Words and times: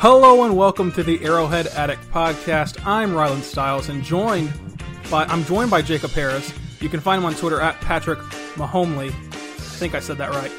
Hello 0.00 0.44
and 0.44 0.56
welcome 0.56 0.90
to 0.92 1.02
the 1.02 1.22
Arrowhead 1.22 1.66
Addict 1.66 2.10
podcast. 2.10 2.80
I'm 2.86 3.14
Ryland 3.14 3.44
Stiles 3.44 3.90
and 3.90 4.02
joined 4.02 4.50
by 5.10 5.26
I'm 5.26 5.44
joined 5.44 5.70
by 5.70 5.82
Jacob 5.82 6.12
Harris. 6.12 6.54
You 6.80 6.88
can 6.88 7.00
find 7.00 7.18
him 7.18 7.26
on 7.26 7.34
Twitter 7.34 7.60
at 7.60 7.78
Patrick 7.82 8.18
Mahomely. 8.56 9.08
I 9.08 9.10
think 9.10 9.94
I 9.94 10.00
said 10.00 10.16
that 10.16 10.30
right. 10.30 10.50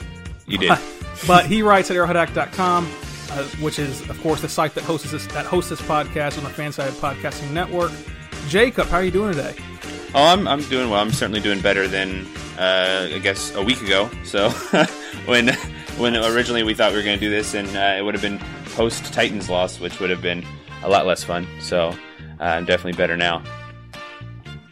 You 0.46 0.60
did. 0.60 0.78
but 1.26 1.48
he 1.48 1.64
writes 1.64 1.90
at 1.90 1.98
arrowheadaddict.com, 1.98 2.86
uh, 3.32 3.44
which 3.62 3.80
is 3.80 4.08
of 4.12 4.22
course 4.22 4.42
the 4.42 4.48
site 4.48 4.76
that 4.76 4.84
hosts 4.84 5.10
this 5.12 5.26
that 5.26 5.48
hosts 5.48 5.72
this 5.72 5.82
podcast 5.82 6.38
on 6.38 6.44
the 6.44 6.52
FanSided 6.52 6.92
Podcasting 7.00 7.50
Network. 7.50 7.92
Jacob, 8.48 8.90
how 8.90 8.98
are 8.98 9.04
you 9.04 9.10
doing 9.10 9.34
today? 9.34 9.56
Oh, 10.14 10.24
I'm 10.24 10.48
I'm 10.48 10.62
doing 10.66 10.92
well. 10.92 11.02
I'm 11.02 11.12
certainly 11.12 11.42
doing 11.42 11.62
better 11.62 11.88
than 11.88 12.28
uh, 12.60 13.10
I 13.12 13.18
guess 13.18 13.56
a 13.56 13.64
week 13.64 13.82
ago. 13.82 14.08
So 14.24 14.50
when 15.26 15.48
when 15.98 16.16
originally 16.16 16.62
we 16.62 16.76
thought 16.76 16.92
we 16.92 17.00
were 17.00 17.04
going 17.04 17.18
to 17.18 17.26
do 17.26 17.32
this, 17.32 17.56
and 17.56 17.68
uh, 17.76 17.96
it 17.98 18.04
would 18.06 18.14
have 18.14 18.22
been 18.22 18.40
post 18.76 19.14
Titans 19.14 19.50
loss, 19.50 19.80
which 19.80 20.00
would 20.00 20.10
have 20.10 20.22
been 20.22 20.46
a 20.84 20.90
lot 20.90 21.06
less 21.06 21.24
fun. 21.24 21.48
So 21.60 21.90
uh, 22.40 22.44
I'm 22.44 22.66
definitely 22.66 22.98
better 22.98 23.18
now. 23.18 23.44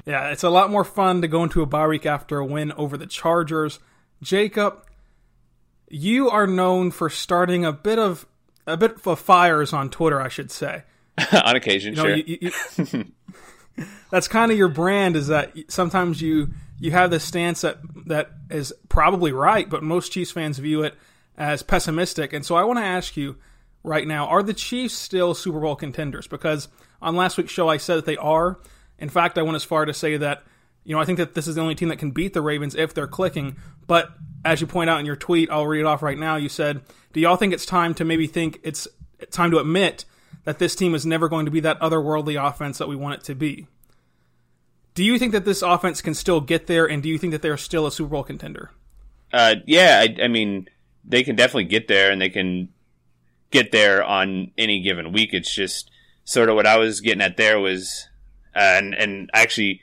Yeah, 0.06 0.30
it's 0.32 0.44
a 0.44 0.50
lot 0.50 0.72
more 0.72 0.84
fun 0.84 1.22
to 1.22 1.28
go 1.28 1.44
into 1.44 1.62
a 1.62 1.66
bye 1.66 1.88
week 1.88 2.06
after 2.06 2.40
a 2.40 2.46
win 2.46 2.72
over 2.72 2.98
the 2.98 3.06
Chargers. 3.06 3.80
Jacob, 4.22 4.86
you 5.88 6.30
are 6.30 6.48
known 6.48 6.92
for 6.92 7.10
starting 7.10 7.64
a 7.64 7.72
bit 7.72 8.00
of 8.00 8.26
a 8.66 8.78
bit 8.78 9.06
of 9.06 9.20
fires 9.20 9.74
on 9.74 9.90
Twitter, 9.90 10.22
I 10.22 10.30
should 10.30 10.52
say. 10.52 10.84
on 11.32 11.56
occasion, 11.56 11.96
you 11.96 11.98
know, 11.98 12.08
sure. 12.08 12.16
You, 12.16 12.52
you, 12.88 13.86
that's 14.12 14.28
kind 14.28 14.52
of 14.52 14.58
your 14.58 14.68
brand. 14.68 15.16
Is 15.16 15.28
that 15.28 15.54
sometimes 15.68 16.22
you 16.22 16.50
you 16.80 16.92
have 16.92 17.12
this 17.12 17.24
stance 17.24 17.62
that 17.62 17.80
that 18.08 18.32
is 18.50 18.74
probably 18.88 19.32
right, 19.32 19.70
but 19.70 19.84
most 19.84 20.12
Chiefs 20.12 20.32
fans 20.32 20.58
view 20.58 20.84
it 20.84 20.96
as 21.38 21.64
pessimistic. 21.64 22.34
And 22.34 22.46
so 22.46 22.56
I 22.56 22.64
want 22.64 22.80
to 22.80 22.86
ask 22.86 23.16
you 23.16 23.38
right 23.84 24.08
now. 24.08 24.28
Are 24.28 24.44
the 24.44 24.54
Chiefs 24.54 24.94
still 24.94 25.34
Super 25.34 25.60
Bowl 25.60 25.76
contenders? 25.76 26.28
Because 26.28 26.68
on 27.02 27.16
last 27.16 27.38
week's 27.38 27.52
show, 27.52 27.70
I 27.70 27.78
said 27.78 27.98
that 27.98 28.06
they 28.06 28.18
are. 28.18 28.60
In 28.98 29.10
fact, 29.10 29.38
I 29.38 29.42
went 29.42 29.56
as 29.56 29.64
far 29.64 29.86
to 29.86 29.94
say 29.94 30.18
that, 30.18 30.44
you 30.84 30.96
know, 30.96 31.02
I 31.02 31.06
think 31.06 31.18
that 31.18 31.36
this 31.36 31.48
is 31.48 31.56
the 31.56 31.62
only 31.62 31.76
team 31.76 31.90
that 31.90 32.00
can 32.00 32.12
beat 32.12 32.34
the 32.34 32.42
Ravens 32.42 32.76
if 32.76 32.94
they're 32.94 33.08
clicking. 33.08 33.56
But 33.88 34.10
as 34.44 34.62
you 34.62 34.68
point 34.68 34.90
out 34.90 35.00
in 35.00 35.06
your 35.06 35.16
tweet, 35.16 35.50
I'll 35.50 35.68
read 35.68 35.82
it 35.82 35.86
off 35.86 36.02
right 36.02 36.18
now. 36.18 36.36
You 36.36 36.50
said, 36.50 36.82
Do 37.14 37.20
y'all 37.20 37.36
think 37.36 37.54
it's 37.54 37.66
time 37.66 37.94
to 37.96 38.06
maybe 38.06 38.28
think 38.28 38.60
it's 38.64 38.88
time 39.32 39.52
to 39.52 39.60
admit 39.60 40.06
that 40.44 40.60
this 40.60 40.76
team 40.76 40.96
is 40.96 41.06
never 41.06 41.30
going 41.30 41.46
to 41.46 41.52
be 41.52 41.60
that 41.62 41.80
otherworldly 41.80 42.42
offense 42.42 42.78
that 42.78 42.88
we 42.88 42.96
want 42.96 43.16
it 43.16 43.24
to 43.26 43.36
be? 43.36 43.68
Do 44.96 45.04
you 45.04 45.18
think 45.18 45.32
that 45.32 45.46
this 45.46 45.62
offense 45.62 46.02
can 46.02 46.14
still 46.14 46.42
get 46.42 46.68
there, 46.68 46.86
and 46.86 47.02
do 47.02 47.08
you 47.08 47.18
think 47.18 47.32
that 47.32 47.42
they're 47.42 47.58
still 47.58 47.86
a 47.86 47.92
Super 47.92 48.10
Bowl 48.10 48.24
contender? 48.24 48.72
Uh, 49.32 49.56
yeah, 49.66 50.04
I, 50.04 50.24
I 50.24 50.28
mean, 50.28 50.68
they 51.06 51.24
can 51.24 51.36
definitely 51.36 51.66
get 51.66 51.88
there, 51.88 52.12
and 52.12 52.22
they 52.22 52.30
can 52.30 52.70
get 53.52 53.72
there 53.72 54.04
on 54.04 54.52
any 54.58 54.82
given 54.82 55.12
week. 55.12 55.30
It's 55.34 55.54
just 55.54 55.90
sort 56.24 56.50
of 56.50 56.56
what 56.56 56.68
I 56.68 56.78
was 56.78 57.02
getting 57.02 57.22
at 57.22 57.38
there 57.38 57.60
was, 57.60 58.08
uh, 58.56 58.60
and 58.60 58.94
and 58.94 59.30
I 59.34 59.42
actually 59.42 59.82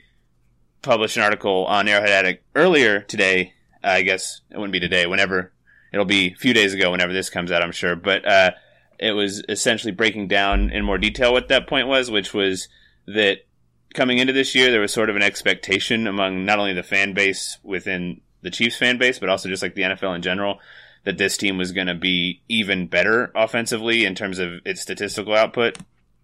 published 0.81 1.17
an 1.17 1.23
article 1.23 1.65
on 1.65 1.87
Arrowhead 1.87 2.11
Addict 2.11 2.45
earlier 2.55 3.01
today. 3.01 3.53
Uh, 3.83 3.87
I 3.87 4.01
guess 4.01 4.41
it 4.49 4.57
wouldn't 4.57 4.73
be 4.73 4.79
today. 4.79 5.05
Whenever 5.07 5.51
it'll 5.91 6.05
be 6.05 6.33
a 6.33 6.35
few 6.35 6.53
days 6.53 6.73
ago, 6.73 6.91
whenever 6.91 7.13
this 7.13 7.29
comes 7.29 7.51
out, 7.51 7.61
I'm 7.61 7.71
sure. 7.71 7.95
But 7.95 8.25
uh, 8.25 8.51
it 8.99 9.11
was 9.11 9.43
essentially 9.49 9.91
breaking 9.91 10.27
down 10.27 10.69
in 10.69 10.83
more 10.83 10.97
detail 10.97 11.33
what 11.33 11.49
that 11.49 11.67
point 11.67 11.87
was, 11.87 12.09
which 12.09 12.33
was 12.33 12.67
that 13.05 13.39
coming 13.93 14.17
into 14.17 14.33
this 14.33 14.55
year, 14.55 14.71
there 14.71 14.81
was 14.81 14.93
sort 14.93 15.09
of 15.09 15.15
an 15.15 15.23
expectation 15.23 16.07
among 16.07 16.45
not 16.45 16.59
only 16.59 16.73
the 16.73 16.83
fan 16.83 17.13
base 17.13 17.57
within 17.63 18.21
the 18.41 18.51
Chiefs 18.51 18.77
fan 18.77 18.97
base, 18.97 19.19
but 19.19 19.29
also 19.29 19.49
just 19.49 19.63
like 19.63 19.75
the 19.75 19.81
NFL 19.81 20.15
in 20.15 20.21
general, 20.21 20.59
that 21.07 21.17
this 21.17 21.37
team 21.37 21.57
was 21.57 21.71
going 21.71 21.87
to 21.87 21.95
be 21.95 22.41
even 22.49 22.85
better 22.85 23.31
offensively 23.33 24.03
in 24.03 24.13
terms 24.13 24.39
of 24.39 24.59
its 24.65 24.81
statistical 24.81 25.33
output 25.33 25.77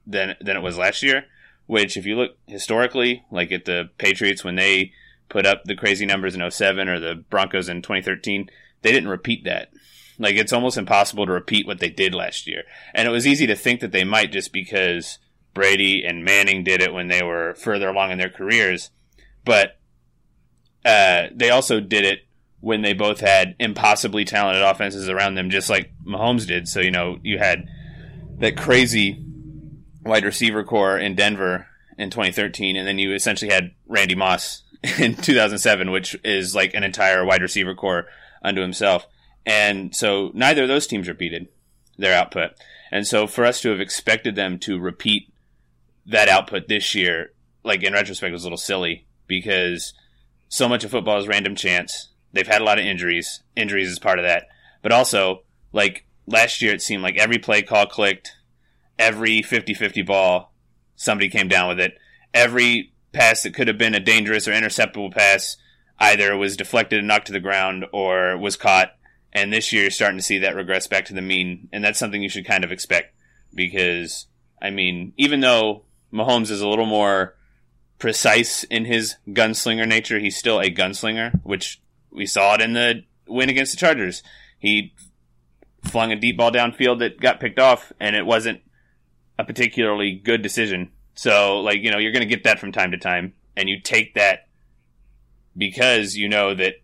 than 0.05 0.35
than 0.41 0.57
it 0.57 0.61
was 0.61 0.77
last 0.77 1.01
year. 1.01 1.23
Which, 1.67 1.95
if 1.95 2.05
you 2.05 2.17
look 2.17 2.31
historically, 2.47 3.23
like 3.31 3.53
at 3.53 3.63
the 3.63 3.89
Patriots 3.97 4.43
when 4.43 4.55
they 4.55 4.91
put 5.29 5.45
up 5.45 5.63
the 5.63 5.77
crazy 5.77 6.05
numbers 6.05 6.35
in 6.35 6.51
07 6.51 6.89
or 6.89 6.99
the 6.99 7.15
Broncos 7.29 7.69
in 7.69 7.81
2013, 7.81 8.49
they 8.81 8.91
didn't 8.91 9.07
repeat 9.07 9.45
that. 9.45 9.71
Like 10.19 10.35
it's 10.35 10.51
almost 10.51 10.77
impossible 10.77 11.27
to 11.27 11.31
repeat 11.31 11.65
what 11.65 11.79
they 11.79 11.89
did 11.89 12.13
last 12.13 12.45
year. 12.45 12.63
And 12.93 13.07
it 13.07 13.11
was 13.11 13.25
easy 13.25 13.47
to 13.47 13.55
think 13.55 13.79
that 13.79 13.93
they 13.93 14.03
might 14.03 14.33
just 14.33 14.51
because 14.51 15.17
Brady 15.53 16.03
and 16.03 16.25
Manning 16.25 16.65
did 16.65 16.81
it 16.81 16.93
when 16.93 17.07
they 17.07 17.23
were 17.23 17.55
further 17.55 17.87
along 17.87 18.11
in 18.11 18.17
their 18.17 18.27
careers. 18.27 18.91
But 19.45 19.77
uh, 20.83 21.27
they 21.33 21.51
also 21.51 21.79
did 21.79 22.03
it 22.03 22.27
when 22.63 22.81
they 22.81 22.93
both 22.93 23.19
had 23.19 23.57
impossibly 23.59 24.23
talented 24.23 24.63
offenses 24.63 25.09
around 25.09 25.35
them, 25.35 25.49
just 25.49 25.69
like 25.69 25.91
Mahomes 26.07 26.47
did. 26.47 26.65
So, 26.65 26.79
you 26.79 26.91
know, 26.91 27.19
you 27.21 27.37
had 27.37 27.67
that 28.37 28.55
crazy 28.55 29.21
wide 30.05 30.23
receiver 30.23 30.63
corps 30.63 30.97
in 30.97 31.13
Denver 31.13 31.67
in 31.97 32.09
2013, 32.09 32.77
and 32.77 32.87
then 32.87 32.97
you 32.97 33.13
essentially 33.13 33.51
had 33.51 33.71
Randy 33.85 34.15
Moss 34.15 34.63
in 34.97 35.13
2007, 35.13 35.91
which 35.91 36.15
is 36.23 36.55
like 36.55 36.73
an 36.73 36.85
entire 36.85 37.25
wide 37.25 37.41
receiver 37.41 37.75
corps 37.75 38.05
unto 38.41 38.61
himself. 38.61 39.05
And 39.45 39.93
so 39.93 40.31
neither 40.33 40.61
of 40.61 40.69
those 40.69 40.87
teams 40.87 41.09
repeated 41.09 41.49
their 41.97 42.15
output. 42.17 42.51
And 42.93 43.05
so 43.05 43.27
for 43.27 43.43
us 43.43 43.59
to 43.59 43.71
have 43.71 43.81
expected 43.81 44.37
them 44.37 44.57
to 44.59 44.79
repeat 44.79 45.33
that 46.05 46.29
output 46.29 46.69
this 46.69 46.95
year, 46.95 47.33
like 47.65 47.83
in 47.83 47.91
retrospect, 47.91 48.31
was 48.31 48.43
a 48.43 48.45
little 48.45 48.57
silly 48.57 49.05
because 49.27 49.93
so 50.47 50.69
much 50.69 50.85
of 50.85 50.91
football 50.91 51.17
is 51.17 51.27
random 51.27 51.57
chance 51.57 52.07
They've 52.33 52.47
had 52.47 52.61
a 52.61 52.65
lot 52.65 52.79
of 52.79 52.85
injuries. 52.85 53.41
Injuries 53.55 53.89
is 53.89 53.99
part 53.99 54.19
of 54.19 54.25
that. 54.25 54.47
But 54.81 54.91
also, 54.91 55.43
like 55.71 56.05
last 56.27 56.61
year, 56.61 56.73
it 56.73 56.81
seemed 56.81 57.03
like 57.03 57.17
every 57.17 57.37
play 57.37 57.61
call 57.61 57.85
clicked, 57.85 58.35
every 58.99 59.41
50 59.41 59.73
50 59.73 60.01
ball, 60.01 60.53
somebody 60.95 61.29
came 61.29 61.47
down 61.47 61.69
with 61.69 61.79
it. 61.79 61.97
Every 62.33 62.93
pass 63.11 63.43
that 63.43 63.53
could 63.53 63.67
have 63.67 63.77
been 63.77 63.95
a 63.95 63.99
dangerous 63.99 64.47
or 64.47 64.51
interceptable 64.51 65.13
pass 65.13 65.57
either 65.99 66.35
was 66.35 66.57
deflected 66.57 66.99
and 66.99 67.07
knocked 67.07 67.27
to 67.27 67.33
the 67.33 67.39
ground 67.39 67.85
or 67.93 68.37
was 68.37 68.57
caught. 68.57 68.95
And 69.31 69.51
this 69.51 69.71
year, 69.71 69.83
you're 69.83 69.91
starting 69.91 70.17
to 70.17 70.23
see 70.23 70.39
that 70.39 70.55
regress 70.55 70.87
back 70.87 71.05
to 71.05 71.13
the 71.13 71.21
mean. 71.21 71.69
And 71.71 71.83
that's 71.83 71.99
something 71.99 72.21
you 72.21 72.29
should 72.29 72.45
kind 72.45 72.63
of 72.63 72.71
expect 72.71 73.15
because, 73.53 74.27
I 74.61 74.69
mean, 74.69 75.13
even 75.17 75.39
though 75.39 75.83
Mahomes 76.11 76.51
is 76.51 76.61
a 76.61 76.67
little 76.67 76.85
more 76.85 77.35
precise 77.99 78.63
in 78.65 78.85
his 78.85 79.15
gunslinger 79.27 79.87
nature, 79.87 80.19
he's 80.19 80.37
still 80.37 80.59
a 80.59 80.69
gunslinger, 80.69 81.39
which 81.43 81.81
we 82.13 82.25
saw 82.25 82.55
it 82.55 82.61
in 82.61 82.73
the 82.73 83.03
win 83.27 83.49
against 83.49 83.71
the 83.71 83.77
Chargers. 83.77 84.23
He 84.59 84.93
flung 85.83 86.11
a 86.11 86.15
deep 86.15 86.37
ball 86.37 86.51
downfield 86.51 86.99
that 86.99 87.19
got 87.19 87.39
picked 87.39 87.59
off, 87.59 87.91
and 87.99 88.15
it 88.15 88.25
wasn't 88.25 88.61
a 89.37 89.43
particularly 89.43 90.13
good 90.13 90.41
decision. 90.41 90.91
So, 91.15 91.59
like, 91.59 91.79
you 91.81 91.91
know, 91.91 91.97
you're 91.97 92.11
going 92.11 92.27
to 92.27 92.35
get 92.35 92.43
that 92.45 92.59
from 92.59 92.71
time 92.71 92.91
to 92.91 92.97
time, 92.97 93.33
and 93.55 93.69
you 93.69 93.79
take 93.79 94.13
that 94.15 94.47
because 95.57 96.15
you 96.15 96.27
know 96.29 96.53
that 96.55 96.75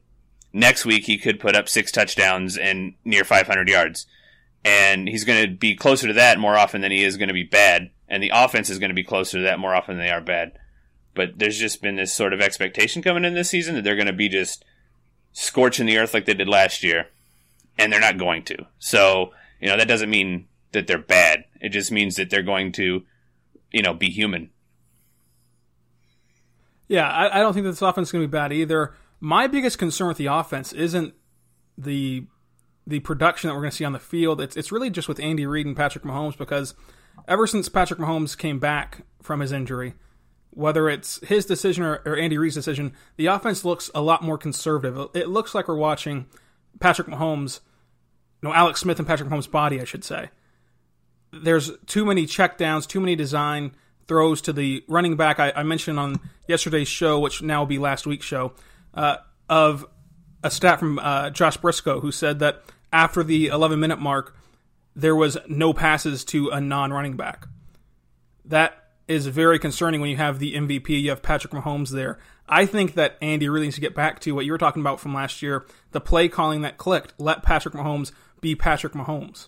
next 0.54 0.86
week 0.86 1.06
he 1.06 1.18
could 1.18 1.40
put 1.40 1.56
up 1.56 1.70
six 1.70 1.92
touchdowns 1.92 2.58
and 2.58 2.94
near 3.06 3.24
500 3.24 3.68
yards. 3.70 4.06
And 4.66 5.08
he's 5.08 5.24
going 5.24 5.46
to 5.46 5.56
be 5.56 5.76
closer 5.76 6.08
to 6.08 6.14
that 6.14 6.38
more 6.38 6.58
often 6.58 6.82
than 6.82 6.92
he 6.92 7.04
is 7.04 7.18
going 7.18 7.30
to 7.30 7.34
be 7.34 7.44
bad. 7.44 7.92
And 8.08 8.22
the 8.22 8.32
offense 8.34 8.70
is 8.70 8.80
going 8.80 8.90
to 8.90 8.96
be 8.96 9.04
closer 9.04 9.38
to 9.38 9.44
that 9.44 9.60
more 9.60 9.74
often 9.74 9.98
than 9.98 10.06
they 10.06 10.12
are 10.12 10.22
bad. 10.22 10.60
but 11.16 11.38
there's 11.38 11.58
just 11.58 11.82
been 11.82 11.96
this 11.96 12.14
sort 12.14 12.34
of 12.34 12.42
expectation 12.42 13.02
coming 13.02 13.26
in 13.26 13.34
this 13.34 13.50
season 13.50 13.76
that 13.76 13.84
they're 13.84 13.96
going 13.96 14.08
to 14.08 14.14
be 14.14 14.30
just 14.30 14.64
scorching 15.40 15.86
the 15.86 15.98
earth 15.98 16.14
like 16.14 16.26
they 16.26 16.34
did 16.34 16.50
last 16.50 16.84
year, 16.84 17.08
and 17.78 17.92
they're 17.92 18.00
not 18.00 18.18
going 18.18 18.44
to. 18.44 18.66
So, 18.78 19.32
you 19.62 19.70
know, 19.70 19.78
that 19.78 19.88
doesn't 19.88 20.10
mean 20.10 20.48
that 20.74 20.86
they're 20.86 20.98
bad. 20.98 21.46
It 21.62 21.70
just 21.70 21.92
means 21.92 22.16
that 22.16 22.30
they're 22.30 22.44
going 22.44 22.74
to, 22.74 23.04
you 23.72 23.82
know, 23.82 23.94
be 23.94 24.10
human. 24.10 24.50
Yeah, 26.90 27.10
I, 27.10 27.40
I 27.40 27.42
don't 27.42 27.54
think 27.54 27.64
that 27.64 27.72
this 27.72 27.82
offense 27.82 28.10
is 28.10 28.12
going 28.12 28.24
to 28.24 28.28
be 28.28 28.32
bad 28.32 28.52
either. 28.52 28.94
My 29.22 29.48
biggest 29.48 29.78
concern 29.78 30.08
with 30.08 30.18
the 30.18 30.26
offense 30.26 30.74
isn't 30.74 31.14
the 31.78 32.26
the 32.86 33.00
production 33.02 33.48
that 33.48 33.54
we're 33.54 33.62
going 33.62 33.72
to 33.72 33.78
see 33.78 33.86
on 33.86 33.94
the 33.94 34.00
field. 34.00 34.42
It's 34.42 34.58
it's 34.58 34.72
really 34.72 34.90
just 34.90 35.08
with 35.08 35.20
Andy 35.20 35.46
Reid 35.46 35.66
and 35.66 35.78
Patrick 35.78 36.04
Mahomes 36.04 36.38
because 36.38 36.74
ever 37.28 37.48
since 37.48 37.70
Patrick 37.70 38.00
Mahomes 38.00 38.38
came 38.38 38.60
back 38.60 39.04
from 39.22 39.40
his 39.40 39.52
injury, 39.52 39.94
whether 40.52 40.90
it's 40.90 41.26
his 41.28 41.46
decision 41.46 41.84
or, 41.84 42.02
or 42.06 42.18
Andy 42.18 42.38
Reid's 42.38 42.56
decision, 42.56 42.94
the 43.18 43.28
offense 43.28 43.64
looks 43.64 43.90
a 43.94 44.02
lot 44.02 44.24
more 44.24 44.38
conservative. 44.38 45.10
It 45.14 45.30
looks 45.30 45.54
like 45.54 45.68
we're 45.68 45.76
watching 45.76 46.26
Patrick 46.80 47.08
Mahomes, 47.08 47.60
no 48.42 48.54
Alex 48.54 48.80
Smith 48.82 49.00
and 49.00 49.08
Patrick 49.08 49.30
Mahomes' 49.30 49.50
body, 49.50 49.82
I 49.82 49.86
should 49.86 50.04
say. 50.04 50.30
There's 51.32 51.72
too 51.86 52.06
many 52.06 52.26
checkdowns, 52.26 52.88
too 52.88 53.00
many 53.00 53.16
design 53.16 53.76
throws 54.08 54.42
to 54.42 54.54
the 54.54 54.84
running 54.88 55.16
back. 55.16 55.40
I, 55.40 55.54
I 55.56 55.64
mentioned 55.64 56.00
on 56.00 56.20
yesterday's 56.48 56.88
show, 56.88 57.20
which 57.20 57.42
now 57.42 57.60
will 57.60 57.68
be 57.68 57.78
last 57.78 58.08
week's 58.08 58.26
show, 58.26 58.54
uh, 58.96 59.18
of 59.48 59.86
a 60.44 60.50
stat 60.50 60.80
from 60.80 61.00
uh, 61.00 61.30
Josh 61.30 61.58
Briscoe 61.58 62.00
who 62.00 62.12
said 62.12 62.40
that 62.40 62.64
after 62.92 63.24
the 63.24 63.48
11 63.48 63.80
minute 63.80 64.00
mark, 64.00 64.36
there 64.96 65.16
was 65.16 65.38
no 65.48 65.74
passes 65.74 66.26
to 66.26 66.50
a 66.50 66.60
non 66.60 66.92
running 66.92 67.16
back. 67.16 67.48
That 68.46 68.89
is 69.10 69.26
very 69.26 69.58
concerning 69.58 70.00
when 70.00 70.12
you 70.12 70.18
have 70.18 70.38
the 70.38 70.54
MVP, 70.54 71.02
you 71.02 71.10
have 71.10 71.24
Patrick 71.24 71.52
Mahomes 71.52 71.90
there. 71.90 72.20
I 72.48 72.68
think 72.68 72.94
that 72.94 73.18
Andy 73.22 73.50
really 73.50 73.66
needs 73.66 73.76
to 73.76 73.82
get 73.82 73.96
back 73.96 74.20
to 74.22 74.34
what 74.34 74.46
you 74.46 74.52
were 74.52 74.58
talking 74.60 74.82
about 74.82 75.00
from 75.00 75.16
last 75.16 75.42
year 75.42 75.66
the 75.92 76.00
play 76.00 76.30
calling 76.30 76.62
that 76.62 76.78
clicked. 76.78 77.16
Let 77.18 77.42
Patrick 77.42 77.74
Mahomes 77.74 78.12
be 78.40 78.56
Patrick 78.56 78.94
Mahomes. 78.94 79.48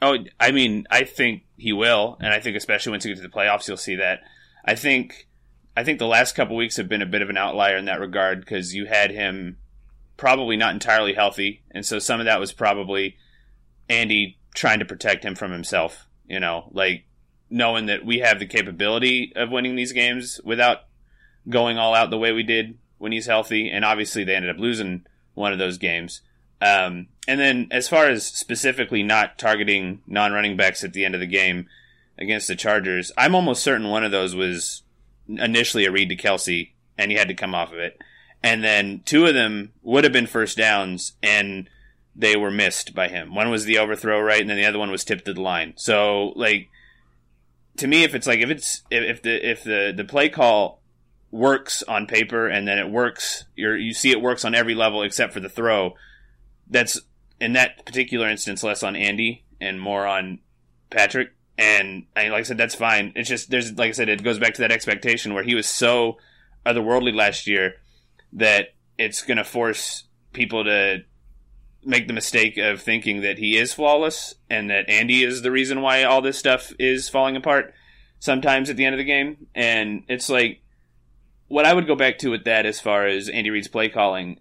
Oh, 0.00 0.18
I 0.38 0.52
mean, 0.52 0.86
I 0.90 1.02
think 1.02 1.42
he 1.56 1.72
will, 1.72 2.16
and 2.20 2.32
I 2.32 2.38
think 2.38 2.56
especially 2.56 2.92
once 2.92 3.04
you 3.04 3.12
get 3.12 3.20
to 3.20 3.28
the 3.28 3.34
playoffs, 3.34 3.66
you'll 3.66 3.76
see 3.76 3.96
that. 3.96 4.20
I 4.64 4.76
think, 4.76 5.26
I 5.76 5.82
think 5.82 5.98
the 5.98 6.06
last 6.06 6.36
couple 6.36 6.54
weeks 6.54 6.76
have 6.76 6.88
been 6.88 7.02
a 7.02 7.06
bit 7.06 7.22
of 7.22 7.30
an 7.30 7.36
outlier 7.36 7.76
in 7.76 7.86
that 7.86 8.00
regard 8.00 8.40
because 8.40 8.74
you 8.74 8.86
had 8.86 9.10
him 9.10 9.56
probably 10.16 10.56
not 10.56 10.72
entirely 10.72 11.14
healthy, 11.14 11.62
and 11.72 11.84
so 11.84 11.98
some 11.98 12.20
of 12.20 12.26
that 12.26 12.38
was 12.38 12.52
probably 12.52 13.16
Andy 13.88 14.38
trying 14.54 14.78
to 14.78 14.84
protect 14.84 15.24
him 15.24 15.34
from 15.34 15.50
himself. 15.50 16.06
You 16.26 16.38
know, 16.38 16.70
like 16.72 17.06
knowing 17.54 17.86
that 17.86 18.04
we 18.04 18.18
have 18.18 18.40
the 18.40 18.46
capability 18.46 19.32
of 19.36 19.48
winning 19.48 19.76
these 19.76 19.92
games 19.92 20.40
without 20.44 20.80
going 21.48 21.78
all 21.78 21.94
out 21.94 22.10
the 22.10 22.18
way 22.18 22.32
we 22.32 22.42
did 22.42 22.76
when 22.98 23.12
he's 23.12 23.26
healthy, 23.26 23.70
and 23.70 23.84
obviously 23.84 24.24
they 24.24 24.34
ended 24.34 24.50
up 24.50 24.58
losing 24.58 25.06
one 25.34 25.52
of 25.52 25.58
those 25.58 25.78
games. 25.78 26.20
Um, 26.60 27.06
and 27.28 27.38
then 27.38 27.68
as 27.70 27.88
far 27.88 28.08
as 28.08 28.26
specifically 28.26 29.04
not 29.04 29.38
targeting 29.38 30.02
non-running 30.08 30.56
backs 30.56 30.82
at 30.82 30.94
the 30.94 31.04
end 31.04 31.14
of 31.14 31.20
the 31.20 31.28
game 31.28 31.68
against 32.18 32.48
the 32.48 32.56
Chargers, 32.56 33.12
I'm 33.16 33.36
almost 33.36 33.62
certain 33.62 33.88
one 33.88 34.02
of 34.02 34.10
those 34.10 34.34
was 34.34 34.82
initially 35.28 35.84
a 35.84 35.92
read 35.92 36.08
to 36.08 36.16
Kelce, 36.16 36.72
and 36.98 37.12
he 37.12 37.16
had 37.16 37.28
to 37.28 37.34
come 37.34 37.54
off 37.54 37.72
of 37.72 37.78
it. 37.78 38.00
And 38.42 38.64
then 38.64 39.02
two 39.04 39.26
of 39.26 39.34
them 39.34 39.72
would 39.84 40.02
have 40.02 40.12
been 40.12 40.26
first 40.26 40.58
downs, 40.58 41.12
and 41.22 41.70
they 42.16 42.36
were 42.36 42.50
missed 42.50 42.96
by 42.96 43.06
him. 43.06 43.32
One 43.32 43.50
was 43.50 43.64
the 43.64 43.78
overthrow, 43.78 44.20
right, 44.20 44.40
and 44.40 44.50
then 44.50 44.56
the 44.56 44.66
other 44.66 44.78
one 44.80 44.90
was 44.90 45.04
tipped 45.04 45.26
to 45.26 45.34
the 45.34 45.40
line. 45.40 45.74
So, 45.76 46.32
like, 46.34 46.68
to 47.78 47.86
me, 47.86 48.04
if 48.04 48.14
it's 48.14 48.26
like 48.26 48.40
if 48.40 48.50
it's 48.50 48.82
if 48.90 49.22
the 49.22 49.50
if 49.50 49.64
the 49.64 49.92
the 49.96 50.04
play 50.04 50.28
call 50.28 50.80
works 51.30 51.82
on 51.82 52.06
paper 52.06 52.46
and 52.48 52.66
then 52.68 52.78
it 52.78 52.88
works, 52.88 53.44
you 53.56 53.72
you 53.72 53.92
see 53.92 54.10
it 54.10 54.20
works 54.20 54.44
on 54.44 54.54
every 54.54 54.74
level 54.74 55.02
except 55.02 55.32
for 55.32 55.40
the 55.40 55.48
throw 55.48 55.94
that's 56.68 57.00
in 57.40 57.54
that 57.54 57.84
particular 57.84 58.28
instance 58.28 58.62
less 58.62 58.82
on 58.82 58.96
Andy 58.96 59.44
and 59.60 59.80
more 59.80 60.06
on 60.06 60.38
Patrick. 60.90 61.30
And 61.56 62.06
I, 62.16 62.28
like 62.28 62.40
I 62.40 62.42
said, 62.42 62.58
that's 62.58 62.74
fine. 62.74 63.12
It's 63.16 63.28
just 63.28 63.50
there's 63.50 63.72
like 63.72 63.88
I 63.88 63.92
said, 63.92 64.08
it 64.08 64.22
goes 64.22 64.38
back 64.38 64.54
to 64.54 64.62
that 64.62 64.72
expectation 64.72 65.34
where 65.34 65.44
he 65.44 65.54
was 65.54 65.66
so 65.66 66.18
otherworldly 66.64 67.14
last 67.14 67.46
year 67.46 67.74
that 68.32 68.68
it's 68.98 69.22
going 69.22 69.36
to 69.36 69.44
force 69.44 70.04
people 70.32 70.64
to 70.64 71.04
make 71.86 72.06
the 72.06 72.14
mistake 72.14 72.56
of 72.58 72.80
thinking 72.80 73.20
that 73.22 73.38
he 73.38 73.56
is 73.56 73.74
flawless 73.74 74.34
and 74.48 74.70
that 74.70 74.88
Andy 74.88 75.22
is 75.22 75.42
the 75.42 75.50
reason 75.50 75.80
why 75.80 76.02
all 76.02 76.22
this 76.22 76.38
stuff 76.38 76.72
is 76.78 77.08
falling 77.08 77.36
apart 77.36 77.74
sometimes 78.18 78.70
at 78.70 78.76
the 78.76 78.84
end 78.84 78.94
of 78.94 78.98
the 78.98 79.04
game. 79.04 79.46
And 79.54 80.04
it's 80.08 80.28
like 80.28 80.62
what 81.48 81.66
I 81.66 81.74
would 81.74 81.86
go 81.86 81.94
back 81.94 82.18
to 82.18 82.30
with 82.30 82.44
that 82.44 82.66
as 82.66 82.80
far 82.80 83.06
as 83.06 83.28
Andy 83.28 83.50
Reid's 83.50 83.68
play 83.68 83.88
calling 83.88 84.40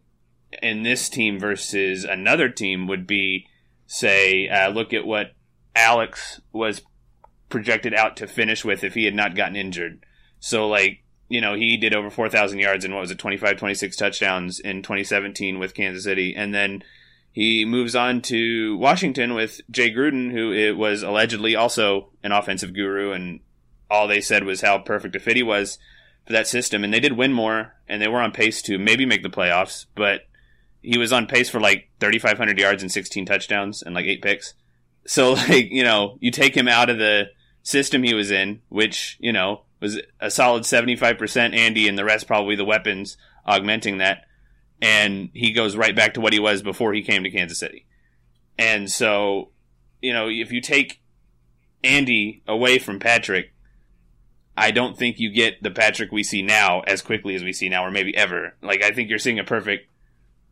in 0.61 0.83
this 0.83 1.09
team 1.09 1.39
versus 1.39 2.03
another 2.03 2.49
team 2.49 2.87
would 2.87 3.07
be, 3.07 3.47
say, 3.87 4.47
uh, 4.47 4.69
look 4.69 4.93
at 4.93 5.05
what 5.05 5.33
Alex 5.75 6.39
was 6.51 6.81
projected 7.49 7.93
out 7.93 8.17
to 8.17 8.27
finish 8.27 8.63
with 8.63 8.83
if 8.83 8.93
he 8.93 9.05
had 9.05 9.15
not 9.15 9.35
gotten 9.35 9.55
injured. 9.55 10.05
So, 10.39 10.67
like, 10.67 11.03
you 11.29 11.41
know, 11.41 11.55
he 11.55 11.77
did 11.77 11.93
over 11.93 12.09
4,000 12.09 12.59
yards 12.59 12.85
and 12.85 12.93
what 12.93 13.01
was 13.01 13.11
it, 13.11 13.19
25, 13.19 13.57
26 13.57 13.95
touchdowns 13.95 14.59
in 14.59 14.81
2017 14.81 15.59
with 15.59 15.73
Kansas 15.73 16.03
City. 16.03 16.35
And 16.35 16.53
then 16.53 16.83
he 17.33 17.65
moves 17.65 17.95
on 17.95 18.21
to 18.21 18.77
Washington 18.77 19.33
with 19.33 19.59
Jay 19.71 19.91
Gruden, 19.91 20.31
who 20.31 20.53
it 20.53 20.77
was 20.77 21.01
allegedly 21.01 21.55
also 21.55 22.09
an 22.23 22.31
offensive 22.31 22.75
guru, 22.75 23.11
and 23.11 23.39
all 23.89 24.07
they 24.07 24.21
said 24.21 24.43
was 24.43 24.61
how 24.61 24.77
perfect 24.77 25.15
a 25.15 25.19
fit 25.19 25.35
he 25.35 25.43
was 25.43 25.79
for 26.27 26.33
that 26.33 26.47
system. 26.47 26.83
And 26.83 26.93
they 26.93 26.99
did 26.99 27.13
win 27.17 27.33
more, 27.33 27.73
and 27.89 27.99
they 27.99 28.07
were 28.07 28.21
on 28.21 28.31
pace 28.31 28.61
to 28.63 28.77
maybe 28.77 29.07
make 29.07 29.23
the 29.23 29.29
playoffs, 29.29 29.87
but 29.95 30.21
he 30.83 30.99
was 30.99 31.11
on 31.11 31.25
pace 31.25 31.49
for 31.49 31.59
like 31.59 31.89
3,500 31.99 32.59
yards 32.59 32.83
and 32.83 32.91
16 32.91 33.25
touchdowns 33.25 33.81
and 33.81 33.95
like 33.95 34.05
eight 34.05 34.21
picks. 34.21 34.53
So 35.05 35.33
like, 35.49 35.71
you 35.71 35.83
know, 35.83 36.17
you 36.19 36.29
take 36.29 36.55
him 36.55 36.67
out 36.67 36.91
of 36.91 36.99
the 36.99 37.31
system 37.63 38.03
he 38.03 38.13
was 38.13 38.29
in, 38.29 38.61
which, 38.69 39.17
you 39.19 39.33
know, 39.33 39.63
was 39.79 39.99
a 40.19 40.29
solid 40.29 40.63
75% 40.63 41.55
Andy 41.55 41.87
and 41.87 41.97
the 41.97 42.05
rest 42.05 42.27
probably 42.27 42.55
the 42.55 42.63
weapons 42.63 43.17
augmenting 43.43 43.97
that. 43.97 44.25
And 44.83 45.29
he 45.33 45.53
goes 45.53 45.77
right 45.77 45.95
back 45.95 46.13
to 46.15 46.21
what 46.21 46.33
he 46.33 46.39
was 46.39 46.61
before 46.61 46.93
he 46.93 47.01
came 47.01 47.23
to 47.23 47.31
Kansas 47.31 47.57
City. 47.57 47.85
And 48.57 48.91
so, 48.91 49.51
you 50.01 50.11
know, 50.11 50.27
if 50.27 50.51
you 50.51 50.59
take 50.59 51.01
Andy 51.85 52.43
away 52.45 52.79
from 52.79 52.99
Patrick, 52.99 53.53
I 54.57 54.71
don't 54.71 54.97
think 54.97 55.19
you 55.19 55.31
get 55.31 55.63
the 55.63 55.71
Patrick 55.71 56.11
we 56.11 56.21
see 56.21 56.41
now 56.41 56.81
as 56.81 57.01
quickly 57.01 57.33
as 57.33 57.43
we 57.43 57.53
see 57.53 57.69
now, 57.69 57.85
or 57.85 57.91
maybe 57.91 58.15
ever. 58.17 58.55
Like, 58.61 58.83
I 58.83 58.91
think 58.91 59.09
you're 59.09 59.19
seeing 59.19 59.39
a 59.39 59.45
perfect 59.45 59.89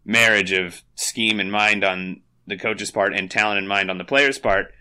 marriage 0.06 0.54
of 0.54 0.82
scheme 0.96 1.42
and 1.42 1.52
mind 1.52 1.84
on 1.84 2.22
the 2.48 2.58
coach's 2.58 2.90
part 2.90 3.14
and 3.14 3.30
talent 3.30 3.58
and 3.58 3.68
mind 3.68 3.92
on 3.92 3.98
the 3.98 4.06
player's 4.06 4.40
part. 4.40 4.74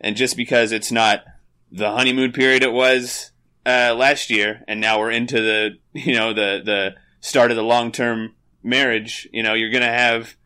And 0.00 0.16
just 0.16 0.36
because 0.36 0.72
it's 0.72 0.90
not 0.90 1.22
the 1.70 1.92
honeymoon 1.92 2.32
period 2.32 2.64
it 2.64 2.72
was 2.72 3.30
uh, 3.64 3.94
last 3.96 4.28
year, 4.28 4.64
and 4.66 4.80
now 4.80 4.98
we're 4.98 5.12
into 5.12 5.40
the 5.40 5.78
you 5.92 6.14
know 6.14 6.32
the 6.32 6.60
the 6.64 6.94
start 7.20 7.52
of 7.52 7.56
the 7.56 7.62
long 7.62 7.92
term 7.92 8.34
marriage, 8.66 9.28
you 9.32 9.42
know 9.42 9.54
you're 9.54 9.70
going 9.70 9.82
to 9.82 9.88
have 9.88 10.36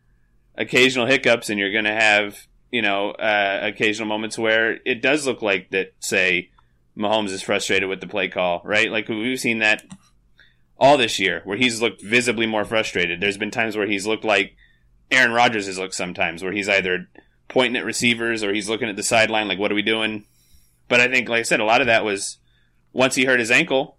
occasional 0.55 1.07
hiccups, 1.07 1.49
and 1.49 1.59
you're 1.59 1.71
going 1.71 1.85
to 1.85 1.93
have 1.93 2.47
you 2.71 2.81
know 2.81 3.11
uh, 3.11 3.59
occasional 3.63 4.07
moments 4.07 4.37
where 4.37 4.79
it 4.85 5.01
does 5.01 5.25
look 5.25 5.41
like 5.41 5.71
that. 5.71 5.93
Say 5.99 6.51
Mahomes 6.97 7.29
is 7.29 7.41
frustrated 7.41 7.89
with 7.89 7.99
the 7.99 8.07
play 8.07 8.29
call, 8.29 8.61
right? 8.63 8.91
Like 8.91 9.09
we've 9.09 9.39
seen 9.39 9.59
that 9.59 9.83
all 10.77 10.97
this 10.97 11.19
year 11.19 11.41
where 11.43 11.57
he's 11.57 11.81
looked 11.81 12.01
visibly 12.01 12.47
more 12.47 12.65
frustrated. 12.65 13.19
There's 13.19 13.37
been 13.37 13.51
times 13.51 13.75
where 13.75 13.87
he's 13.87 14.07
looked 14.07 14.23
like 14.23 14.55
Aaron 15.09 15.31
Rodgers 15.31 15.67
has 15.67 15.77
looked 15.77 15.93
sometimes 15.93 16.43
where 16.43 16.53
he's 16.53 16.69
either 16.69 17.07
pointing 17.47 17.75
at 17.75 17.85
receivers 17.85 18.43
or 18.43 18.53
he's 18.53 18.69
looking 18.69 18.89
at 18.89 18.95
the 18.95 19.03
sideline 19.03 19.47
like 19.47 19.59
what 19.59 19.71
are 19.71 19.75
we 19.75 19.81
doing? 19.81 20.25
But 20.87 21.01
I 21.01 21.07
think 21.07 21.29
like 21.29 21.39
I 21.39 21.43
said 21.43 21.59
a 21.59 21.65
lot 21.65 21.81
of 21.81 21.87
that 21.87 22.05
was 22.05 22.37
once 22.93 23.15
he 23.15 23.25
hurt 23.25 23.39
his 23.39 23.51
ankle, 23.51 23.97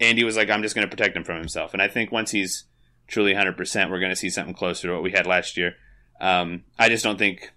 Andy 0.00 0.24
was 0.24 0.36
like 0.36 0.50
I'm 0.50 0.62
just 0.62 0.74
going 0.74 0.86
to 0.86 0.90
protect 0.90 1.16
him 1.16 1.24
from 1.24 1.38
himself. 1.38 1.72
And 1.72 1.82
I 1.82 1.88
think 1.88 2.12
once 2.12 2.30
he's 2.30 2.64
truly 3.08 3.34
100%, 3.34 3.90
we're 3.90 3.98
going 3.98 4.10
to 4.10 4.16
see 4.16 4.30
something 4.30 4.54
closer 4.54 4.88
to 4.88 4.94
what 4.94 5.02
we 5.02 5.10
had 5.10 5.26
last 5.26 5.56
year. 5.56 5.74
Um, 6.20 6.64
I 6.78 6.88
just 6.88 7.02
don't 7.02 7.18
think 7.18 7.52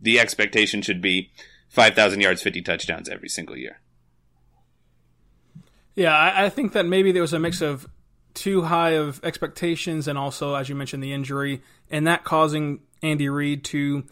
the 0.00 0.20
expectation 0.20 0.82
should 0.82 1.00
be 1.00 1.32
5,000 1.70 2.20
yards, 2.20 2.42
50 2.42 2.62
touchdowns 2.62 3.08
every 3.08 3.28
single 3.28 3.56
year. 3.56 3.80
Yeah, 5.94 6.16
I, 6.16 6.44
I 6.44 6.48
think 6.50 6.72
that 6.72 6.84
maybe 6.84 7.10
there 7.10 7.22
was 7.22 7.32
a 7.32 7.38
mix 7.38 7.62
of 7.62 7.88
too 8.34 8.62
high 8.62 8.90
of 8.90 9.18
expectations 9.24 10.06
and 10.06 10.18
also, 10.18 10.54
as 10.54 10.68
you 10.68 10.74
mentioned, 10.74 11.02
the 11.02 11.12
injury, 11.12 11.62
and 11.90 12.06
that 12.06 12.22
causing 12.22 12.80
Andy 13.02 13.28
Reid 13.30 13.64
to 13.64 14.04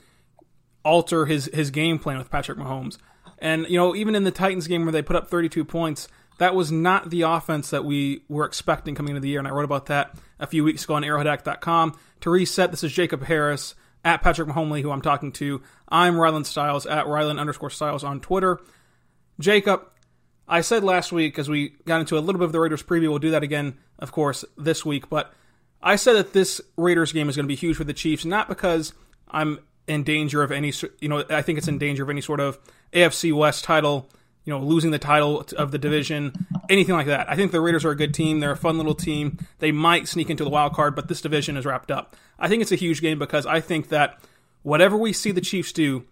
alter 0.83 1.27
his 1.27 1.51
his 1.53 1.71
game 1.71 1.99
plan 1.99 2.17
with 2.17 2.31
Patrick 2.31 2.59
Mahomes. 2.59 2.97
And 3.39 3.67
you 3.69 3.79
know, 3.79 3.95
even 3.95 4.15
in 4.15 4.25
the 4.25 4.31
Titans 4.31 4.67
game 4.67 4.85
where 4.85 4.93
they 4.93 5.03
put 5.03 5.17
up 5.17 5.29
32 5.29 5.65
points, 5.65 6.09
that 6.39 6.55
was 6.55 6.73
not 6.73 7.11
the 7.11 7.23
offense 7.23 7.71
that 7.71 7.85
we 7.85 8.23
were 8.29 8.45
expecting 8.45 8.95
coming 8.95 9.11
into 9.11 9.21
the 9.21 9.29
year. 9.29 9.39
And 9.39 9.47
I 9.47 9.51
wrote 9.51 9.65
about 9.65 9.87
that 9.87 10.17
a 10.45 10.47
few 10.47 10.63
weeks 10.63 10.85
ago 10.85 10.95
on 10.95 11.03
arrowheadaddict.com. 11.03 11.99
To 12.21 12.31
reset, 12.31 12.71
this 12.71 12.85
is 12.85 12.93
Jacob 12.93 13.25
Harris 13.25 13.75
at 14.05 14.23
Patrick 14.23 14.49
Mahomely, 14.49 14.83
who 14.83 14.93
I'm 14.93 15.03
talking 15.03 15.33
to. 15.33 15.63
I'm 15.89 16.17
Ryland 16.17 16.47
Stiles 16.47 16.87
at 16.87 17.07
Rylan 17.07 17.41
underscore 17.41 17.71
Stiles 17.71 18.05
on 18.05 18.21
Twitter. 18.21 18.61
Jacob, 19.41 19.89
I 20.47 20.61
said 20.61 20.85
last 20.85 21.11
week, 21.11 21.39
as 21.39 21.49
we 21.49 21.71
got 21.87 22.01
into 22.01 22.19
a 22.19 22.21
little 22.21 22.39
bit 22.39 22.45
of 22.45 22.53
the 22.53 22.61
Raiders 22.61 22.83
preview, 22.83 23.09
we'll 23.09 23.19
do 23.19 23.31
that 23.31 23.43
again, 23.43 23.79
of 23.99 24.13
course, 24.13 24.45
this 24.57 24.85
week. 24.85 25.09
But 25.09 25.33
I 25.83 25.97
said 25.97 26.15
that 26.15 26.35
this 26.35 26.61
Raiders 26.77 27.13
game 27.13 27.29
is 27.29 27.37
going 27.37 27.47
to 27.47 27.49
be 27.49 27.57
huge 27.57 27.77
for 27.77 27.85
the 27.85 27.95
Chiefs, 27.95 28.25
not 28.25 28.49
because 28.49 28.93
I'm 29.29 29.61
in 29.89 30.05
danger 30.05 30.43
of 30.43 30.53
any, 30.53 30.73
you 31.01 31.09
know, 31.09 31.25
I 31.31 31.43
think 31.43 31.59
it's 31.59 31.69
in 31.69 31.79
danger 31.79 32.03
of 32.03 32.11
any 32.11 32.21
sort 32.21 32.41
of 32.41 32.59
AFC 32.93 33.35
West 33.35 33.65
title, 33.65 34.09
you 34.45 34.53
know, 34.53 34.61
losing 34.61 34.91
the 34.91 34.99
title 34.99 35.45
of 35.57 35.71
the 35.71 35.79
division, 35.79 36.33
anything 36.69 36.95
like 36.95 37.07
that. 37.07 37.31
I 37.31 37.37
think 37.37 37.53
the 37.53 37.61
Raiders 37.61 37.85
are 37.85 37.91
a 37.91 37.97
good 37.97 38.13
team. 38.13 38.41
They're 38.41 38.51
a 38.51 38.57
fun 38.57 38.77
little 38.77 38.95
team. 38.95 39.39
They 39.59 39.73
might 39.73 40.07
sneak 40.09 40.29
into 40.31 40.45
the 40.45 40.51
wild 40.51 40.75
card, 40.75 40.95
but 40.95 41.09
this 41.09 41.21
division 41.21 41.57
is 41.57 41.65
wrapped 41.65 41.91
up. 41.91 42.17
I 42.39 42.49
think 42.49 42.61
it's 42.63 42.73
a 42.73 42.77
huge 42.77 43.01
game 43.01 43.19
because 43.19 43.47
I 43.47 43.61
think 43.61 43.89
that 43.89 44.19
whatever 44.63 44.97
we 44.97 45.13
see 45.13 45.31
the 45.31 45.41
Chiefs 45.41 45.73
do 45.73 46.05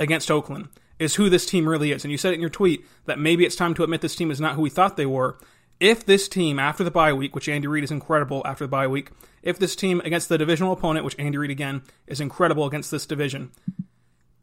against 0.00 0.30
Oakland 0.30 0.68
is 0.98 1.14
who 1.14 1.28
this 1.28 1.46
team 1.46 1.68
really 1.68 1.92
is. 1.92 2.04
And 2.04 2.10
you 2.10 2.18
said 2.18 2.32
it 2.32 2.36
in 2.36 2.40
your 2.40 2.50
tweet 2.50 2.84
that 3.04 3.18
maybe 3.18 3.44
it's 3.44 3.56
time 3.56 3.74
to 3.74 3.84
admit 3.84 4.00
this 4.00 4.16
team 4.16 4.30
is 4.30 4.40
not 4.40 4.54
who 4.54 4.62
we 4.62 4.70
thought 4.70 4.96
they 4.96 5.06
were. 5.06 5.38
If 5.78 6.04
this 6.04 6.28
team, 6.28 6.58
after 6.58 6.82
the 6.82 6.90
bye 6.90 7.12
week, 7.12 7.36
which 7.36 7.48
Andy 7.48 7.68
Reid 7.68 7.84
is 7.84 7.92
incredible 7.92 8.42
after 8.44 8.64
the 8.64 8.68
bye 8.68 8.88
week, 8.88 9.10
if 9.42 9.60
this 9.60 9.76
team 9.76 10.00
against 10.04 10.28
the 10.28 10.38
divisional 10.38 10.72
opponent, 10.72 11.04
which 11.04 11.14
Andy 11.18 11.38
Reid 11.38 11.52
again 11.52 11.82
is 12.08 12.20
incredible 12.20 12.66
against 12.66 12.90
this 12.90 13.06
division, 13.06 13.52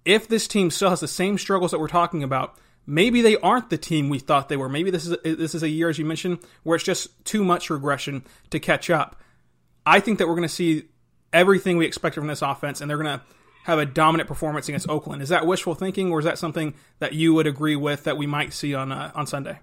if 0.06 0.27
this 0.27 0.48
team 0.48 0.72
still 0.72 0.92
has 0.92 1.01
the 1.01 1.08
same 1.08 1.38
struggles 1.38 1.72
that 1.72 1.80
we're 1.80 1.89
talking 1.89 2.24
about, 2.24 2.58
maybe 2.86 3.22
they 3.22 3.38
aren't 3.38 3.70
the 3.70 3.77
team 3.77 4.10
we 4.10 4.20
thought 4.20 4.50
they 4.50 4.58
were. 4.58 4.70
Maybe 4.70 4.92
this 4.92 5.06
is 5.06 5.18
a, 5.24 5.36
this 5.36 5.56
is 5.56 5.63
a 5.63 5.70
year, 5.70 5.89
as 5.89 5.98
you 5.98 6.06
mentioned, 6.06 6.39
where 6.63 6.75
it's 6.75 6.86
just 6.86 7.25
too 7.25 7.44
much 7.44 7.70
regression 7.70 8.24
to 8.50 8.60
catch 8.60 8.89
up. 8.89 9.22
I 9.86 10.00
think 10.00 10.20
that 10.20 10.27
we're 10.27 10.36
going 10.36 10.48
to 10.48 10.54
see 10.54 10.86
everything 11.34 11.77
we 11.77 11.86
expected 11.86 12.20
from 12.22 12.27
this 12.27 12.42
offense, 12.42 12.82
and 12.82 12.89
they're 12.89 12.98
going 12.98 13.20
to 13.20 13.25
have 13.65 13.80
a 13.80 13.86
dominant 13.86 14.27
performance 14.27 14.68
against 14.70 14.88
Oakland. 14.89 15.22
Is 15.22 15.30
that 15.30 15.46
wishful 15.46 15.75
thinking, 15.75 16.12
or 16.12 16.20
is 16.20 16.25
that 16.25 16.38
something 16.38 16.74
that 17.00 17.13
you 17.13 17.34
would 17.34 17.48
agree 17.48 17.75
with 17.75 18.04
that 18.04 18.18
we 18.18 18.27
might 18.27 18.54
see 18.54 18.74
on 18.74 18.92
uh, 18.92 19.12
on 19.15 19.27
Sunday? 19.27 19.60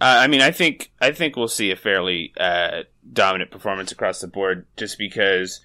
Uh, 0.00 0.18
I 0.20 0.26
mean, 0.26 0.42
I 0.42 0.50
think 0.50 0.90
I 1.00 1.12
think 1.12 1.36
we'll 1.36 1.48
see 1.48 1.70
a 1.70 1.76
fairly 1.76 2.32
uh, 2.38 2.82
dominant 3.12 3.50
performance 3.50 3.92
across 3.92 4.20
the 4.20 4.26
board, 4.26 4.66
just 4.76 4.98
because 4.98 5.60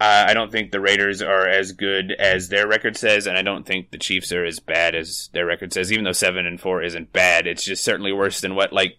uh, 0.00 0.24
I 0.28 0.34
don't 0.34 0.50
think 0.50 0.70
the 0.70 0.80
Raiders 0.80 1.22
are 1.22 1.46
as 1.46 1.72
good 1.72 2.12
as 2.12 2.48
their 2.48 2.66
record 2.66 2.96
says, 2.96 3.26
and 3.26 3.38
I 3.38 3.42
don't 3.42 3.64
think 3.64 3.90
the 3.90 3.98
Chiefs 3.98 4.32
are 4.32 4.44
as 4.44 4.58
bad 4.58 4.94
as 4.94 5.30
their 5.32 5.46
record 5.46 5.72
says. 5.72 5.92
Even 5.92 6.04
though 6.04 6.12
seven 6.12 6.46
and 6.46 6.60
four 6.60 6.82
isn't 6.82 7.12
bad, 7.12 7.46
it's 7.46 7.64
just 7.64 7.84
certainly 7.84 8.12
worse 8.12 8.40
than 8.40 8.54
what 8.54 8.72
like 8.72 8.98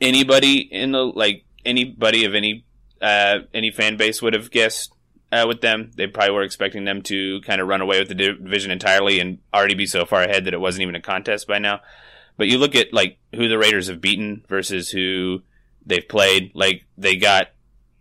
anybody 0.00 0.58
in 0.58 0.92
the 0.92 1.04
like 1.04 1.44
anybody 1.64 2.24
of 2.24 2.34
any 2.34 2.64
uh, 3.00 3.40
any 3.52 3.70
fan 3.70 3.96
base 3.96 4.20
would 4.22 4.34
have 4.34 4.50
guessed 4.50 4.92
uh, 5.30 5.44
with 5.46 5.60
them. 5.60 5.90
They 5.96 6.06
probably 6.06 6.34
were 6.34 6.42
expecting 6.42 6.84
them 6.84 7.02
to 7.02 7.40
kind 7.42 7.60
of 7.60 7.68
run 7.68 7.80
away 7.80 7.98
with 8.00 8.08
the 8.08 8.14
division 8.14 8.70
entirely 8.70 9.20
and 9.20 9.38
already 9.52 9.74
be 9.74 9.86
so 9.86 10.04
far 10.04 10.22
ahead 10.22 10.44
that 10.44 10.54
it 10.54 10.60
wasn't 10.60 10.82
even 10.82 10.94
a 10.94 11.00
contest 11.00 11.46
by 11.46 11.58
now. 11.58 11.80
But 12.36 12.48
you 12.48 12.58
look 12.58 12.74
at 12.74 12.92
like 12.92 13.18
who 13.34 13.48
the 13.48 13.58
Raiders 13.58 13.88
have 13.88 14.00
beaten 14.00 14.44
versus 14.48 14.90
who 14.90 15.42
they've 15.86 16.08
played. 16.08 16.52
Like 16.54 16.84
they 16.98 17.16
got 17.16 17.48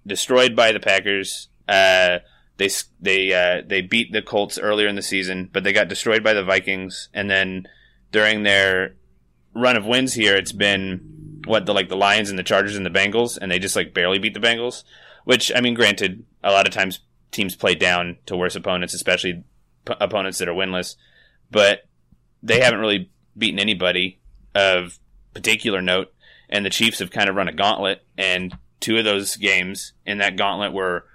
destroyed 0.06 0.56
by 0.56 0.72
the 0.72 0.80
Packers. 0.80 1.50
Uh, 1.67 2.20
they 2.58 2.70
they 3.00 3.34
uh, 3.34 3.63
they 3.65 3.82
beat 3.82 4.12
the 4.12 4.22
Colts 4.22 4.58
earlier 4.58 4.88
in 4.88 4.96
the 4.96 5.01
season, 5.01 5.50
but 5.51 5.63
they 5.63 5.74
got 5.74 5.88
destroyed 5.88 6.24
by 6.24 6.34
the 6.34 6.43
Vikings. 6.43 7.10
And 7.13 7.29
then 7.29 7.67
during 8.12 8.43
their 8.43 8.96
run 9.53 9.75
of 9.75 9.86
wins 9.86 10.13
here, 10.13 10.36
it's 10.36 10.51
been 10.51 11.41
what 11.46 11.65
the 11.65 11.74
like 11.74 11.89
the 11.89 11.98
Lions 11.98 12.29
and 12.29 12.38
the 12.38 12.43
Chargers 12.43 12.75
and 12.75 12.86
the 12.86 12.89
Bengals, 12.89 13.38
and 13.41 13.51
they 13.51 13.60
just 13.60 13.75
like 13.75 13.93
barely 13.93 14.20
beat 14.20 14.34
the 14.34 14.39
Bengals. 14.39 14.84
Which 15.25 15.51
I 15.55 15.62
mean, 15.62 15.74
granted, 15.74 16.25
a 16.43 16.51
lot 16.51 16.67
of 16.67 16.74
times 16.74 17.00
teams 17.32 17.55
play 17.55 17.75
down 17.75 18.17
to 18.27 18.38
worse 18.38 18.55
opponents, 18.55 18.93
especially 18.93 19.43
p- 19.86 19.93
opponents 20.00 20.38
that 20.38 20.50
are 20.50 20.53
winless. 20.53 20.96
But 21.50 21.88
they 22.41 22.62
haven't 22.62 22.79
really 22.79 23.10
beaten 23.38 23.60
anybody 23.60 24.20
of 24.53 25.00
particular 25.34 25.82
note, 25.82 26.13
and 26.50 26.65
the 26.65 26.70
Chiefs 26.70 27.00
have 27.00 27.12
kind 27.12 27.29
of 27.29 27.36
run 27.36 27.48
a 27.48 27.53
gauntlet. 27.53 28.05
And 28.17 28.58
two 28.79 28.98
of 28.98 29.05
those 29.05 29.38
games 29.38 29.93
in 30.05 30.20
that 30.20 30.36
gauntlet 30.36 30.74
were 30.74 31.05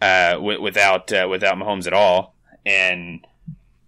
uh, 0.00 0.34
w- 0.34 0.60
without 0.60 1.12
uh, 1.12 1.26
without 1.28 1.56
Mahomes 1.56 1.86
at 1.86 1.92
all, 1.92 2.34
and 2.64 3.26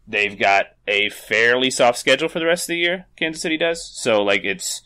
they've 0.06 0.38
got 0.38 0.66
a 0.86 1.08
fairly 1.10 1.70
soft 1.70 1.98
schedule 1.98 2.28
for 2.28 2.38
the 2.38 2.46
rest 2.46 2.64
of 2.64 2.68
the 2.68 2.78
year. 2.78 3.06
Kansas 3.16 3.42
City 3.42 3.56
does 3.56 3.84
so. 3.84 4.22
Like 4.22 4.44
it's 4.44 4.82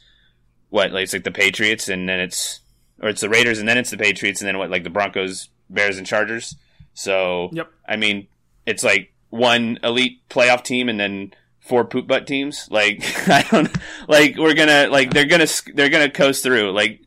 what 0.71 0.93
like 0.93 1.05
it's 1.05 1.13
like 1.13 1.25
the 1.25 1.31
Patriots, 1.31 1.89
and 1.89 2.09
then 2.09 2.21
it's 2.21 2.61
or 3.01 3.09
it's 3.09 3.21
the 3.21 3.29
Raiders, 3.29 3.59
and 3.59 3.69
then 3.69 3.79
it's 3.79 3.91
the 3.91 3.99
Patriots, 3.99 4.41
and 4.41 4.49
then 4.49 4.59
what 4.59 4.71
like 4.71 4.85
the 4.85 4.91
Broncos, 4.91 5.49
Bears, 5.71 5.99
and 5.99 6.07
Chargers. 6.07 6.57
So, 6.95 7.51
yep. 7.53 7.71
I 7.87 7.97
mean, 7.97 8.29
it's 8.67 8.85
like 8.85 9.13
one 9.31 9.79
elite 9.83 10.21
playoff 10.31 10.63
team 10.63 10.89
and 10.89 10.99
then 10.99 11.33
four 11.61 11.85
poop 11.85 12.07
butt 12.07 12.27
teams. 12.27 12.69
Like, 12.71 13.03
I 13.29 13.43
don't, 13.51 13.77
like, 14.09 14.37
we're 14.37 14.55
gonna, 14.55 14.89
like, 14.89 15.13
they're 15.13 15.27
gonna, 15.27 15.49
they're 15.75 15.91
gonna 15.91 16.11
coast 16.11 16.43
through. 16.43 16.73
Like, 16.73 17.01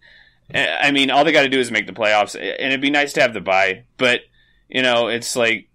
I 0.54 0.92
mean, 0.92 1.12
all 1.12 1.26
they 1.26 1.32
got 1.32 1.44
to 1.44 1.50
do 1.50 1.60
is 1.60 1.72
make 1.72 1.88
the 1.88 1.94
playoffs, 1.94 2.36
and 2.36 2.68
it'd 2.68 2.82
be 2.82 2.90
nice 2.90 3.14
to 3.14 3.22
have 3.22 3.34
the 3.34 3.42
bye, 3.42 3.84
but, 3.98 4.22
you 4.70 4.82
know, 4.82 5.08
it's 5.08 5.36
like, 5.36 5.70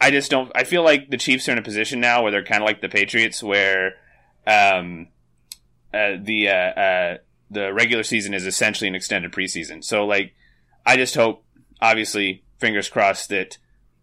I 0.00 0.10
just 0.10 0.30
don't, 0.30 0.52
I 0.54 0.64
feel 0.64 0.82
like 0.82 1.10
the 1.10 1.16
Chiefs 1.16 1.48
are 1.48 1.52
in 1.52 1.58
a 1.58 1.62
position 1.62 2.00
now 2.00 2.22
where 2.22 2.30
they're 2.30 2.44
kind 2.44 2.62
of 2.62 2.66
like 2.66 2.80
the 2.80 2.88
Patriots, 2.88 3.42
where, 3.42 3.94
um, 4.46 5.08
uh, 5.94 6.16
the, 6.22 6.48
uh, 6.48 6.52
uh, 6.52 7.18
the 7.50 7.72
regular 7.72 8.02
season 8.02 8.34
is 8.34 8.46
essentially 8.46 8.88
an 8.88 8.94
extended 8.94 9.32
preseason. 9.32 9.82
So, 9.82 10.04
like, 10.04 10.34
I 10.84 10.96
just 10.96 11.14
hope, 11.14 11.44
obviously, 11.80 12.44
fingers 12.58 12.88
crossed 12.88 13.30
that 13.30 13.58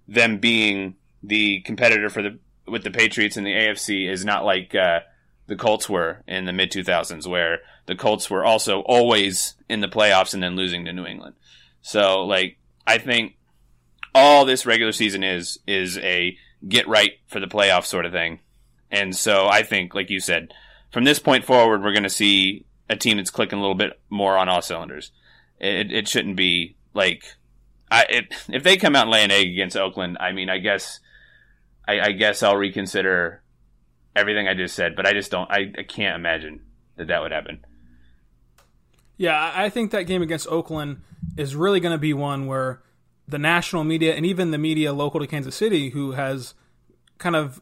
them 0.08 0.40
being 0.40 0.96
the 1.24 1.62
competitor 1.62 2.10
for 2.10 2.22
the 2.22 2.40
with 2.68 2.84
the 2.84 2.92
Patriots 2.92 3.38
in 3.38 3.44
the 3.44 3.54
AFC 3.54 4.10
is 4.10 4.26
not 4.26 4.44
like 4.44 4.76
uh, 4.76 5.00
the 5.48 5.56
Colts 5.56 5.90
were 5.90 6.22
in 6.28 6.46
the 6.46 6.54
mid 6.54 6.72
2000s, 6.72 7.26
where 7.28 7.60
the 7.88 7.96
Colts 7.96 8.30
were 8.30 8.46
also 8.46 8.82
always 8.82 9.56
in 9.68 9.82
the 9.82 9.88
playoffs 9.88 10.34
and 10.34 10.44
then 10.44 10.56
losing 10.56 10.86
to 10.86 10.94
New 10.94 11.06
England. 11.06 11.36
So, 11.82 12.26
like, 12.26 12.58
I 12.86 12.98
think 12.98 13.38
all 14.14 14.46
this 14.46 14.66
regular 14.66 14.92
season 14.92 15.24
is 15.24 15.60
is 15.66 15.98
a 16.00 16.38
get 16.68 16.88
right 16.88 17.14
for 17.28 17.40
the 17.40 17.48
playoff 17.48 17.86
sort 17.86 18.06
of 18.06 18.12
thing. 18.12 18.40
And 18.92 19.16
so, 19.16 19.48
I 19.48 19.64
think, 19.64 19.96
like 19.96 20.10
you 20.10 20.20
said, 20.20 20.54
from 20.92 21.04
this 21.04 21.20
point 21.20 21.46
forward, 21.46 21.84
we're 21.84 21.94
going 21.94 22.04
to 22.04 22.10
see 22.10 22.66
a 22.90 22.96
team 22.96 23.18
that's 23.18 23.32
clicking 23.32 23.58
a 23.58 23.62
little 23.62 23.76
bit 23.76 24.00
more 24.10 24.38
on 24.38 24.48
all 24.48 24.62
cylinders. 24.62 25.12
It, 25.60 25.92
it 25.92 26.08
shouldn't 26.08 26.38
be 26.38 26.76
like 26.94 27.24
I, 27.90 28.06
it, 28.10 28.34
if 28.50 28.64
they 28.64 28.78
come 28.78 28.96
out 28.96 29.04
and 29.04 29.12
lay 29.12 29.24
an 29.24 29.32
egg 29.32 29.48
against 29.48 29.78
Oakland, 29.78 30.18
I 30.20 30.32
mean, 30.32 30.50
I 30.50 30.58
guess, 30.58 31.00
I, 31.88 32.00
I, 32.00 32.12
guess 32.12 32.44
I'll 32.44 32.58
reconsider 32.58 33.42
everything 34.16 34.48
I 34.48 34.54
just 34.56 34.76
said. 34.76 34.96
But 34.96 35.06
I 35.06 35.14
just 35.14 35.32
don't. 35.32 35.50
I, 35.50 35.72
I 35.78 35.84
can't 35.84 36.16
imagine 36.16 36.62
that 36.98 37.08
that 37.08 37.22
would 37.22 37.32
happen. 37.32 37.66
Yeah, 39.18 39.52
I 39.56 39.70
think 39.70 39.92
that 39.92 40.04
game 40.04 40.22
against 40.22 40.48
Oakland 40.48 41.02
is 41.36 41.56
really 41.56 41.80
going 41.80 41.94
to 41.94 41.98
be 41.98 42.14
one 42.14 42.46
where 42.46 42.82
the 43.28 43.40
national 43.40 43.84
media 43.84 44.14
and 44.14 44.26
even 44.26 44.52
the 44.52 44.58
media 44.58 44.94
local 44.94 45.20
to 45.20 45.28
Kansas 45.28 45.56
City, 45.56 45.90
who 45.90 46.12
has 46.12 46.54
kind 47.18 47.36
of 47.36 47.62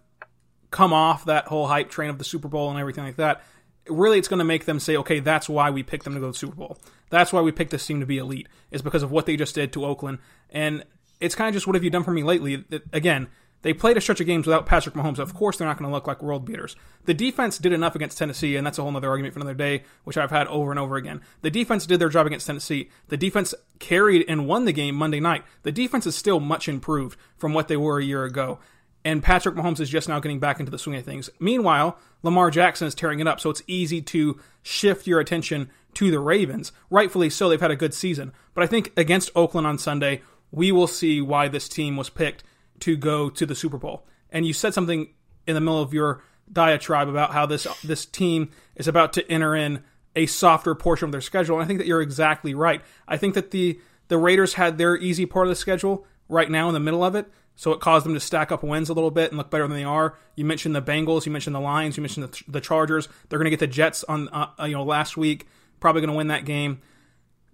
come 0.70 0.92
off 0.92 1.26
that 1.26 1.46
whole 1.48 1.68
hype 1.68 1.90
train 1.90 2.10
of 2.10 2.18
the 2.18 2.26
Super 2.26 2.50
Bowl 2.50 2.70
and 2.70 2.80
everything 2.80 3.06
like 3.06 3.16
that, 3.16 3.42
really 3.88 4.20
it's 4.20 4.28
going 4.28 4.40
to 4.40 4.46
make 4.46 4.66
them 4.66 4.80
say, 4.80 4.98
okay, 4.98 5.20
that's 5.20 5.48
why 5.48 5.70
we 5.70 5.82
picked 5.82 6.04
them 6.04 6.14
to 6.14 6.20
go 6.20 6.28
to 6.28 6.32
the 6.34 6.38
Super 6.38 6.56
Bowl. 6.56 6.78
That's 7.10 7.32
why 7.32 7.42
we 7.42 7.52
picked 7.52 7.72
this 7.72 7.86
team 7.86 8.00
to 8.02 8.06
be 8.06 8.18
elite, 8.18 8.48
is 8.72 8.82
because 8.82 9.04
of 9.04 9.12
what 9.12 9.26
they 9.26 9.38
just 9.38 9.56
did 9.56 9.72
to 9.74 9.86
Oakland. 9.86 10.20
And 10.50 10.84
it's 11.22 11.36
kind 11.36 11.48
of 11.48 11.54
just 11.54 11.66
what 11.66 11.76
have 11.76 11.84
you 11.84 11.90
done 11.90 12.04
for 12.04 12.12
me 12.12 12.24
lately? 12.24 12.66
Again, 12.92 13.28
they 13.66 13.74
played 13.74 13.98
a 13.98 14.02
stretch 14.02 14.22
of 14.22 14.28
games 14.28 14.46
without 14.46 14.68
Patrick 14.68 14.94
Mahomes. 14.94 15.18
Of 15.18 15.34
course, 15.34 15.58
they're 15.58 15.68
not 15.68 15.80
going 15.80 15.90
to 15.90 15.94
look 15.94 16.06
like 16.06 16.22
world 16.22 16.46
beaters. 16.46 16.76
The 17.06 17.16
defense 17.16 17.58
did 17.58 17.74
enough 17.74 17.96
against 17.96 18.20
Tennessee, 18.20 18.56
and 18.56 18.66
that's 18.66 18.78
a 18.78 18.84
whole 18.84 18.96
other 18.96 19.10
argument 19.10 19.34
for 19.34 19.40
another 19.40 19.56
day, 19.56 19.84
which 20.04 20.18
I've 20.18 20.30
had 20.30 20.46
over 20.50 20.70
and 20.70 20.80
over 20.80 20.98
again. 20.98 21.22
The 21.42 21.50
defense 21.50 21.88
did 21.88 22.00
their 22.00 22.10
job 22.10 22.28
against 22.28 22.46
Tennessee. 22.46 22.92
The 23.08 23.18
defense 23.18 23.56
carried 23.80 24.24
and 24.30 24.48
won 24.48 24.66
the 24.66 24.72
game 24.72 24.94
Monday 24.94 25.20
night. 25.20 25.46
The 25.64 25.72
defense 25.72 26.06
is 26.06 26.16
still 26.16 26.40
much 26.40 26.70
improved 26.70 27.18
from 27.38 27.54
what 27.56 27.68
they 27.68 27.78
were 27.78 27.98
a 27.98 28.04
year 28.04 28.24
ago 28.24 28.60
and 29.06 29.22
Patrick 29.22 29.54
Mahomes 29.54 29.80
is 29.80 29.90
just 29.90 30.10
now 30.10 30.20
getting 30.20 30.40
back 30.40 30.60
into 30.60 30.72
the 30.72 30.80
swing 30.80 30.98
of 30.98 31.06
things. 31.06 31.30
Meanwhile, 31.40 31.98
Lamar 32.24 32.50
Jackson 32.50 32.88
is 32.88 32.96
tearing 32.96 33.20
it 33.20 33.28
up, 33.28 33.40
so 33.40 33.52
it's 33.52 33.62
easy 33.68 34.02
to 34.02 34.40
shift 34.64 35.06
your 35.06 35.20
attention 35.20 35.70
to 35.94 36.10
the 36.10 36.20
Ravens. 36.20 36.72
Rightfully 36.90 37.30
so, 37.30 37.48
they've 37.48 37.62
had 37.62 37.70
a 37.70 37.76
good 37.76 37.94
season. 37.94 38.34
But 38.56 38.64
I 38.64 38.68
think 38.68 38.92
against 38.98 39.30
Oakland 39.36 39.68
on 39.68 39.78
Sunday, 39.78 40.24
we 40.52 40.72
will 40.72 40.88
see 40.88 41.22
why 41.22 41.48
this 41.48 41.70
team 41.70 41.96
was 41.98 42.10
picked 42.10 42.44
to 42.80 42.96
go 42.96 43.30
to 43.30 43.46
the 43.46 43.56
Super 43.56 43.78
Bowl. 43.78 44.06
And 44.30 44.46
you 44.46 44.54
said 44.54 44.74
something 44.74 45.10
in 45.48 45.56
the 45.56 45.62
middle 45.62 45.82
of 45.82 45.94
your 45.94 46.24
diatribe 46.52 47.08
about 47.08 47.32
how 47.32 47.46
this 47.46 47.68
this 47.84 48.06
team 48.06 48.52
is 48.76 48.88
about 48.88 49.14
to 49.14 49.32
enter 49.32 49.56
in 49.56 49.84
a 50.16 50.26
softer 50.26 50.76
portion 50.76 51.06
of 51.06 51.12
their 51.12 51.22
schedule. 51.22 51.58
And 51.58 51.64
I 51.64 51.68
think 51.68 51.80
that 51.80 51.88
you're 51.88 52.02
exactly 52.02 52.54
right. 52.54 52.82
I 53.08 53.18
think 53.18 53.34
that 53.34 53.52
the 53.52 53.80
the 54.08 54.18
Raiders 54.18 54.54
had 54.54 54.78
their 54.78 54.96
easy 54.96 55.26
part 55.26 55.48
of 55.48 55.50
the 55.50 55.56
schedule 55.56 56.06
right 56.30 56.50
now 56.50 56.68
in 56.68 56.74
the 56.74 56.80
middle 56.80 57.04
of 57.04 57.16
it. 57.16 57.28
So 57.56 57.72
it 57.72 57.80
caused 57.80 58.06
them 58.06 58.14
to 58.14 58.20
stack 58.20 58.52
up 58.52 58.64
wins 58.64 58.90
a 58.90 58.94
little 58.94 59.12
bit 59.12 59.32
and 59.32 59.38
look 59.38 59.50
better 59.50 59.68
than 59.68 59.78
they 59.78 59.86
are. 59.86 60.18
You 60.36 60.44
mentioned 60.44 60.76
the 60.76 60.82
Bengals, 60.82 61.26
you 61.26 61.32
mentioned 61.32 61.56
the 61.56 61.62
Lions, 61.62 61.96
you 61.96 62.02
mentioned 62.02 62.28
the, 62.28 62.44
the 62.50 62.62
Chargers. 62.62 63.08
They're 63.30 63.40
going 63.40 63.46
to 63.46 63.50
get 63.50 63.62
the 63.62 63.68
Jets 63.68 64.04
on 64.04 64.28
uh, 64.30 64.50
uh, 64.60 64.66
you 64.66 64.76
know 64.76 64.84
last 64.84 65.18
week. 65.18 65.48
Probably 65.80 66.02
going 66.02 66.12
to 66.12 66.18
win 66.18 66.28
that 66.28 66.46
game. 66.46 66.82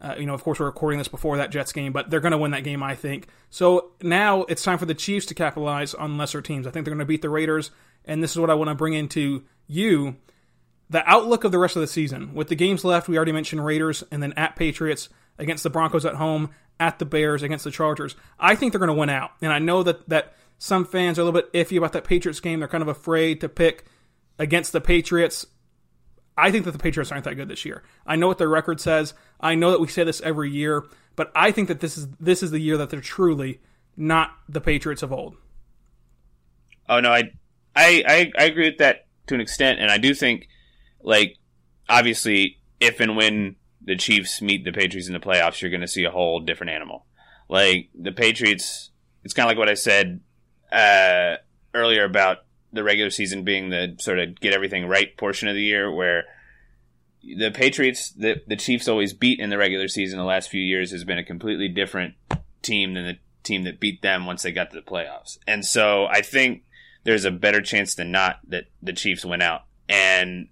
Uh, 0.02 0.16
you 0.18 0.26
know, 0.26 0.34
of 0.34 0.44
course, 0.44 0.60
we're 0.60 0.66
recording 0.66 0.98
this 0.98 1.08
before 1.08 1.38
that 1.38 1.52
Jets 1.52 1.72
game, 1.72 1.94
but 1.94 2.10
they're 2.10 2.20
going 2.20 2.32
to 2.32 2.38
win 2.38 2.50
that 2.52 2.64
game, 2.64 2.82
I 2.82 2.96
think. 2.96 3.28
So 3.52 3.92
now 4.02 4.44
it's 4.44 4.64
time 4.64 4.80
for 4.80 4.88
the 4.88 4.96
Chiefs 4.96 5.28
to 5.28 5.36
capitalize 5.36 5.94
on 5.94 6.18
lesser 6.18 6.42
teams. 6.42 6.66
I 6.66 6.72
think 6.72 6.86
they're 6.86 6.94
going 6.94 7.00
to 7.00 7.06
beat 7.06 7.22
the 7.22 7.30
Raiders, 7.30 7.70
and 8.04 8.24
this 8.24 8.32
is 8.32 8.40
what 8.40 8.50
I 8.50 8.56
want 8.56 8.70
to 8.70 8.76
bring 8.76 8.94
into 8.94 9.44
you. 9.68 10.16
the 10.92 11.10
outlook 11.10 11.46
of 11.46 11.54
the 11.54 11.58
rest 11.58 11.78
of 11.78 11.82
the 11.82 11.88
season 11.88 12.34
with 12.34 12.50
the 12.50 12.56
games 12.56 12.84
left, 12.84 13.08
we 13.08 13.16
already 13.16 13.32
mentioned 13.32 13.66
Raiders 13.66 14.04
and 14.12 14.22
then 14.22 14.34
at 14.34 14.58
Patriots 14.58 15.08
against 15.40 15.64
the 15.64 15.70
Broncos 15.70 16.06
at 16.06 16.16
home, 16.16 16.50
at 16.80 17.00
the 17.00 17.06
Bears 17.06 17.44
against 17.44 17.64
the 17.64 17.72
Chargers. 17.72 18.16
I 18.38 18.56
think 18.56 18.74
they're 18.74 18.80
going 18.80 18.88
to 18.90 18.94
win 18.94 19.10
out, 19.10 19.32
and 19.42 19.54
I 19.54 19.60
know 19.60 19.84
that 19.84 20.08
that 20.10 20.36
some 20.58 20.86
fans 20.86 21.18
are 21.18 21.22
a 21.22 21.26
little 21.26 21.42
bit 21.42 21.54
iffy 21.54 21.78
about 21.78 21.94
that 21.94 22.04
Patriots 22.04 22.40
game. 22.42 22.60
They're 22.60 22.68
kind 22.68 22.82
of 22.84 22.88
afraid 22.88 23.42
to 23.42 23.50
pick 23.50 23.86
against 24.38 24.74
the 24.74 24.82
Patriots. 24.82 25.46
I 26.38 26.52
think 26.52 26.66
that 26.66 26.72
the 26.72 26.80
Patriots 26.80 27.12
aren't 27.12 27.24
that 27.24 27.36
good 27.36 27.48
this 27.48 27.66
year. 27.66 27.84
I 28.06 28.16
know 28.16 28.28
what 28.28 28.38
their 28.38 28.50
record 28.50 28.82
says. 28.82 29.14
I 29.42 29.56
know 29.56 29.72
that 29.72 29.82
we 29.82 29.88
say 29.88 30.04
this 30.04 30.22
every 30.22 30.50
year, 30.52 30.86
but 31.16 31.32
I 31.36 31.52
think 31.52 31.68
that 31.68 31.80
this 31.80 31.98
is 31.98 32.08
this 32.20 32.44
is 32.44 32.52
the 32.52 32.60
year 32.60 32.78
that 32.78 32.90
they're 32.90 33.02
truly 33.02 33.60
not 33.98 34.32
the 34.48 34.62
Patriots 34.62 35.04
of 35.04 35.12
old. 35.12 35.36
Oh 36.88 37.00
no, 37.00 37.12
I 37.12 37.32
I 37.76 38.04
I, 38.08 38.32
I 38.38 38.44
agree 38.46 38.70
with 38.70 38.78
that 38.78 39.08
to 39.28 39.36
an 39.36 39.42
extent, 39.42 39.80
and 39.80 39.92
I 39.92 39.98
do 39.98 40.14
think 40.14 40.48
like 41.02 41.38
obviously 41.90 42.58
if 42.80 43.00
and 43.00 43.16
when 43.16 43.56
the 43.84 43.96
Chiefs 43.96 44.42
meet 44.42 44.64
the 44.64 44.72
Patriots 44.72 45.08
in 45.08 45.14
the 45.14 45.20
playoffs, 45.20 45.62
you're 45.62 45.72
going 45.72 45.82
to 45.82 45.88
see 45.88 46.04
a 46.04 46.12
whole 46.12 46.40
different 46.40 46.72
animal. 46.72 47.06
Like 47.50 47.90
the 48.00 48.12
Patriots, 48.12 48.92
it's 49.24 49.34
kind 49.34 49.46
of 49.46 49.50
like 49.50 49.58
what 49.58 49.70
I 49.70 49.74
said 49.74 50.22
uh, 50.72 51.38
earlier 51.74 52.04
about 52.04 52.40
the 52.74 52.84
regular 52.84 53.10
season 53.10 53.44
being 53.44 53.70
the 53.70 53.96
sort 54.00 54.20
of 54.20 54.40
get 54.40 54.54
everything 54.54 54.88
right 54.88 55.16
portion 55.18 55.48
of 55.48 55.56
the 55.56 55.64
year, 55.64 55.92
where 55.92 56.26
the 57.24 57.52
Patriots, 57.52 58.12
the 58.12 58.42
the 58.48 58.56
Chiefs 58.56 58.88
always 58.88 59.14
beat 59.14 59.40
in 59.40 59.50
the 59.50 59.58
regular 59.58 59.88
season 59.88 60.18
the 60.18 60.26
last 60.26 60.50
few 60.50 60.62
years 60.62 60.92
has 60.92 61.04
been 61.04 61.18
a 61.18 61.24
completely 61.24 61.68
different 61.68 62.16
team 62.62 62.94
than 62.94 63.06
the 63.06 63.18
team 63.44 63.64
that 63.64 63.80
beat 63.80 64.02
them 64.02 64.26
once 64.26 64.44
they 64.44 64.52
got 64.52 64.72
to 64.72 64.76
the 64.76 64.82
playoffs. 64.82 65.38
And 65.48 65.66
so 65.66 66.06
I 66.06 66.22
think 66.22 66.64
there's 67.04 67.26
a 67.26 67.32
better 67.32 67.62
chance 67.62 67.96
than 67.96 68.12
not 68.12 68.40
that 68.48 68.66
the 68.82 68.94
Chiefs 68.94 69.26
win 69.26 69.42
out. 69.42 69.64
And 69.90 70.48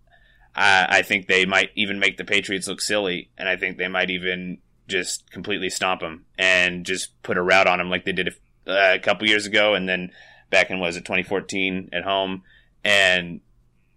I, 0.56 0.88
I 0.90 1.02
think 1.02 1.28
they 1.28 1.46
might 1.46 1.70
even 1.76 2.00
make 2.00 2.18
the 2.18 2.26
Patriots 2.26 2.68
look 2.68 2.82
silly, 2.82 3.30
and 3.38 3.48
I 3.48 3.56
think 3.56 3.78
they 3.78 3.88
might 3.88 4.10
even 4.10 4.60
just 4.88 5.30
completely 5.32 5.70
stomp 5.70 6.02
them 6.02 6.26
and 6.38 6.86
just 6.86 7.22
put 7.22 7.38
a 7.38 7.42
rout 7.44 7.68
on 7.68 7.78
them 7.78 7.90
like 7.90 8.06
they 8.06 8.12
did 8.12 8.30
a, 8.66 8.72
uh, 8.72 8.96
a 8.96 9.00
couple 9.00 9.28
years 9.28 9.46
ago, 9.46 9.76
and 9.76 9.88
then 9.88 10.12
back 10.50 10.70
in 10.70 10.80
was 10.80 10.98
it 10.98 11.06
2014 11.06 11.90
at 11.94 12.04
home, 12.04 12.44
and 12.84 13.42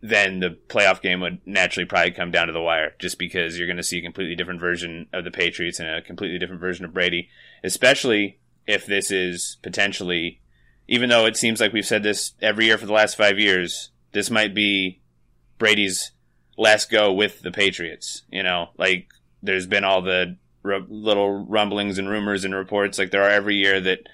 then 0.03 0.41
the 0.41 0.59
playoff 0.69 1.01
game 1.01 1.21
would 1.21 1.39
naturally 1.47 1.87
probably 1.87 2.11
come 2.11 2.33
down 2.33 2.49
to 2.49 2.53
the 2.53 2.61
wire, 2.61 2.93
just 2.99 3.19
because 3.19 3.57
you're 3.57 3.69
going 3.69 3.77
to 3.77 3.85
see 3.85 3.99
a 3.99 4.03
completely 4.03 4.35
different 4.35 4.61
version 4.61 5.07
of 5.13 5.23
the 5.23 5.31
Patriots 5.31 5.79
and 5.79 5.89
a 5.89 6.03
completely 6.03 6.39
different 6.39 6.61
version 6.61 6.85
of 6.85 6.93
Brady, 6.93 7.29
especially 7.63 8.41
if 8.67 8.85
this 8.85 9.13
is 9.13 9.59
potentially, 9.63 10.41
even 10.89 11.09
though 11.09 11.25
it 11.27 11.37
seems 11.37 11.61
like 11.61 11.73
we've 11.73 11.87
said 11.87 12.03
this 12.03 12.33
every 12.43 12.67
year 12.67 12.79
for 12.79 12.87
the 12.87 12.93
last 12.93 13.17
five 13.17 13.39
years, 13.39 13.91
this 14.11 14.29
might 14.29 14.55
be 14.55 15.01
Brady's 15.59 16.11
last 16.57 16.91
go 16.91 17.13
with 17.13 17.41
the 17.43 17.53
Patriots. 17.53 18.23
You 18.31 18.43
know, 18.43 18.71
like 18.77 19.07
there's 19.41 19.69
been 19.69 19.85
all 19.85 20.03
the 20.03 20.37
r- 20.65 20.81
little 20.89 21.47
rumblings 21.47 21.99
and 21.99 22.09
rumors 22.09 22.45
and 22.45 22.55
reports 22.55 22.99
like 22.99 23.13
there 23.13 23.23
are 23.23 23.31
every 23.31 23.55
year 23.55 23.81
that 23.81 24.09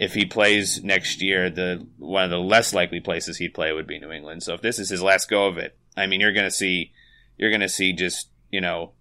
if 0.00 0.14
he 0.14 0.24
plays 0.24 0.82
next 0.82 1.20
year, 1.20 1.50
the 1.50 1.86
one 1.98 2.24
of 2.24 2.30
the 2.30 2.38
less 2.38 2.72
likely 2.72 3.00
places 3.00 3.36
he'd 3.36 3.52
play 3.52 3.70
would 3.70 3.86
be 3.86 3.98
New 3.98 4.10
England. 4.10 4.42
So 4.42 4.54
if 4.54 4.62
this 4.62 4.78
is 4.78 4.88
his 4.88 5.02
last 5.02 5.28
go 5.28 5.46
of 5.46 5.58
it, 5.58 5.76
I 5.94 6.06
mean, 6.06 6.20
you're 6.20 6.32
going 6.32 6.46
to 6.46 6.50
see 6.50 6.92
you're 7.36 7.56
to 7.56 7.68
see 7.68 7.92
just 7.92 8.30
you 8.50 8.62
know 8.62 8.92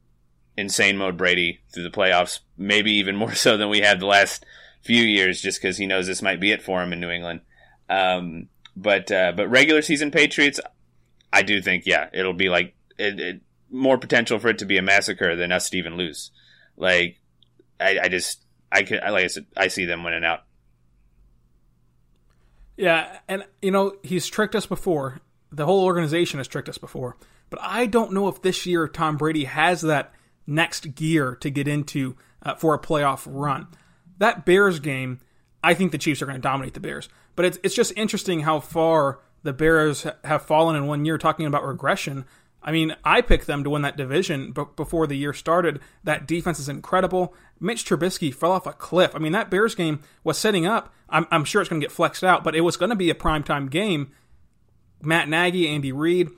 insane 0.58 0.98
mode 0.98 1.18
Brady 1.18 1.62
through 1.74 1.84
the 1.84 1.90
playoffs, 1.90 2.40
maybe 2.58 2.92
even 2.92 3.16
more 3.16 3.34
so 3.34 3.56
than 3.56 3.70
we 3.70 3.80
had 3.80 4.02
the 4.02 4.06
last 4.06 4.46
few 4.82 5.02
years, 5.02 5.42
just 5.42 5.62
because 5.62 5.78
he 5.78 5.88
knows 5.88 6.06
this 6.06 6.22
might 6.22 6.42
be 6.42 6.52
it 6.52 6.62
for 6.62 6.84
him 6.84 6.92
in 6.92 7.00
New 7.00 7.10
England. 7.10 7.42
Um, 7.90 8.50
but 8.76 9.10
uh, 9.10 9.32
but 9.32 9.48
regular 9.48 9.82
season 9.82 10.12
Patriots, 10.12 10.60
I 11.32 11.44
do 11.44 11.62
think 11.62 11.86
yeah, 11.86 12.10
it'll 12.12 12.34
be 12.34 12.50
like 12.50 12.76
it, 12.98 13.20
it, 13.22 13.42
more 13.72 13.98
potential 13.98 14.38
for 14.38 14.50
it 14.50 14.58
to 14.58 14.66
be 14.66 14.78
a 14.78 14.82
massacre 14.82 15.38
than 15.38 15.54
us 15.54 15.70
to 15.70 15.78
even 15.78 15.96
lose. 15.96 16.32
Like, 16.76 17.20
I, 17.80 18.00
I 18.04 18.08
just, 18.10 18.44
I 18.72 18.84
could, 18.84 19.00
like 19.02 19.26
I 19.26 19.28
said, 19.28 19.46
I 19.56 19.68
see 19.68 19.86
them 19.86 20.04
winning 20.04 20.26
out. 20.26 20.44
Yeah, 22.80 23.20
and 23.28 23.46
you 23.62 23.72
know 23.72 23.98
he's 24.04 24.28
tricked 24.28 24.56
us 24.56 24.66
before. 24.66 25.20
The 25.52 25.66
whole 25.66 25.84
organization 25.84 26.38
has 26.38 26.48
tricked 26.48 26.70
us 26.70 26.78
before, 26.78 27.18
but 27.50 27.60
I 27.62 27.86
don't 27.88 28.14
know 28.14 28.30
if 28.30 28.42
this 28.42 28.66
year 28.66 28.88
Tom 28.88 29.18
Brady 29.18 29.44
has 29.44 29.82
that 29.82 30.14
next 30.48 30.96
gear 30.96 31.36
to 31.42 31.50
get 31.50 31.68
into 31.68 32.16
uh, 32.42 32.56
for 32.56 32.74
a 32.74 32.80
playoff 32.80 33.28
run. 33.30 33.68
That 34.20 34.46
Bears 34.46 34.80
game, 34.80 35.20
I 35.62 35.74
think 35.74 35.92
the 35.92 35.98
Chiefs 35.98 36.22
are 36.22 36.26
going 36.26 36.38
to 36.38 36.42
dominate 36.42 36.74
the 36.74 36.80
Bears, 36.80 37.10
but 37.36 37.44
it's 37.44 37.60
it's 37.64 37.76
just 37.76 37.92
interesting 37.98 38.42
how 38.42 38.62
far 38.62 39.20
the 39.44 39.52
Bears 39.52 40.08
have 40.24 40.44
fallen 40.44 40.78
in 40.78 40.88
one 40.88 41.04
year. 41.04 41.18
Talking 41.18 41.48
about 41.48 41.68
regression, 41.68 42.24
I 42.62 42.72
mean, 42.72 42.96
I 43.04 43.22
picked 43.22 43.48
them 43.48 43.64
to 43.64 43.70
win 43.70 43.84
that 43.84 43.98
division 43.98 44.52
b- 44.52 44.64
before 44.76 45.08
the 45.08 45.16
year 45.16 45.34
started. 45.34 45.80
That 46.04 46.28
defense 46.28 46.60
is 46.60 46.68
incredible. 46.68 47.34
Mitch 47.60 47.86
Trubisky 47.86 48.34
fell 48.34 48.52
off 48.52 48.68
a 48.68 48.74
cliff. 48.74 49.16
I 49.16 49.20
mean, 49.20 49.32
that 49.32 49.50
Bears 49.50 49.76
game 49.76 50.02
was 50.24 50.38
setting 50.38 50.66
up. 50.66 50.94
I'm, 51.10 51.26
I'm 51.32 51.46
sure 51.46 51.62
it's 51.62 51.70
going 51.70 51.82
to 51.82 51.86
get 51.86 51.94
flexed 51.94 52.24
out, 52.24 52.44
but 52.44 52.56
it 52.56 52.62
was 52.62 52.78
going 52.78 52.90
to 52.90 52.96
be 52.96 53.10
a 53.10 53.16
primetime 53.16 53.70
game. 53.70 54.12
Matt 55.02 55.30
Nagy, 55.30 55.68
Andy 55.68 55.92
Reid. 55.92 56.30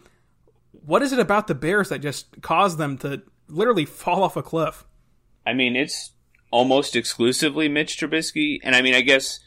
What 0.85 1.01
is 1.01 1.11
it 1.11 1.19
about 1.19 1.47
the 1.47 1.55
Bears 1.55 1.89
that 1.89 1.99
just 1.99 2.41
caused 2.41 2.77
them 2.77 2.97
to 2.99 3.23
literally 3.47 3.85
fall 3.85 4.23
off 4.23 4.37
a 4.37 4.43
cliff? 4.43 4.85
I 5.45 5.53
mean, 5.53 5.75
it's 5.75 6.11
almost 6.51 6.95
exclusively 6.95 7.67
Mitch 7.67 7.97
Trubisky, 7.97 8.59
and 8.63 8.75
I 8.75 8.81
mean, 8.81 8.93
I 8.93 9.01
guess, 9.01 9.39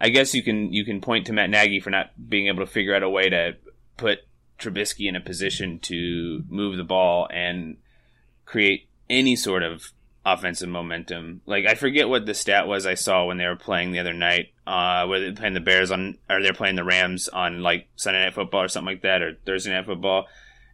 I 0.00 0.08
guess 0.10 0.34
you 0.34 0.42
can 0.42 0.72
you 0.72 0.84
can 0.84 1.00
point 1.00 1.26
to 1.26 1.32
Matt 1.32 1.50
Nagy 1.50 1.80
for 1.80 1.90
not 1.90 2.10
being 2.28 2.46
able 2.46 2.64
to 2.64 2.70
figure 2.70 2.94
out 2.94 3.02
a 3.02 3.10
way 3.10 3.28
to 3.28 3.56
put 3.96 4.20
Trubisky 4.62 5.08
in 5.08 5.16
a 5.16 5.20
position 5.20 5.78
to 5.80 6.44
move 6.48 6.76
the 6.76 6.84
ball 6.84 7.28
and 7.32 7.76
create 8.44 8.88
any 9.08 9.36
sort 9.36 9.62
of 9.62 9.92
offensive 10.24 10.68
momentum. 10.68 11.40
Like 11.46 11.66
I 11.66 11.74
forget 11.74 12.08
what 12.08 12.26
the 12.26 12.34
stat 12.34 12.66
was 12.66 12.86
I 12.86 12.94
saw 12.94 13.24
when 13.24 13.38
they 13.38 13.46
were 13.46 13.56
playing 13.56 13.92
the 13.92 13.98
other 13.98 14.12
night. 14.12 14.52
Uh, 14.66 15.06
whether 15.06 15.24
they're 15.24 15.34
playing 15.34 15.54
the 15.54 15.60
Bears 15.60 15.90
on 15.90 16.18
or 16.30 16.42
they're 16.42 16.52
playing 16.52 16.76
the 16.76 16.84
Rams 16.84 17.28
on 17.28 17.62
like 17.62 17.88
Sunday 17.96 18.24
Night 18.24 18.34
Football 18.34 18.62
or 18.62 18.68
something 18.68 18.94
like 18.94 19.02
that, 19.02 19.22
or 19.22 19.36
Thursday 19.44 19.72
Night 19.72 19.86
Football, 19.86 20.26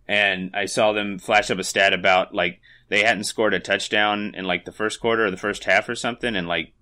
and 0.06 0.50
I 0.54 0.66
saw 0.66 0.92
them 0.92 1.18
flash 1.18 1.50
up 1.50 1.58
a 1.58 1.64
stat 1.64 1.94
about 1.94 2.34
like 2.34 2.60
they 2.88 3.02
hadn't 3.02 3.24
scored 3.24 3.54
a 3.54 3.60
touchdown 3.60 4.34
in 4.34 4.44
like 4.44 4.66
the 4.66 4.72
first 4.72 5.00
quarter 5.00 5.26
or 5.26 5.30
the 5.30 5.36
first 5.38 5.64
half 5.64 5.88
or 5.88 5.94
something, 5.94 6.36
and 6.36 6.46
like 6.46 6.72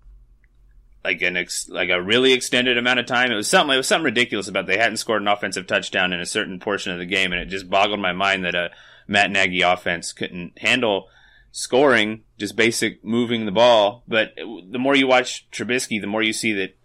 like 1.07 1.21
an 1.21 1.37
ex, 1.37 1.69
like 1.69 1.89
a 1.89 2.01
really 2.01 2.33
extended 2.33 2.77
amount 2.77 2.99
of 2.99 3.05
time. 3.05 3.31
It 3.31 3.35
was 3.35 3.49
something 3.49 3.73
it 3.73 3.77
was 3.77 3.87
something 3.87 4.03
ridiculous 4.03 4.49
about 4.49 4.67
they 4.67 4.77
hadn't 4.77 4.97
scored 4.97 5.21
an 5.21 5.29
offensive 5.29 5.65
touchdown 5.65 6.11
in 6.11 6.19
a 6.19 6.25
certain 6.25 6.59
portion 6.59 6.91
of 6.91 6.99
the 6.99 7.05
game, 7.05 7.31
and 7.31 7.41
it 7.41 7.45
just 7.45 7.69
boggled 7.69 8.01
my 8.01 8.11
mind 8.11 8.43
that 8.43 8.55
a 8.55 8.71
Matt 9.07 9.31
Nagy 9.31 9.61
offense 9.61 10.11
couldn't 10.11 10.59
handle 10.59 11.07
scoring, 11.53 12.23
just 12.37 12.57
basic 12.57 13.05
moving 13.05 13.45
the 13.45 13.53
ball. 13.53 14.03
But 14.05 14.33
uh, 14.37 14.67
the 14.69 14.79
more 14.79 14.97
you 14.97 15.07
watch 15.07 15.47
Trubisky, 15.49 16.01
the 16.01 16.07
more 16.07 16.21
you 16.21 16.33
see 16.33 16.51
that 16.53 16.77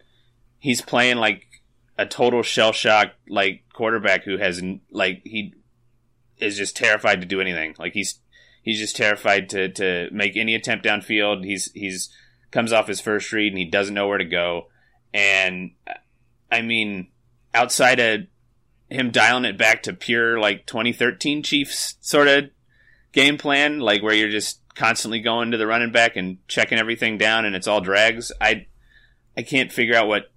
he's 0.61 0.81
playing 0.81 1.17
like 1.17 1.47
a 1.99 2.07
total 2.07 2.45
shell 2.45 2.73
shock 2.73 3.15
like 3.29 3.65
quarterback 3.73 4.23
who 4.23 4.39
has 4.39 4.63
like 4.93 5.23
he 5.25 5.53
is 6.39 6.57
just 6.57 6.77
terrified 6.77 7.21
to 7.21 7.27
do 7.27 7.41
anything. 7.41 7.75
Like 7.77 7.95
he's 7.95 8.21
he's 8.63 8.79
just 8.79 8.95
terrified 8.95 9.49
to 9.51 9.69
to 9.71 10.11
make 10.13 10.37
any 10.37 10.55
attempt 10.55 10.87
downfield. 10.87 11.45
He's 11.45 11.73
he's 11.73 12.09
comes 12.53 12.73
off 12.73 12.87
his 12.87 13.01
first 13.01 13.33
read 13.33 13.53
and 13.53 13.59
he 13.59 13.65
doesn't 13.65 13.95
know 13.95 14.07
where 14.07 14.19
to 14.19 14.25
go. 14.25 14.69
And 15.13 15.73
I 16.51 16.63
mean, 16.63 17.09
outside 17.53 17.99
of 17.99 18.21
him 18.89 19.11
dialing 19.11 19.47
it 19.47 19.59
back 19.59 19.83
to 19.85 19.93
pure 19.93 20.39
like 20.39 20.67
2013 20.67 21.43
Chiefs 21.43 21.97
sort 22.01 22.29
of 22.29 22.45
game 23.13 23.39
plan, 23.39 23.81
like 23.81 24.03
where 24.03 24.15
you're 24.15 24.29
just 24.29 24.61
constantly 24.75 25.21
going 25.21 25.51
to 25.51 25.57
the 25.57 25.67
running 25.67 25.93
back 25.93 26.17
and 26.17 26.39
checking 26.47 26.79
everything 26.79 27.19
down 27.19 27.45
and 27.45 27.57
it's 27.57 27.67
all 27.67 27.81
drags. 27.81 28.31
I 28.41 28.67
I 29.37 29.43
can't 29.43 29.73
figure 29.73 29.97
out 29.97 30.09
what 30.09 30.31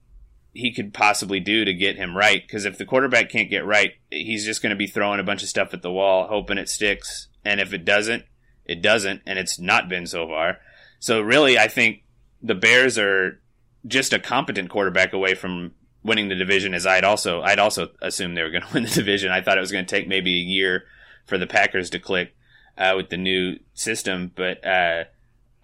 he 0.53 0.73
could 0.73 0.93
possibly 0.93 1.41
do 1.41 1.65
to 1.65 1.73
get 1.73 1.97
him 1.97 2.15
right 2.15 2.41
because 2.41 2.63
if 2.63 2.77
the 2.77 2.85
quarterback 2.85 3.29
can't 3.29 3.49
get 3.49 3.65
right, 3.65 3.91
he's 4.09 4.45
just 4.45 4.61
going 4.61 4.69
to 4.69 4.77
be 4.77 4.87
throwing 4.87 5.19
a 5.19 5.23
bunch 5.23 5.43
of 5.43 5.49
stuff 5.49 5.73
at 5.73 5.81
the 5.81 5.91
wall 5.91 6.27
hoping 6.27 6.57
it 6.57 6.69
sticks. 6.69 7.27
And 7.43 7.59
if 7.59 7.73
it 7.73 7.83
doesn't, 7.83 8.23
it 8.65 8.81
doesn't, 8.81 9.21
and 9.25 9.37
it's 9.37 9.59
not 9.59 9.89
been 9.89 10.07
so 10.07 10.27
far. 10.27 10.57
So 10.99 11.21
really, 11.21 11.59
I 11.59 11.67
think 11.67 12.03
the 12.45 12.55
Bears 12.55 12.97
are 12.97 13.39
just 13.87 14.13
a 14.13 14.19
competent 14.19 14.69
quarterback 14.69 15.13
away 15.13 15.33
from 15.33 15.71
winning 16.03 16.29
the 16.29 16.35
division. 16.35 16.73
As 16.73 16.85
I'd 16.85 17.03
also 17.03 17.41
I'd 17.41 17.59
also 17.59 17.89
assumed 18.01 18.37
they 18.37 18.43
were 18.43 18.51
going 18.51 18.63
to 18.67 18.73
win 18.73 18.83
the 18.83 18.89
division. 18.89 19.31
I 19.31 19.41
thought 19.41 19.57
it 19.57 19.61
was 19.61 19.71
going 19.71 19.85
to 19.85 19.89
take 19.89 20.07
maybe 20.07 20.35
a 20.35 20.43
year 20.43 20.83
for 21.25 21.37
the 21.37 21.47
Packers 21.47 21.89
to 21.89 21.99
click 21.99 22.35
uh, 22.77 22.93
with 22.95 23.09
the 23.09 23.17
new 23.17 23.57
system, 23.73 24.31
but 24.35 24.65
uh, 24.65 25.05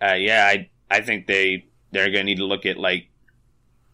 uh, 0.01 0.13
yeah, 0.13 0.45
I 0.47 0.69
I 0.89 1.01
think 1.01 1.27
they 1.27 1.67
they're 1.91 2.11
going 2.11 2.25
to 2.25 2.31
need 2.31 2.37
to 2.37 2.45
look 2.45 2.65
at 2.65 2.77
like 2.77 3.09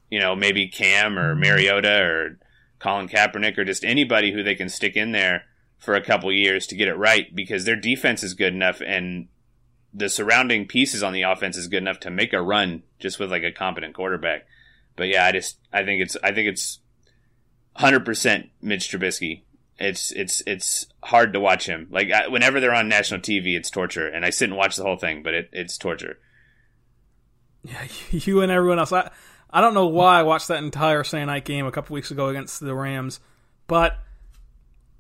you 0.09 0.19
know 0.19 0.35
maybe 0.35 0.67
Cam 0.67 1.19
or 1.19 1.35
Mariota 1.35 2.01
or 2.01 2.39
Colin 2.79 3.09
Kaepernick 3.09 3.57
or 3.57 3.65
just 3.65 3.83
anybody 3.83 4.31
who 4.31 4.43
they 4.43 4.55
can 4.55 4.69
stick 4.69 4.95
in 4.95 5.11
there 5.11 5.43
for 5.77 5.93
a 5.95 6.03
couple 6.03 6.31
years 6.31 6.65
to 6.67 6.75
get 6.75 6.87
it 6.87 6.95
right 6.95 7.35
because 7.35 7.65
their 7.65 7.75
defense 7.75 8.23
is 8.23 8.33
good 8.33 8.53
enough 8.53 8.81
and 8.85 9.27
the 9.97 10.09
surrounding 10.09 10.67
pieces 10.67 11.01
on 11.01 11.11
the 11.11 11.23
offense 11.23 11.57
is 11.57 11.67
good 11.67 11.77
enough 11.77 11.99
to 12.01 12.11
make 12.11 12.31
a 12.31 12.41
run 12.41 12.83
just 12.99 13.19
with 13.19 13.31
like 13.31 13.43
a 13.43 13.51
competent 13.51 13.95
quarterback. 13.95 14.45
But 14.95 15.07
yeah, 15.07 15.25
I 15.25 15.31
just 15.31 15.57
I 15.73 15.83
think 15.83 16.01
it's 16.01 16.15
I 16.23 16.31
think 16.31 16.47
it's 16.47 16.79
hundred 17.73 18.05
percent 18.05 18.49
Mitch 18.61 18.89
Trubisky. 18.89 19.41
It's 19.79 20.11
it's 20.11 20.43
it's 20.45 20.87
hard 21.03 21.33
to 21.33 21.39
watch 21.39 21.65
him. 21.65 21.87
Like 21.89 22.11
I, 22.11 22.27
whenever 22.27 22.59
they're 22.59 22.75
on 22.75 22.87
national 22.87 23.21
TV, 23.21 23.57
it's 23.57 23.71
torture, 23.71 24.07
and 24.07 24.23
I 24.23 24.29
sit 24.29 24.49
and 24.49 24.57
watch 24.57 24.75
the 24.75 24.83
whole 24.83 24.97
thing, 24.97 25.23
but 25.23 25.33
it, 25.33 25.49
it's 25.51 25.77
torture. 25.77 26.19
Yeah, 27.63 27.87
you 28.11 28.41
and 28.41 28.51
everyone 28.51 28.79
else. 28.79 28.91
I 28.91 29.09
I 29.49 29.61
don't 29.61 29.73
know 29.73 29.87
why 29.87 30.19
I 30.19 30.23
watched 30.23 30.49
that 30.49 30.63
entire 30.63 31.03
Sunday 31.03 31.25
night 31.25 31.45
game 31.45 31.65
a 31.65 31.71
couple 31.71 31.95
weeks 31.95 32.11
ago 32.11 32.27
against 32.27 32.59
the 32.59 32.75
Rams, 32.75 33.19
but 33.65 33.97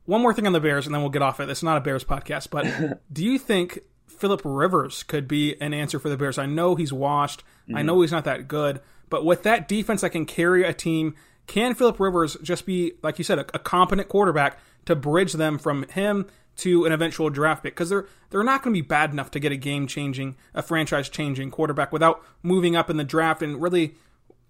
one 0.05 0.21
more 0.21 0.33
thing 0.33 0.47
on 0.47 0.53
the 0.53 0.59
Bears, 0.59 0.87
and 0.87 0.95
then 0.95 1.01
we'll 1.01 1.11
get 1.11 1.21
off 1.21 1.39
it. 1.39 1.49
It's 1.49 1.63
not 1.63 1.77
a 1.77 1.81
Bears 1.81 2.03
podcast, 2.03 2.49
but 2.49 2.99
do 3.13 3.23
you 3.23 3.37
think 3.37 3.79
Philip 4.07 4.41
Rivers 4.43 5.03
could 5.03 5.27
be 5.27 5.59
an 5.61 5.73
answer 5.73 5.99
for 5.99 6.09
the 6.09 6.17
Bears? 6.17 6.37
I 6.37 6.45
know 6.45 6.75
he's 6.75 6.93
washed. 6.93 7.41
Mm-hmm. 7.41 7.77
I 7.77 7.81
know 7.83 8.01
he's 8.01 8.11
not 8.11 8.25
that 8.25 8.47
good, 8.47 8.81
but 9.09 9.25
with 9.25 9.43
that 9.43 9.67
defense 9.67 10.01
that 10.01 10.09
can 10.11 10.25
carry 10.25 10.63
a 10.63 10.73
team, 10.73 11.15
can 11.45 11.75
Philip 11.75 11.99
Rivers 11.99 12.35
just 12.41 12.65
be, 12.65 12.93
like 13.03 13.17
you 13.17 13.23
said, 13.23 13.39
a, 13.39 13.45
a 13.53 13.59
competent 13.59 14.09
quarterback 14.09 14.59
to 14.85 14.95
bridge 14.95 15.33
them 15.33 15.57
from 15.57 15.83
him 15.89 16.27
to 16.57 16.85
an 16.85 16.91
eventual 16.91 17.29
draft 17.29 17.63
pick 17.63 17.75
because 17.75 17.89
they're 17.89 18.07
they're 18.29 18.43
not 18.43 18.63
going 18.63 18.75
to 18.75 18.81
be 18.81 18.87
bad 18.87 19.11
enough 19.11 19.31
to 19.31 19.39
get 19.39 19.51
a 19.51 19.57
game 19.57 19.87
changing, 19.87 20.35
a 20.53 20.61
franchise 20.61 21.07
changing 21.07 21.51
quarterback 21.51 21.91
without 21.93 22.23
moving 22.43 22.75
up 22.75 22.89
in 22.89 22.97
the 22.97 23.03
draft. 23.03 23.41
And 23.41 23.61
really, 23.61 23.95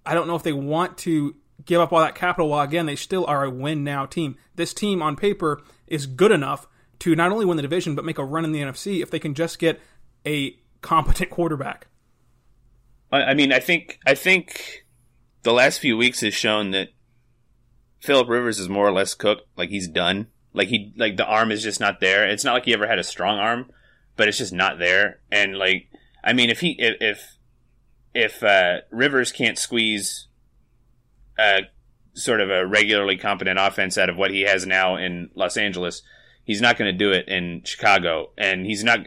I 0.05 0.13
don't 0.13 0.27
know 0.27 0.35
if 0.35 0.43
they 0.43 0.53
want 0.53 0.97
to 0.99 1.35
give 1.65 1.81
up 1.81 1.91
all 1.91 1.99
that 1.99 2.15
capital. 2.15 2.49
While 2.49 2.63
again, 2.63 2.85
they 2.85 2.95
still 2.95 3.25
are 3.25 3.43
a 3.43 3.49
win 3.49 3.83
now 3.83 4.05
team. 4.05 4.37
This 4.55 4.73
team 4.73 5.01
on 5.01 5.15
paper 5.15 5.61
is 5.85 6.07
good 6.07 6.31
enough 6.31 6.67
to 6.99 7.15
not 7.15 7.31
only 7.31 7.45
win 7.45 7.57
the 7.57 7.61
division 7.61 7.95
but 7.95 8.05
make 8.05 8.17
a 8.17 8.25
run 8.25 8.45
in 8.45 8.51
the 8.51 8.61
NFC 8.61 9.01
if 9.01 9.09
they 9.09 9.19
can 9.19 9.33
just 9.33 9.59
get 9.59 9.79
a 10.25 10.57
competent 10.81 11.29
quarterback. 11.29 11.87
I 13.11 13.33
mean, 13.33 13.53
I 13.53 13.59
think 13.59 13.99
I 14.05 14.15
think 14.15 14.85
the 15.43 15.53
last 15.53 15.79
few 15.79 15.95
weeks 15.95 16.19
has 16.21 16.33
shown 16.33 16.71
that 16.71 16.89
Philip 17.99 18.27
Rivers 18.27 18.59
is 18.59 18.67
more 18.67 18.85
or 18.85 18.91
less 18.91 19.13
cooked. 19.13 19.47
Like 19.55 19.69
he's 19.69 19.87
done. 19.87 20.27
Like 20.53 20.67
he 20.67 20.93
like 20.97 21.15
the 21.15 21.25
arm 21.25 21.51
is 21.51 21.63
just 21.63 21.79
not 21.79 22.01
there. 22.01 22.27
It's 22.27 22.43
not 22.43 22.53
like 22.53 22.65
he 22.65 22.73
ever 22.73 22.87
had 22.87 22.99
a 22.99 23.03
strong 23.03 23.37
arm, 23.37 23.71
but 24.17 24.27
it's 24.27 24.37
just 24.37 24.53
not 24.53 24.77
there. 24.77 25.19
And 25.31 25.57
like 25.57 25.89
I 26.23 26.33
mean, 26.33 26.49
if 26.49 26.59
he 26.59 26.75
if 26.79 26.97
if, 26.99 27.37
if 28.13 28.43
uh, 28.43 28.81
Rivers 28.91 29.31
can't 29.31 29.57
squeeze 29.57 30.27
a 31.39 31.61
sort 32.13 32.41
of 32.41 32.49
a 32.49 32.65
regularly 32.65 33.15
competent 33.15 33.59
offense 33.59 33.97
out 33.97 34.09
of 34.09 34.17
what 34.17 34.31
he 34.31 34.41
has 34.41 34.65
now 34.65 34.97
in 34.97 35.29
Los 35.35 35.55
Angeles, 35.55 36.01
he's 36.47 36.61
not 36.61 36.77
going 36.77 36.91
to 36.91 36.97
do 36.97 37.11
it 37.11 37.27
in 37.27 37.61
Chicago. 37.63 38.31
And 38.37 38.65
he's 38.65 38.83
not. 38.83 39.01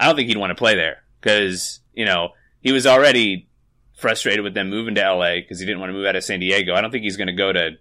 I 0.00 0.06
don't 0.06 0.16
think 0.16 0.28
he'd 0.28 0.38
want 0.38 0.52
to 0.52 0.54
play 0.54 0.74
there 0.74 1.02
because 1.20 1.80
you 1.92 2.06
know 2.06 2.30
he 2.62 2.72
was 2.72 2.86
already 2.86 3.48
frustrated 3.92 4.42
with 4.42 4.54
them 4.54 4.70
moving 4.70 4.94
to 4.94 5.02
LA 5.02 5.34
because 5.34 5.60
he 5.60 5.66
didn't 5.66 5.80
want 5.80 5.90
to 5.90 5.94
move 5.94 6.06
out 6.06 6.16
of 6.16 6.24
San 6.24 6.40
Diego. 6.40 6.74
I 6.74 6.80
don't 6.80 6.90
think 6.90 7.04
he's 7.04 7.18
going 7.18 7.26
to 7.26 7.34
go 7.34 7.52
to 7.52 7.72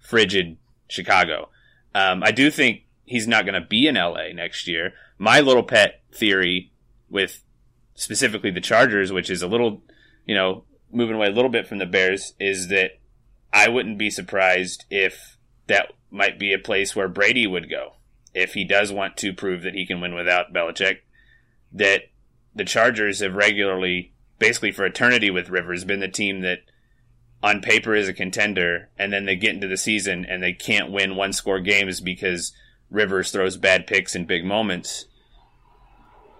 frigid 0.00 0.56
Chicago. 0.88 1.48
Um, 1.94 2.22
I 2.24 2.32
do 2.32 2.50
think 2.50 2.82
he's 3.04 3.28
not 3.28 3.44
going 3.44 3.60
to 3.60 3.66
be 3.66 3.86
in 3.86 3.94
LA 3.94 4.32
next 4.34 4.66
year. 4.66 4.94
My 5.18 5.40
little 5.40 5.62
pet 5.62 6.02
theory 6.12 6.72
with 7.08 7.44
specifically 7.94 8.50
the 8.50 8.60
Chargers, 8.60 9.12
which 9.12 9.30
is 9.30 9.42
a 9.42 9.46
little, 9.46 9.82
you 10.26 10.34
know, 10.34 10.64
moving 10.90 11.16
away 11.16 11.28
a 11.28 11.32
little 11.32 11.50
bit 11.50 11.66
from 11.66 11.78
the 11.78 11.86
Bears, 11.86 12.34
is 12.40 12.68
that 12.68 12.98
I 13.52 13.68
wouldn't 13.68 13.98
be 13.98 14.10
surprised 14.10 14.84
if 14.90 15.36
that 15.68 15.92
might 16.10 16.38
be 16.38 16.52
a 16.52 16.58
place 16.58 16.96
where 16.96 17.08
Brady 17.08 17.46
would 17.46 17.70
go 17.70 17.94
if 18.34 18.54
he 18.54 18.64
does 18.64 18.92
want 18.92 19.16
to 19.18 19.32
prove 19.32 19.62
that 19.62 19.74
he 19.74 19.86
can 19.86 20.00
win 20.00 20.14
without 20.14 20.52
Belichick. 20.52 20.98
That 21.72 22.02
the 22.54 22.64
Chargers 22.64 23.20
have 23.20 23.34
regularly, 23.34 24.12
basically 24.38 24.72
for 24.72 24.84
eternity 24.84 25.30
with 25.30 25.50
Rivers, 25.50 25.84
been 25.84 26.00
the 26.00 26.08
team 26.08 26.40
that 26.42 26.60
on 27.42 27.60
paper 27.60 27.94
is 27.94 28.08
a 28.08 28.12
contender, 28.12 28.90
and 28.98 29.12
then 29.12 29.26
they 29.26 29.36
get 29.36 29.54
into 29.54 29.66
the 29.66 29.76
season 29.76 30.24
and 30.24 30.42
they 30.42 30.52
can't 30.52 30.92
win 30.92 31.16
one 31.16 31.32
score 31.32 31.60
games 31.60 32.00
because 32.00 32.52
Rivers 32.90 33.32
throws 33.32 33.56
bad 33.56 33.86
picks 33.86 34.14
in 34.14 34.26
big 34.26 34.44
moments. 34.44 35.06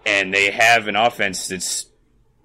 And 0.05 0.33
they 0.33 0.50
have 0.50 0.88
an 0.88 0.96
offense 0.96 1.48
that's 1.48 1.87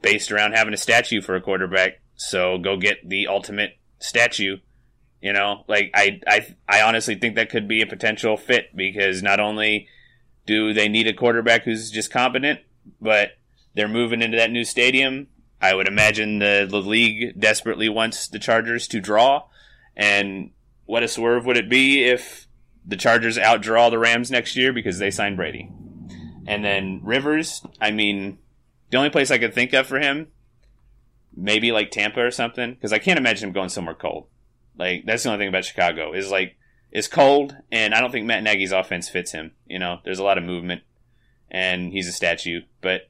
based 0.02 0.32
around 0.32 0.54
having 0.54 0.74
a 0.74 0.78
statue 0.78 1.22
for 1.22 1.36
a 1.36 1.42
quarterback. 1.42 2.02
So 2.16 2.58
go 2.58 2.78
get 2.78 3.08
the 3.08 3.28
ultimate 3.28 3.78
statue. 4.00 4.58
You 5.22 5.34
know, 5.34 5.64
like 5.68 5.92
I, 5.96 6.22
I, 6.28 6.56
I 6.70 6.82
honestly 6.84 7.16
think 7.16 7.36
that 7.36 7.50
could 7.50 7.68
be 7.68 7.82
a 7.82 7.88
potential 7.88 8.38
fit 8.38 8.76
because 8.76 9.24
not 9.24 9.40
only 9.40 9.88
do 10.46 10.74
they 10.74 10.88
need 10.88 11.08
a 11.08 11.14
quarterback 11.14 11.64
who's 11.64 11.90
just 11.90 12.12
competent, 12.12 12.60
but 13.02 13.32
they're 13.74 13.88
moving 13.88 14.22
into 14.22 14.38
that 14.38 14.52
new 14.52 14.64
stadium. 14.64 15.28
I 15.62 15.74
would 15.74 15.88
imagine 15.88 16.40
the, 16.40 16.68
the 16.70 16.82
league 16.82 17.40
desperately 17.40 17.90
wants 17.90 18.28
the 18.28 18.40
Chargers 18.40 18.88
to 18.90 19.00
draw. 19.00 19.44
And 19.96 20.52
what 20.86 21.04
a 21.04 21.08
swerve 21.08 21.46
would 21.46 21.58
it 21.58 21.70
be 21.70 22.04
if 22.04 22.48
the 22.86 22.96
Chargers 22.96 23.38
outdraw 23.38 23.90
the 23.90 24.00
Rams 24.00 24.30
next 24.30 24.56
year 24.56 24.72
because 24.72 25.00
they 25.00 25.12
signed 25.12 25.38
Brady? 25.38 25.70
And 26.48 26.64
then 26.64 27.02
Rivers, 27.04 27.66
I 27.82 27.92
mean, 27.92 28.38
the 28.90 28.98
only 28.98 29.10
place 29.10 29.32
I 29.32 29.38
could 29.38 29.54
think 29.54 29.74
of 29.74 29.88
for 29.88 30.00
him, 30.00 30.28
maybe 31.36 31.72
like 31.72 31.92
Tampa 31.92 32.22
or 32.22 32.32
something, 32.32 32.74
because 32.74 32.94
I 32.94 33.00
can't 33.00 33.20
imagine 33.20 33.50
him 33.50 33.54
going 33.54 33.70
somewhere 33.70 33.96
cold. 33.96 34.28
Like 34.78 35.06
that's 35.06 35.24
the 35.24 35.30
only 35.30 35.42
thing 35.42 35.50
about 35.50 35.66
Chicago 35.66 36.14
is 36.14 36.32
like 36.32 36.58
it's 36.92 37.08
cold, 37.08 37.56
and 37.72 37.94
I 37.94 38.00
don't 38.00 38.12
think 38.12 38.26
Matt 38.26 38.44
Nagy's 38.44 38.72
offense 38.72 39.10
fits 39.10 39.32
him. 39.32 39.52
You 39.66 39.80
know, 39.80 40.00
there's 40.04 40.20
a 40.20 40.24
lot 40.24 40.38
of 40.38 40.44
movement, 40.44 40.84
and 41.50 41.92
he's 41.92 42.08
a 42.08 42.12
statue. 42.12 42.62
But 42.82 43.10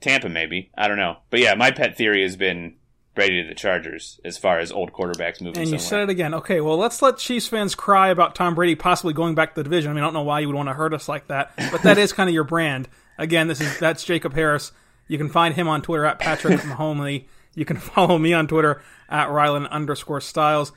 Tampa, 0.00 0.28
maybe. 0.28 0.70
I 0.76 0.88
don't 0.88 0.96
know. 0.96 1.18
But 1.30 1.40
yeah, 1.40 1.54
my 1.54 1.70
pet 1.70 1.96
theory 1.96 2.22
has 2.22 2.36
been 2.36 2.76
Brady 3.14 3.42
to 3.42 3.48
the 3.48 3.54
Chargers 3.54 4.20
as 4.24 4.38
far 4.38 4.58
as 4.58 4.72
old 4.72 4.92
quarterbacks 4.92 5.40
moving. 5.40 5.62
And 5.62 5.70
you 5.70 5.78
somewhere. 5.78 5.78
said 5.78 6.00
it 6.00 6.10
again. 6.10 6.34
Okay, 6.34 6.60
well, 6.60 6.76
let's 6.76 7.00
let 7.02 7.18
Chiefs 7.18 7.46
fans 7.46 7.74
cry 7.74 8.08
about 8.08 8.34
Tom 8.34 8.54
Brady 8.54 8.74
possibly 8.74 9.12
going 9.12 9.34
back 9.34 9.54
to 9.54 9.60
the 9.60 9.64
division. 9.64 9.90
I 9.90 9.94
mean, 9.94 10.02
I 10.02 10.06
don't 10.06 10.14
know 10.14 10.22
why 10.22 10.40
you 10.40 10.48
would 10.48 10.56
want 10.56 10.68
to 10.68 10.74
hurt 10.74 10.94
us 10.94 11.08
like 11.08 11.28
that, 11.28 11.52
but 11.70 11.82
that 11.82 11.98
is 11.98 12.12
kind 12.12 12.28
of 12.28 12.34
your 12.34 12.44
brand. 12.44 12.88
Again, 13.18 13.48
this 13.48 13.60
is 13.60 13.78
that's 13.78 14.04
Jacob 14.04 14.34
Harris. 14.34 14.72
You 15.06 15.18
can 15.18 15.28
find 15.28 15.54
him 15.54 15.68
on 15.68 15.82
Twitter 15.82 16.04
at 16.04 16.18
Patrick 16.18 16.60
Mahomely. 16.60 17.26
You 17.54 17.64
can 17.64 17.76
follow 17.76 18.18
me 18.18 18.32
on 18.32 18.48
Twitter 18.48 18.82
at 19.08 19.28
Rylan 19.28 19.70
underscore 19.70 20.20
Stiles. 20.20 20.72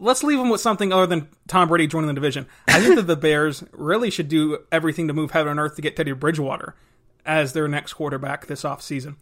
Let's 0.00 0.22
leave 0.22 0.38
him 0.38 0.48
with 0.48 0.60
something 0.60 0.92
other 0.92 1.06
than 1.06 1.28
Tom 1.46 1.68
Brady 1.68 1.86
joining 1.86 2.08
the 2.08 2.14
division. 2.14 2.46
I 2.66 2.80
think 2.80 2.96
that 2.96 3.06
the 3.06 3.16
Bears 3.28 3.62
really 3.72 4.10
should 4.10 4.28
do 4.28 4.58
everything 4.72 5.08
to 5.08 5.14
move 5.14 5.32
heaven 5.32 5.50
and 5.50 5.60
earth 5.60 5.76
to 5.76 5.82
get 5.82 5.96
Teddy 5.96 6.12
Bridgewater 6.12 6.74
as 7.26 7.52
their 7.52 7.68
next 7.68 7.92
quarterback 7.92 8.46
this 8.46 8.62
offseason. 8.62 9.16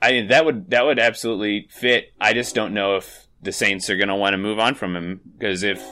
I 0.00 0.12
mean, 0.12 0.28
that 0.28 0.44
would 0.44 0.70
that 0.70 0.84
would 0.84 0.98
absolutely 0.98 1.68
fit. 1.70 2.12
I 2.20 2.32
just 2.32 2.54
don't 2.54 2.74
know 2.74 2.96
if 2.96 3.28
the 3.40 3.52
Saints 3.52 3.88
are 3.88 3.96
going 3.96 4.08
to 4.08 4.16
want 4.16 4.34
to 4.34 4.38
move 4.38 4.58
on 4.58 4.74
from 4.74 4.96
him 4.96 5.20
because 5.38 5.62
if 5.62 5.82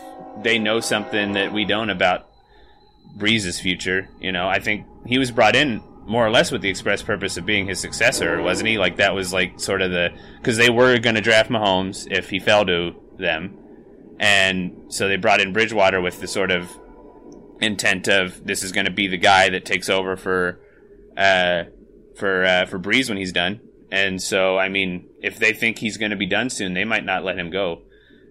they 0.42 0.58
know 0.58 0.80
something 0.80 1.32
that 1.32 1.52
we 1.52 1.64
don't 1.64 1.90
about 1.90 2.28
Brees's 3.16 3.60
future, 3.60 4.08
you 4.20 4.32
know, 4.32 4.48
I 4.48 4.58
think 4.58 4.86
he 5.06 5.18
was 5.18 5.30
brought 5.30 5.54
in 5.54 5.82
more 6.06 6.26
or 6.26 6.30
less 6.30 6.50
with 6.50 6.60
the 6.60 6.68
express 6.68 7.02
purpose 7.02 7.36
of 7.36 7.46
being 7.46 7.66
his 7.66 7.78
successor, 7.78 8.42
wasn't 8.42 8.68
he? 8.68 8.78
Like 8.78 8.96
that 8.96 9.14
was 9.14 9.32
like 9.32 9.60
sort 9.60 9.80
of 9.80 9.92
the 9.92 10.10
because 10.38 10.56
they 10.56 10.70
were 10.70 10.98
going 10.98 11.14
to 11.14 11.20
draft 11.20 11.50
Mahomes 11.50 12.10
if 12.10 12.30
he 12.30 12.40
fell 12.40 12.66
to 12.66 12.94
them, 13.20 13.56
and 14.18 14.86
so 14.88 15.08
they 15.08 15.16
brought 15.16 15.40
in 15.40 15.52
Bridgewater 15.52 16.00
with 16.00 16.20
the 16.20 16.26
sort 16.26 16.50
of 16.50 16.70
intent 17.60 18.08
of 18.08 18.44
this 18.46 18.62
is 18.62 18.72
going 18.72 18.86
to 18.86 18.92
be 18.92 19.06
the 19.06 19.18
guy 19.18 19.50
that 19.50 19.64
takes 19.64 19.88
over 19.88 20.16
for 20.16 20.60
uh, 21.16 21.64
for 22.16 22.44
uh, 22.44 22.66
for 22.66 22.78
Brees 22.78 23.08
when 23.08 23.18
he's 23.18 23.32
done. 23.32 23.60
And 23.92 24.22
so, 24.22 24.56
I 24.56 24.68
mean, 24.68 25.08
if 25.20 25.38
they 25.38 25.52
think 25.52 25.78
he's 25.78 25.96
going 25.96 26.10
to 26.10 26.16
be 26.16 26.26
done 26.26 26.48
soon, 26.48 26.74
they 26.74 26.84
might 26.84 27.04
not 27.04 27.24
let 27.24 27.36
him 27.36 27.50
go. 27.50 27.82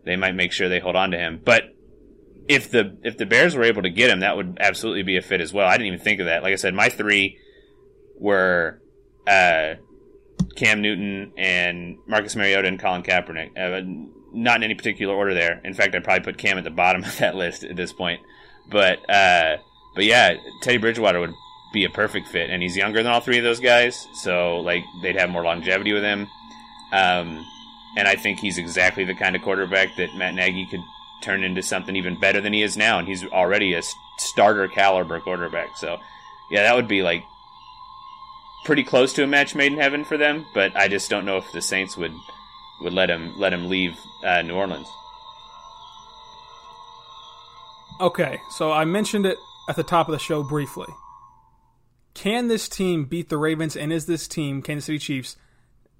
They 0.05 0.15
might 0.15 0.33
make 0.33 0.53
sure 0.53 0.69
they 0.69 0.79
hold 0.79 0.95
on 0.95 1.11
to 1.11 1.17
him. 1.17 1.41
But 1.43 1.75
if 2.47 2.71
the 2.71 2.97
if 3.03 3.17
the 3.17 3.25
Bears 3.25 3.55
were 3.55 3.63
able 3.63 3.81
to 3.83 3.89
get 3.89 4.09
him, 4.09 4.21
that 4.21 4.37
would 4.37 4.57
absolutely 4.59 5.03
be 5.03 5.17
a 5.17 5.21
fit 5.21 5.41
as 5.41 5.53
well. 5.53 5.67
I 5.67 5.73
didn't 5.73 5.87
even 5.87 5.99
think 5.99 6.19
of 6.19 6.27
that. 6.27 6.43
Like 6.43 6.53
I 6.53 6.55
said, 6.55 6.73
my 6.73 6.89
three 6.89 7.37
were 8.17 8.81
uh, 9.27 9.75
Cam 10.55 10.81
Newton 10.81 11.33
and 11.37 11.97
Marcus 12.07 12.35
Mariota 12.35 12.67
and 12.67 12.79
Colin 12.79 13.03
Kaepernick. 13.03 13.49
Uh, 13.57 14.09
not 14.33 14.57
in 14.57 14.63
any 14.63 14.75
particular 14.75 15.13
order 15.13 15.33
there. 15.33 15.61
In 15.63 15.73
fact, 15.73 15.95
I'd 15.95 16.03
probably 16.03 16.23
put 16.23 16.37
Cam 16.37 16.57
at 16.57 16.63
the 16.63 16.69
bottom 16.69 17.03
of 17.05 17.17
that 17.17 17.35
list 17.35 17.63
at 17.63 17.75
this 17.75 17.93
point. 17.93 18.21
But 18.69 19.09
uh, 19.09 19.57
but 19.95 20.05
yeah, 20.05 20.35
Teddy 20.61 20.77
Bridgewater 20.77 21.19
would 21.19 21.33
be 21.73 21.85
a 21.85 21.89
perfect 21.89 22.27
fit, 22.27 22.49
and 22.49 22.61
he's 22.61 22.75
younger 22.75 23.01
than 23.03 23.11
all 23.11 23.21
three 23.21 23.37
of 23.37 23.43
those 23.43 23.59
guys, 23.59 24.07
so 24.13 24.59
like 24.59 24.83
they'd 25.01 25.15
have 25.15 25.29
more 25.29 25.43
longevity 25.43 25.93
with 25.93 26.03
him. 26.03 26.27
Um, 26.91 27.45
and 27.97 28.07
I 28.07 28.15
think 28.15 28.39
he's 28.39 28.57
exactly 28.57 29.05
the 29.05 29.15
kind 29.15 29.35
of 29.35 29.41
quarterback 29.41 29.95
that 29.97 30.15
Matt 30.15 30.33
Nagy 30.33 30.65
could 30.65 30.81
turn 31.21 31.43
into 31.43 31.61
something 31.61 31.95
even 31.95 32.19
better 32.19 32.41
than 32.41 32.53
he 32.53 32.61
is 32.61 32.77
now, 32.77 32.99
and 32.99 33.07
he's 33.07 33.23
already 33.25 33.73
a 33.73 33.81
starter 34.17 34.67
caliber 34.67 35.19
quarterback. 35.19 35.77
So 35.77 35.99
yeah, 36.49 36.63
that 36.63 36.75
would 36.75 36.87
be 36.87 37.01
like 37.01 37.23
pretty 38.65 38.83
close 38.83 39.13
to 39.13 39.23
a 39.23 39.27
match 39.27 39.55
made 39.55 39.71
in 39.71 39.79
heaven 39.79 40.03
for 40.03 40.17
them. 40.17 40.45
But 40.53 40.75
I 40.75 40.87
just 40.87 41.09
don't 41.09 41.25
know 41.25 41.37
if 41.37 41.51
the 41.51 41.61
Saints 41.61 41.97
would 41.97 42.13
would 42.81 42.93
let 42.93 43.09
him 43.09 43.37
let 43.37 43.53
him 43.53 43.69
leave 43.69 43.97
uh, 44.23 44.41
New 44.41 44.55
Orleans. 44.55 44.87
Okay, 48.01 48.39
so 48.51 48.71
I 48.71 48.85
mentioned 48.85 49.25
it 49.25 49.37
at 49.67 49.75
the 49.75 49.83
top 49.83 50.07
of 50.07 50.13
the 50.13 50.19
show 50.19 50.41
briefly. 50.41 50.87
Can 52.13 52.47
this 52.47 52.69
team 52.69 53.05
beat 53.05 53.29
the 53.29 53.37
Ravens, 53.37 53.75
and 53.75 53.91
is 53.91 54.05
this 54.05 54.27
team, 54.27 54.61
Kansas 54.61 54.85
City 54.85 54.99
Chiefs, 54.99 55.35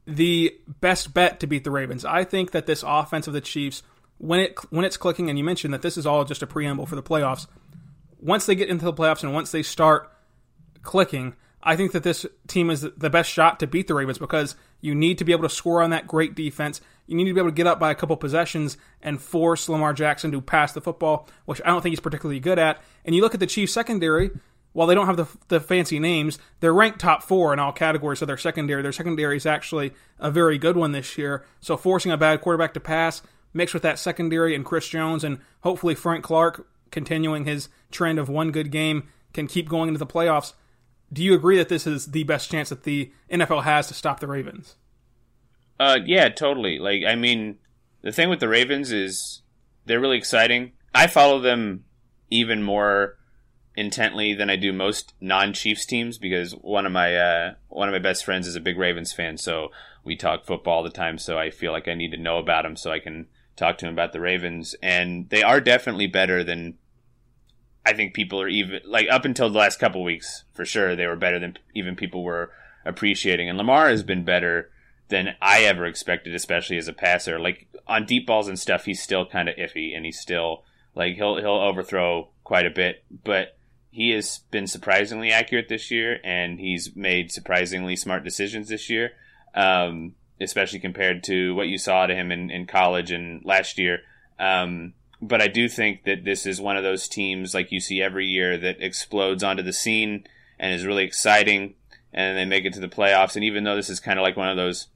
the 0.05 0.58
best 0.67 1.13
bet 1.13 1.39
to 1.41 1.47
beat 1.47 1.63
the 1.63 1.71
Ravens? 1.71 2.05
I 2.05 2.23
think 2.23 2.51
that 2.51 2.65
this 2.65 2.84
offense 2.86 3.27
of 3.27 3.34
the 3.34 3.41
Chiefs 3.41 3.84
when 4.17 4.39
it 4.39 4.60
when 4.71 4.86
it's 4.86 4.97
clicking, 4.97 5.29
and 5.29 5.38
you 5.38 5.43
mentioned 5.43 5.73
that 5.73 5.82
this 5.82 5.97
is 5.97 6.05
all 6.05 6.23
just 6.25 6.43
a 6.43 6.47
preamble 6.47 6.86
for 6.86 6.95
the 6.95 7.03
playoffs. 7.03 7.47
Once 8.19 8.45
they 8.45 8.55
get 8.55 8.69
into 8.69 8.86
the 8.86 8.93
playoffs 8.93 9.23
and 9.23 9.34
once 9.34 9.51
they 9.51 9.63
start 9.63 10.12
clicking, 10.82 11.36
I 11.63 11.75
think 11.75 11.93
that 11.93 12.03
this 12.03 12.25
team 12.47 12.69
is 12.69 12.82
the 12.82 13.10
best 13.10 13.29
shot 13.29 13.60
to 13.60 13.67
beat 13.67 13.88
the 13.88 13.93
Ravens 13.93 14.17
because 14.17 14.55
you 14.82 14.96
need 14.96 15.18
to 15.18 15.26
be 15.26 15.32
able 15.32 15.44
to 15.44 15.54
score 15.54 15.82
on 15.82 15.89
that 15.89 16.08
great 16.08 16.36
defense. 16.36 16.82
You 17.08 17.18
need 17.18 17.26
to 17.26 17.34
be 17.34 17.39
able 17.39 17.50
to 17.50 17.56
get 17.56 17.68
up 17.68 17.80
by 17.80 17.92
a 17.92 17.96
couple 17.96 18.15
possessions 18.18 18.78
and 19.02 19.22
force 19.22 19.68
Lamar 19.68 19.94
Jackson 19.94 20.32
to 20.32 20.42
pass 20.42 20.72
the 20.74 20.82
football, 20.82 21.28
which 21.46 21.62
I 21.65 21.70
don't 21.70 21.82
think 21.82 21.92
he's 21.92 22.00
particularly 22.00 22.39
good 22.39 22.60
at. 22.60 22.82
And 23.04 23.15
you 23.15 23.22
look 23.22 23.34
at 23.34 23.39
the 23.39 23.48
Chiefs 23.48 23.74
secondary, 23.74 24.32
while 24.74 24.88
they 24.88 24.96
don't 24.96 25.08
have 25.08 25.18
the, 25.18 25.28
the 25.48 25.60
fancy 25.60 26.00
names, 26.00 26.38
they're 26.60 26.74
ranked 26.74 27.00
top 27.00 27.24
four 27.24 27.52
in 27.52 27.60
all 27.60 27.72
categories 27.72 28.22
of 28.22 28.28
their 28.28 28.38
secondary. 28.38 28.82
Their 28.82 28.92
secondary 28.92 29.38
is 29.38 29.46
actually 29.46 29.94
a 30.20 30.30
very 30.30 30.58
good 30.58 30.78
one 30.78 30.92
this 30.92 31.18
year. 31.18 31.46
So 31.60 31.76
forcing 31.76 32.12
a 32.12 32.18
bad 32.18 32.42
quarterback 32.42 32.74
to 32.76 32.80
pass, 32.80 33.22
mixed 33.54 33.74
with 33.74 33.84
that 33.84 34.00
secondary 34.00 34.54
and 34.54 34.63
Chris 34.63 34.88
Jones 34.88 35.24
and 35.24 35.39
hopefully 35.62 35.96
Frank 35.96 36.24
Clark 36.24 36.68
continuing 36.92 37.46
his 37.46 37.70
trend 37.92 38.20
of 38.20 38.30
one 38.30 38.52
good 38.52 38.72
game 38.72 39.10
can 39.34 39.48
keep 39.48 39.68
going 39.68 39.88
into 39.88 40.00
the 40.00 40.08
playoffs 40.08 40.54
do 41.12 41.24
you 41.24 41.34
agree 41.34 41.58
that 41.58 41.69
this 41.69 41.88
is 41.88 42.08
the 42.08 42.24
best 42.24 42.52
chance 42.52 42.69
that 42.69 42.84
the 42.84 43.12
NFL 43.32 43.63
has 43.63 43.88
to 43.88 43.93
stop 43.93 44.19
the 44.19 44.28
Ravens? 44.28 44.76
Uh, 45.80 46.00
yeah, 46.06 46.30
totally. 46.30 46.78
Like, 46.78 47.04
I 47.08 47.15
mean, 47.15 47.58
the 48.02 48.12
thing 48.12 48.30
with 48.30 48.39
the 48.39 48.50
Ravens 48.50 48.91
is 48.91 49.41
they're 49.86 50.00
really 50.00 50.17
exciting. 50.17 50.74
I 50.93 51.08
follow 51.08 51.39
them 51.39 51.86
even 52.30 52.63
more 52.63 53.17
intently 53.76 54.34
than 54.34 54.50
I 54.50 54.56
do 54.56 54.74
most 54.74 55.13
non-Chiefs 55.22 55.86
teams 55.86 56.17
because 56.17 56.52
one 56.52 56.86
of 56.86 56.91
my 56.91 57.15
uh, 57.15 57.54
one 57.69 57.88
of 57.88 57.93
my 57.93 58.00
best 58.00 58.26
friends 58.26 58.48
is 58.48 58.56
a 58.56 58.62
big 58.62 58.78
Ravens 58.78 59.13
fan, 59.13 59.38
so 59.38 59.69
we 60.04 60.15
talk 60.15 60.45
football 60.45 60.78
all 60.78 60.84
the 60.84 60.89
time. 60.89 61.17
So 61.17 61.38
I 61.38 61.50
feel 61.50 61.72
like 61.72 61.88
I 61.88 61.93
need 61.93 62.12
to 62.12 62.17
know 62.17 62.38
about 62.39 62.63
them 62.63 62.76
so 62.76 62.91
I 62.91 63.00
can 63.00 63.28
talk 63.56 63.78
to 63.78 63.88
him 63.88 63.93
about 63.93 64.12
the 64.12 64.19
Ravens, 64.19 64.76
and 64.82 65.30
they 65.30 65.43
are 65.43 65.62
definitely 65.62 66.08
better 66.08 66.43
than 66.43 66.78
I 67.86 67.94
think 67.94 68.13
people 68.13 68.42
are 68.42 68.48
even 68.48 68.82
like 68.86 69.08
up 69.10 69.26
until 69.26 69.50
the 69.50 69.58
last 69.58 69.80
couple 69.80 70.04
weeks 70.04 70.44
for 70.54 70.65
sure 70.65 70.96
they 70.96 71.08
were 71.08 71.15
better 71.15 71.39
than 71.39 71.58
even 71.74 71.96
people 71.96 72.24
were 72.24 72.52
appreciating. 72.86 73.50
And 73.50 73.58
Lamar 73.58 73.89
has 73.89 74.04
been 74.04 74.24
better 74.24 74.70
than 75.10 75.36
I 75.42 75.63
ever 75.63 75.86
expected, 75.86 76.36
especially 76.36 76.78
as 76.78 76.88
a 76.88 76.94
passer. 76.94 77.39
Like 77.39 77.68
on 77.88 78.06
deep 78.06 78.28
balls 78.28 78.48
and 78.48 78.60
stuff, 78.60 78.86
he's 78.86 79.02
still 79.02 79.26
kind 79.26 79.50
of 79.50 79.56
iffy, 79.56 79.96
and 79.96 80.06
he's 80.06 80.20
still 80.20 80.63
like 80.96 81.15
he'll 81.15 81.38
he'll 81.38 81.52
overthrow 81.52 82.30
quite 82.44 82.65
a 82.65 82.72
bit, 82.72 83.04
but 83.24 83.58
he 83.92 84.12
has 84.12 84.39
been 84.52 84.68
surprisingly 84.68 85.32
accurate 85.32 85.68
this 85.68 85.89
year, 85.89 86.20
and 86.24 86.60
he's 86.60 86.96
made 86.96 87.32
surprisingly 87.32 87.96
smart 87.96 88.24
decisions 88.24 88.70
this 88.70 88.89
year, 88.89 89.12
um, 89.56 90.13
especially 90.39 90.80
compared 90.80 91.24
to 91.24 91.56
what 91.56 91.68
you 91.68 91.78
saw 91.78 92.06
to 92.06 92.15
him 92.15 92.32
in, 92.32 92.52
in 92.52 92.68
college 92.68 93.12
and 93.12 93.44
last 93.44 93.80
year. 93.80 94.00
Um, 94.39 94.94
but 95.21 95.41
I 95.41 95.47
do 95.47 95.67
think 95.67 96.03
that 96.03 96.23
this 96.23 96.45
is 96.45 96.62
one 96.62 96.77
of 96.77 96.84
those 96.84 97.08
teams 97.08 97.53
like 97.53 97.71
you 97.71 97.79
see 97.79 98.01
every 98.01 98.27
year 98.27 98.58
that 98.58 98.82
explodes 98.82 99.43
onto 99.43 99.63
the 99.63 99.73
scene 99.73 100.25
and 100.60 100.73
is 100.73 100.86
really 100.86 101.03
exciting 101.03 101.75
and 102.13 102.38
they 102.38 102.45
make 102.45 102.65
it 102.65 102.73
to 102.73 102.79
the 102.79 102.88
playoffs. 102.88 103.36
And 103.36 103.43
even 103.43 103.63
though 103.63 103.75
this 103.75 103.89
is 103.89 103.99
kind 103.99 104.17
of 104.17 104.23
like 104.23 104.38
one 104.38 104.49
of 104.49 104.58
those 104.58 104.88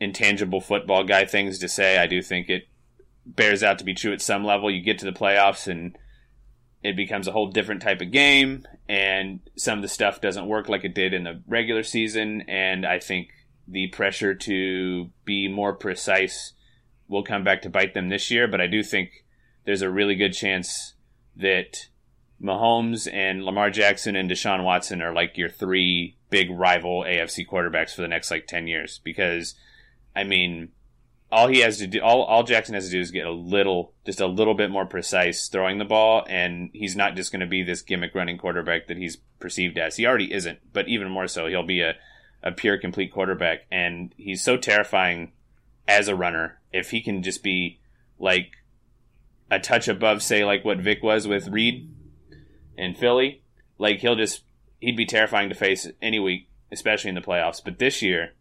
intangible 0.00 0.60
football 0.60 1.04
guy 1.04 1.24
things 1.24 1.58
to 1.58 1.68
say, 1.68 1.98
I 1.98 2.06
do 2.06 2.22
think 2.22 2.48
it 2.48 2.68
bears 3.26 3.62
out 3.62 3.78
to 3.78 3.84
be 3.84 3.94
true 3.94 4.12
at 4.12 4.22
some 4.22 4.44
level. 4.44 4.70
You 4.70 4.82
get 4.82 4.98
to 5.00 5.06
the 5.06 5.12
playoffs 5.12 5.66
and 5.66 5.96
it 6.82 6.96
becomes 6.96 7.26
a 7.26 7.32
whole 7.32 7.48
different 7.48 7.82
type 7.82 8.00
of 8.00 8.12
game, 8.12 8.64
and 8.88 9.40
some 9.56 9.78
of 9.78 9.82
the 9.82 9.88
stuff 9.88 10.20
doesn't 10.20 10.46
work 10.46 10.68
like 10.68 10.84
it 10.84 10.94
did 10.94 11.12
in 11.12 11.24
the 11.24 11.42
regular 11.48 11.82
season. 11.82 12.42
And 12.42 12.86
I 12.86 13.00
think 13.00 13.30
the 13.66 13.88
pressure 13.88 14.34
to 14.34 15.10
be 15.24 15.48
more 15.48 15.74
precise 15.74 16.52
will 17.08 17.24
come 17.24 17.42
back 17.42 17.62
to 17.62 17.70
bite 17.70 17.94
them 17.94 18.08
this 18.08 18.30
year. 18.30 18.46
But 18.46 18.60
I 18.60 18.68
do 18.68 18.82
think 18.82 19.24
there's 19.68 19.82
a 19.82 19.90
really 19.90 20.14
good 20.14 20.32
chance 20.32 20.94
that 21.36 21.88
Mahomes 22.42 23.06
and 23.12 23.44
Lamar 23.44 23.68
Jackson 23.68 24.16
and 24.16 24.30
Deshaun 24.30 24.64
Watson 24.64 25.02
are 25.02 25.12
like 25.12 25.36
your 25.36 25.50
three 25.50 26.16
big 26.30 26.50
rival 26.50 27.04
AFC 27.06 27.46
quarterbacks 27.46 27.94
for 27.94 28.00
the 28.00 28.08
next 28.08 28.30
like 28.30 28.46
10 28.46 28.66
years. 28.66 28.98
Because 29.04 29.56
I 30.16 30.24
mean 30.24 30.70
all 31.30 31.48
he 31.48 31.58
has 31.58 31.76
to 31.80 31.86
do 31.86 32.00
all, 32.00 32.22
all 32.22 32.44
Jackson 32.44 32.72
has 32.76 32.86
to 32.86 32.90
do 32.90 32.98
is 32.98 33.10
get 33.10 33.26
a 33.26 33.30
little 33.30 33.92
just 34.06 34.22
a 34.22 34.26
little 34.26 34.54
bit 34.54 34.70
more 34.70 34.86
precise 34.86 35.48
throwing 35.48 35.76
the 35.76 35.84
ball 35.84 36.24
and 36.30 36.70
he's 36.72 36.96
not 36.96 37.14
just 37.14 37.30
going 37.30 37.40
to 37.40 37.46
be 37.46 37.62
this 37.62 37.82
gimmick 37.82 38.14
running 38.14 38.38
quarterback 38.38 38.86
that 38.86 38.96
he's 38.96 39.18
perceived 39.38 39.76
as. 39.76 39.96
He 39.96 40.06
already 40.06 40.32
isn't, 40.32 40.60
but 40.72 40.88
even 40.88 41.10
more 41.10 41.28
so 41.28 41.46
he'll 41.46 41.62
be 41.62 41.82
a 41.82 41.92
a 42.42 42.52
pure 42.52 42.78
complete 42.78 43.12
quarterback. 43.12 43.66
And 43.70 44.14
he's 44.16 44.42
so 44.42 44.56
terrifying 44.56 45.32
as 45.86 46.08
a 46.08 46.16
runner. 46.16 46.58
If 46.72 46.90
he 46.90 47.02
can 47.02 47.22
just 47.22 47.42
be 47.42 47.80
like 48.18 48.52
a 49.50 49.58
touch 49.58 49.88
above, 49.88 50.22
say, 50.22 50.44
like 50.44 50.64
what 50.64 50.78
Vic 50.78 51.02
was 51.02 51.26
with 51.26 51.48
Reid 51.48 51.90
in 52.76 52.94
Philly, 52.94 53.42
like 53.78 54.00
he'll 54.00 54.16
just 54.16 54.42
he'd 54.80 54.96
be 54.96 55.06
terrifying 55.06 55.48
to 55.48 55.54
face 55.54 55.88
any 56.00 56.18
week, 56.18 56.48
especially 56.70 57.08
in 57.08 57.14
the 57.14 57.20
playoffs. 57.20 57.62
But 57.64 57.78
this 57.78 58.02
year, 58.02 58.34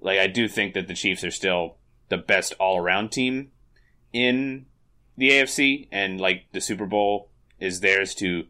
like 0.00 0.18
I 0.18 0.26
do 0.26 0.48
think 0.48 0.74
that 0.74 0.88
the 0.88 0.94
Chiefs 0.94 1.24
are 1.24 1.30
still 1.30 1.76
the 2.08 2.16
best 2.16 2.54
all 2.58 2.78
around 2.78 3.10
team 3.10 3.50
in 4.12 4.66
the 5.16 5.30
AFC, 5.30 5.88
and 5.90 6.20
like 6.20 6.46
the 6.52 6.60
Super 6.60 6.86
Bowl 6.86 7.30
is 7.58 7.80
theirs 7.80 8.14
to 8.16 8.44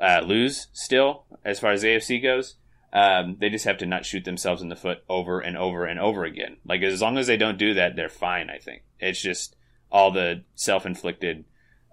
uh, 0.00 0.20
lose 0.24 0.68
still 0.72 1.24
as 1.44 1.60
far 1.60 1.72
as 1.72 1.84
AFC 1.84 2.22
goes. 2.22 2.56
Um, 2.92 3.36
they 3.38 3.50
just 3.50 3.66
have 3.66 3.78
to 3.78 3.86
not 3.86 4.06
shoot 4.06 4.24
themselves 4.24 4.62
in 4.62 4.70
the 4.70 4.76
foot 4.76 5.04
over 5.08 5.40
and 5.40 5.56
over 5.56 5.84
and 5.84 6.00
over 6.00 6.24
again. 6.24 6.56
Like 6.64 6.82
as 6.82 7.02
long 7.02 7.18
as 7.18 7.26
they 7.26 7.36
don't 7.36 7.58
do 7.58 7.74
that, 7.74 7.96
they're 7.96 8.08
fine. 8.08 8.48
I 8.50 8.58
think 8.58 8.82
it's 8.98 9.20
just 9.20 9.56
all 9.90 10.10
the 10.10 10.44
self-inflicted 10.54 11.44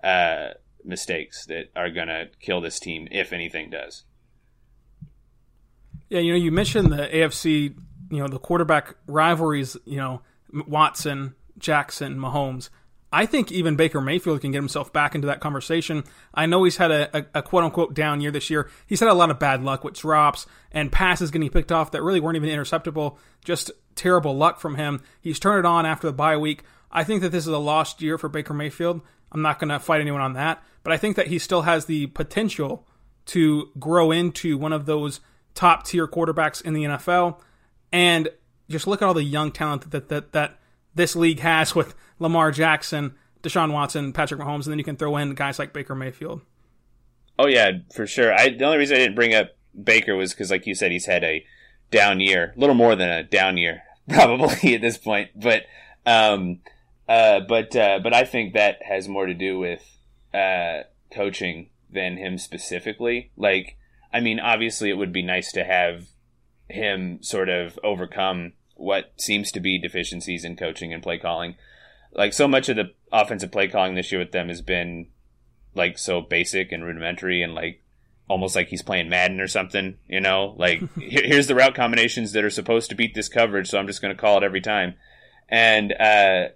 uh, 0.03 0.49
mistakes 0.83 1.45
that 1.47 1.71
are 1.75 1.89
going 1.89 2.07
to 2.07 2.29
kill 2.39 2.61
this 2.61 2.79
team 2.79 3.07
if 3.11 3.33
anything 3.33 3.69
does. 3.69 4.03
Yeah, 6.09 6.19
you 6.19 6.33
know, 6.33 6.37
you 6.37 6.51
mentioned 6.51 6.91
the 6.91 7.07
AFC, 7.07 7.75
you 8.11 8.17
know, 8.17 8.27
the 8.27 8.39
quarterback 8.39 8.95
rivalries, 9.07 9.75
you 9.85 9.97
know, 9.97 10.21
Watson, 10.67 11.35
Jackson, 11.57 12.17
Mahomes. 12.17 12.69
I 13.11 13.25
think 13.25 13.51
even 13.51 13.77
Baker 13.77 14.01
Mayfield 14.01 14.41
can 14.41 14.51
get 14.51 14.57
himself 14.57 14.91
back 14.91 15.15
into 15.15 15.27
that 15.27 15.39
conversation. 15.39 16.03
I 16.33 16.47
know 16.47 16.63
he's 16.65 16.77
had 16.77 16.91
a, 16.91 17.17
a, 17.17 17.25
a, 17.35 17.41
quote 17.41 17.63
unquote 17.63 17.93
down 17.93 18.19
year 18.19 18.31
this 18.31 18.49
year. 18.49 18.69
He's 18.85 18.99
had 18.99 19.07
a 19.07 19.13
lot 19.13 19.31
of 19.31 19.39
bad 19.39 19.63
luck 19.63 19.85
with 19.85 19.93
drops 19.93 20.45
and 20.71 20.91
passes 20.91 21.31
getting 21.31 21.49
picked 21.49 21.71
off 21.71 21.91
that 21.91 22.03
really 22.03 22.19
weren't 22.19 22.35
even 22.35 22.49
interceptable. 22.49 23.17
Just 23.43 23.71
terrible 23.95 24.35
luck 24.35 24.59
from 24.59 24.75
him. 24.75 25.01
He's 25.21 25.39
turned 25.39 25.59
it 25.59 25.65
on 25.65 25.85
after 25.85 26.07
the 26.07 26.13
bye 26.13 26.35
week. 26.35 26.63
I 26.91 27.03
think 27.03 27.21
that 27.21 27.31
this 27.31 27.45
is 27.45 27.53
a 27.53 27.57
lost 27.57 28.01
year 28.01 28.17
for 28.17 28.29
Baker 28.29 28.53
Mayfield. 28.53 29.01
I'm 29.31 29.41
not 29.41 29.59
going 29.59 29.69
to 29.69 29.79
fight 29.79 30.01
anyone 30.01 30.21
on 30.21 30.33
that, 30.33 30.63
but 30.83 30.93
I 30.93 30.97
think 30.97 31.15
that 31.15 31.27
he 31.27 31.39
still 31.39 31.63
has 31.63 31.85
the 31.85 32.07
potential 32.07 32.87
to 33.27 33.69
grow 33.79 34.11
into 34.11 34.57
one 34.57 34.71
of 34.71 34.85
those 34.85 35.19
top 35.55 35.85
tier 35.85 36.07
quarterbacks 36.07 36.61
in 36.61 36.73
the 36.73 36.83
NFL. 36.83 37.39
And 37.91 38.29
just 38.69 38.87
look 38.87 39.01
at 39.01 39.07
all 39.07 39.13
the 39.13 39.23
young 39.23 39.51
talent 39.51 39.91
that 39.91 40.09
that 40.09 40.31
that 40.31 40.59
this 40.93 41.15
league 41.15 41.39
has 41.39 41.75
with 41.75 41.95
Lamar 42.19 42.51
Jackson, 42.51 43.15
Deshaun 43.43 43.71
Watson, 43.71 44.13
Patrick 44.13 44.39
Mahomes, 44.39 44.63
and 44.63 44.71
then 44.71 44.79
you 44.79 44.85
can 44.85 44.95
throw 44.95 45.17
in 45.17 45.33
guys 45.35 45.59
like 45.59 45.73
Baker 45.73 45.95
Mayfield. 45.95 46.41
Oh 47.37 47.47
yeah, 47.47 47.71
for 47.93 48.07
sure. 48.07 48.33
I 48.33 48.49
the 48.49 48.63
only 48.65 48.77
reason 48.77 48.95
I 48.95 48.99
didn't 48.99 49.15
bring 49.15 49.33
up 49.33 49.51
Baker 49.81 50.15
was 50.15 50.33
because, 50.33 50.51
like 50.51 50.65
you 50.65 50.75
said, 50.75 50.91
he's 50.91 51.05
had 51.05 51.23
a 51.23 51.45
down 51.91 52.19
year, 52.19 52.53
a 52.55 52.59
little 52.59 52.75
more 52.75 52.95
than 52.95 53.09
a 53.09 53.23
down 53.23 53.57
year, 53.57 53.83
probably 54.09 54.75
at 54.75 54.81
this 54.81 54.97
point. 54.97 55.31
But 55.35 55.63
um, 56.05 56.59
uh, 57.07 57.41
but 57.41 57.75
uh, 57.75 57.99
but 58.01 58.13
I 58.13 58.23
think 58.23 58.53
that 58.53 58.81
has 58.83 59.07
more 59.07 59.25
to 59.25 59.33
do 59.33 59.59
with 59.59 59.83
uh, 60.33 60.83
coaching 61.13 61.69
than 61.89 62.17
him 62.17 62.37
specifically. 62.37 63.31
Like, 63.37 63.77
I 64.13 64.19
mean, 64.19 64.39
obviously, 64.39 64.89
it 64.89 64.97
would 64.97 65.13
be 65.13 65.23
nice 65.23 65.51
to 65.53 65.63
have 65.63 66.07
him 66.69 67.21
sort 67.21 67.49
of 67.49 67.79
overcome 67.83 68.53
what 68.75 69.13
seems 69.17 69.51
to 69.51 69.59
be 69.59 69.79
deficiencies 69.79 70.43
in 70.43 70.55
coaching 70.55 70.93
and 70.93 71.03
play 71.03 71.17
calling. 71.17 71.55
Like, 72.11 72.33
so 72.33 72.47
much 72.47 72.69
of 72.69 72.75
the 72.75 72.91
offensive 73.11 73.51
play 73.51 73.67
calling 73.67 73.95
this 73.95 74.11
year 74.11 74.19
with 74.19 74.31
them 74.31 74.49
has 74.49 74.61
been 74.61 75.07
like 75.73 75.97
so 75.97 76.21
basic 76.21 76.71
and 76.71 76.83
rudimentary 76.83 77.41
and 77.41 77.53
like 77.53 77.81
almost 78.27 78.55
like 78.55 78.69
he's 78.69 78.81
playing 78.81 79.09
Madden 79.09 79.39
or 79.39 79.47
something, 79.47 79.97
you 80.07 80.19
know? 80.19 80.55
Like, 80.57 80.81
here's 80.99 81.47
the 81.47 81.55
route 81.55 81.75
combinations 81.75 82.31
that 82.31 82.43
are 82.43 82.49
supposed 82.49 82.89
to 82.89 82.95
beat 82.95 83.13
this 83.13 83.29
coverage, 83.29 83.69
so 83.69 83.77
I'm 83.77 83.87
just 83.87 84.01
going 84.01 84.15
to 84.15 84.19
call 84.19 84.37
it 84.37 84.43
every 84.43 84.61
time. 84.61 84.95
And, 85.47 85.93
uh, 85.93 86.47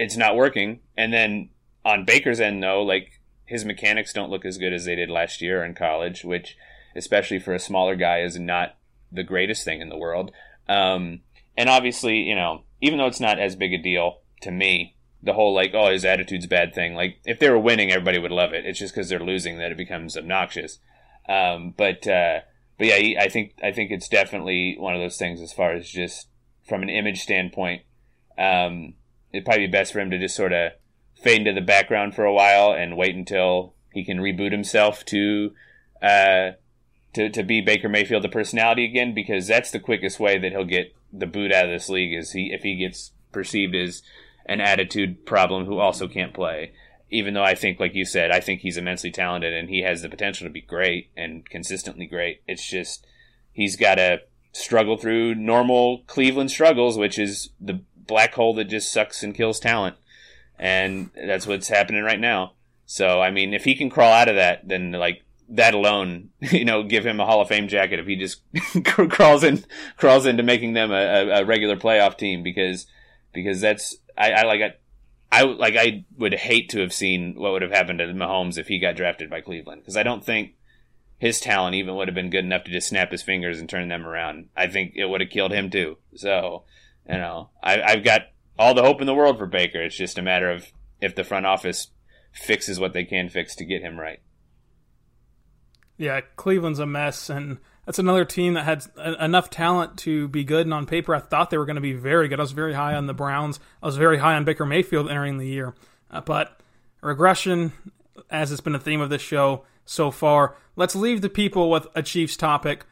it's 0.00 0.16
not 0.16 0.34
working. 0.34 0.80
And 0.96 1.12
then 1.12 1.50
on 1.84 2.06
Baker's 2.06 2.40
end, 2.40 2.62
though, 2.62 2.82
like 2.82 3.20
his 3.44 3.66
mechanics 3.66 4.14
don't 4.14 4.30
look 4.30 4.46
as 4.46 4.56
good 4.56 4.72
as 4.72 4.86
they 4.86 4.94
did 4.94 5.10
last 5.10 5.42
year 5.42 5.62
in 5.62 5.74
college, 5.74 6.24
which, 6.24 6.56
especially 6.96 7.38
for 7.38 7.52
a 7.52 7.60
smaller 7.60 7.96
guy, 7.96 8.20
is 8.20 8.38
not 8.38 8.76
the 9.12 9.22
greatest 9.22 9.62
thing 9.62 9.82
in 9.82 9.90
the 9.90 9.98
world. 9.98 10.32
Um, 10.68 11.20
and 11.54 11.68
obviously, 11.68 12.20
you 12.20 12.34
know, 12.34 12.62
even 12.80 12.98
though 12.98 13.08
it's 13.08 13.20
not 13.20 13.38
as 13.38 13.56
big 13.56 13.74
a 13.74 13.78
deal 13.78 14.20
to 14.40 14.50
me, 14.50 14.96
the 15.22 15.34
whole 15.34 15.54
like, 15.54 15.72
oh, 15.74 15.90
his 15.90 16.06
attitude's 16.06 16.46
bad 16.46 16.74
thing. 16.74 16.94
Like, 16.94 17.18
if 17.26 17.38
they 17.38 17.50
were 17.50 17.58
winning, 17.58 17.90
everybody 17.90 18.18
would 18.18 18.30
love 18.30 18.54
it. 18.54 18.64
It's 18.64 18.78
just 18.78 18.94
because 18.94 19.10
they're 19.10 19.20
losing 19.20 19.58
that 19.58 19.70
it 19.70 19.76
becomes 19.76 20.16
obnoxious. 20.16 20.78
Um, 21.28 21.74
but 21.76 22.06
uh, 22.06 22.40
but 22.78 22.86
yeah, 22.86 23.20
I 23.20 23.28
think 23.28 23.54
I 23.62 23.72
think 23.72 23.90
it's 23.90 24.08
definitely 24.08 24.76
one 24.78 24.94
of 24.94 25.00
those 25.02 25.18
things 25.18 25.42
as 25.42 25.52
far 25.52 25.72
as 25.72 25.90
just 25.90 26.28
from 26.66 26.82
an 26.82 26.88
image 26.88 27.20
standpoint. 27.20 27.82
Um, 28.38 28.94
it'd 29.32 29.44
probably 29.44 29.66
be 29.66 29.72
best 29.72 29.92
for 29.92 30.00
him 30.00 30.10
to 30.10 30.18
just 30.18 30.36
sort 30.36 30.52
of 30.52 30.72
fade 31.14 31.46
into 31.46 31.52
the 31.52 31.64
background 31.64 32.14
for 32.14 32.24
a 32.24 32.32
while 32.32 32.72
and 32.72 32.96
wait 32.96 33.14
until 33.14 33.74
he 33.92 34.04
can 34.04 34.18
reboot 34.18 34.52
himself 34.52 35.04
to 35.04 35.52
uh, 36.02 36.52
to 37.12 37.28
to 37.30 37.42
be 37.42 37.60
Baker 37.60 37.88
Mayfield 37.88 38.22
the 38.22 38.28
personality 38.28 38.84
again 38.84 39.14
because 39.14 39.46
that's 39.46 39.70
the 39.70 39.80
quickest 39.80 40.20
way 40.20 40.38
that 40.38 40.52
he'll 40.52 40.64
get 40.64 40.94
the 41.12 41.26
boot 41.26 41.52
out 41.52 41.64
of 41.64 41.70
this 41.70 41.88
league 41.88 42.14
is 42.14 42.32
he 42.32 42.52
if 42.52 42.62
he 42.62 42.76
gets 42.76 43.12
perceived 43.32 43.74
as 43.74 44.02
an 44.46 44.60
attitude 44.60 45.26
problem 45.26 45.66
who 45.66 45.78
also 45.78 46.08
can't 46.08 46.34
play. 46.34 46.72
Even 47.12 47.34
though 47.34 47.42
I 47.42 47.54
think, 47.54 47.80
like 47.80 47.94
you 47.94 48.04
said, 48.04 48.30
I 48.30 48.38
think 48.38 48.60
he's 48.60 48.76
immensely 48.76 49.10
talented 49.10 49.52
and 49.52 49.68
he 49.68 49.82
has 49.82 50.02
the 50.02 50.08
potential 50.08 50.46
to 50.46 50.52
be 50.52 50.60
great 50.60 51.10
and 51.16 51.48
consistently 51.48 52.06
great. 52.06 52.42
It's 52.46 52.68
just 52.68 53.04
he's 53.52 53.76
got 53.76 53.96
to 53.96 54.20
struggle 54.52 54.96
through 54.96 55.34
normal 55.34 56.04
Cleveland 56.06 56.50
struggles, 56.50 56.96
which 56.96 57.18
is 57.18 57.50
the 57.60 57.80
black 58.06 58.34
hole 58.34 58.54
that 58.54 58.64
just 58.64 58.92
sucks 58.92 59.22
and 59.22 59.34
kills 59.34 59.60
talent. 59.60 59.96
And 60.58 61.10
that's 61.14 61.46
what's 61.46 61.68
happening 61.68 62.02
right 62.02 62.20
now. 62.20 62.52
So, 62.86 63.20
I 63.20 63.30
mean, 63.30 63.54
if 63.54 63.64
he 63.64 63.74
can 63.74 63.88
crawl 63.88 64.12
out 64.12 64.28
of 64.28 64.36
that, 64.36 64.66
then 64.66 64.92
like 64.92 65.22
that 65.48 65.74
alone, 65.74 66.30
you 66.40 66.64
know, 66.64 66.82
give 66.82 67.06
him 67.06 67.20
a 67.20 67.26
Hall 67.26 67.40
of 67.40 67.48
Fame 67.48 67.68
jacket 67.68 68.00
if 68.00 68.06
he 68.06 68.16
just 68.16 68.42
crawls 68.84 69.44
in, 69.44 69.64
crawls 69.96 70.26
into 70.26 70.42
making 70.42 70.74
them 70.74 70.90
a, 70.90 71.40
a, 71.40 71.44
regular 71.44 71.76
playoff 71.76 72.18
team 72.18 72.42
because, 72.42 72.86
because 73.32 73.60
that's, 73.60 73.96
I, 74.18 74.32
I 74.32 74.42
like, 74.42 74.60
I, 74.60 74.74
I 75.32 75.42
like, 75.42 75.76
I 75.76 76.04
would 76.18 76.34
hate 76.34 76.68
to 76.70 76.80
have 76.80 76.92
seen 76.92 77.34
what 77.36 77.52
would 77.52 77.62
have 77.62 77.70
happened 77.70 78.00
to 78.00 78.06
Mahomes 78.06 78.58
if 78.58 78.66
he 78.66 78.78
got 78.78 78.96
drafted 78.96 79.30
by 79.30 79.40
Cleveland 79.40 79.82
because 79.82 79.96
I 79.96 80.02
don't 80.02 80.24
think 80.24 80.54
his 81.20 81.38
talent 81.38 81.76
even 81.76 81.94
would 81.94 82.08
have 82.08 82.14
been 82.14 82.30
good 82.30 82.44
enough 82.44 82.64
to 82.64 82.72
just 82.72 82.88
snap 82.88 83.12
his 83.12 83.22
fingers 83.22 83.60
and 83.60 83.68
turn 83.68 83.88
them 83.88 84.06
around. 84.06 84.48
I 84.56 84.66
think 84.66 84.94
it 84.96 85.04
would 85.04 85.20
have 85.20 85.30
killed 85.30 85.52
him 85.52 85.70
too. 85.70 85.98
So, 86.16 86.64
you 87.08 87.16
know, 87.16 87.50
I, 87.62 87.82
I've 87.82 88.04
got 88.04 88.22
all 88.58 88.74
the 88.74 88.82
hope 88.82 89.00
in 89.00 89.06
the 89.06 89.14
world 89.14 89.38
for 89.38 89.46
Baker. 89.46 89.82
It's 89.82 89.96
just 89.96 90.18
a 90.18 90.22
matter 90.22 90.50
of 90.50 90.66
if 91.00 91.14
the 91.14 91.24
front 91.24 91.46
office 91.46 91.88
fixes 92.32 92.78
what 92.78 92.92
they 92.92 93.04
can 93.04 93.28
fix 93.28 93.56
to 93.56 93.64
get 93.64 93.82
him 93.82 93.98
right. 93.98 94.20
Yeah, 95.96 96.20
Cleveland's 96.36 96.78
a 96.78 96.86
mess, 96.86 97.28
and 97.28 97.58
that's 97.84 97.98
another 97.98 98.24
team 98.24 98.54
that 98.54 98.64
had 98.64 98.86
enough 99.20 99.50
talent 99.50 99.98
to 99.98 100.28
be 100.28 100.44
good. 100.44 100.66
And 100.66 100.72
on 100.72 100.86
paper, 100.86 101.14
I 101.14 101.18
thought 101.18 101.50
they 101.50 101.58
were 101.58 101.66
going 101.66 101.74
to 101.76 101.82
be 101.82 101.92
very 101.92 102.28
good. 102.28 102.40
I 102.40 102.42
was 102.42 102.52
very 102.52 102.72
high 102.72 102.94
on 102.94 103.06
the 103.06 103.14
Browns. 103.14 103.60
I 103.82 103.86
was 103.86 103.96
very 103.96 104.18
high 104.18 104.34
on 104.34 104.44
Baker 104.44 104.64
Mayfield 104.64 105.10
entering 105.10 105.38
the 105.38 105.46
year. 105.46 105.74
Uh, 106.10 106.22
but 106.22 106.60
regression, 107.02 107.72
as 108.30 108.52
it's 108.52 108.60
been 108.60 108.74
a 108.74 108.80
theme 108.80 109.00
of 109.00 109.10
this 109.10 109.22
show 109.22 109.64
so 109.84 110.10
far. 110.10 110.56
Let's 110.76 110.94
leave 110.94 111.20
the 111.20 111.28
people 111.28 111.70
with 111.70 111.86
a 111.94 112.02
Chiefs 112.02 112.36
topic. 112.36 112.86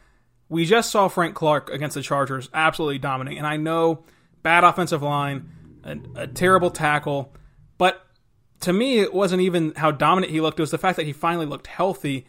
We 0.49 0.65
just 0.65 0.91
saw 0.91 1.09
Frank 1.09 1.35
Clark 1.35 1.71
against 1.71 1.95
the 1.95 2.03
Chargers 2.03 2.49
absolutely 2.55 2.99
dominate. 2.99 3.39
And 3.39 3.47
I 3.47 3.57
know 3.57 4.05
bad 4.43 4.65
offensive 4.65 5.03
line, 5.03 5.51
a, 5.85 6.23
a 6.23 6.27
terrible 6.27 6.71
tackle, 6.71 7.33
but 7.77 8.05
to 8.61 8.73
me, 8.73 8.99
it 8.99 9.13
wasn't 9.13 9.43
even 9.43 9.75
how 9.77 9.91
dominant 9.91 10.33
he 10.33 10.41
looked. 10.41 10.59
It 10.59 10.63
was 10.63 10.71
the 10.71 10.79
fact 10.79 10.97
that 10.97 11.07
he 11.07 11.13
finally 11.13 11.47
looked 11.47 11.67
healthy 11.67 12.27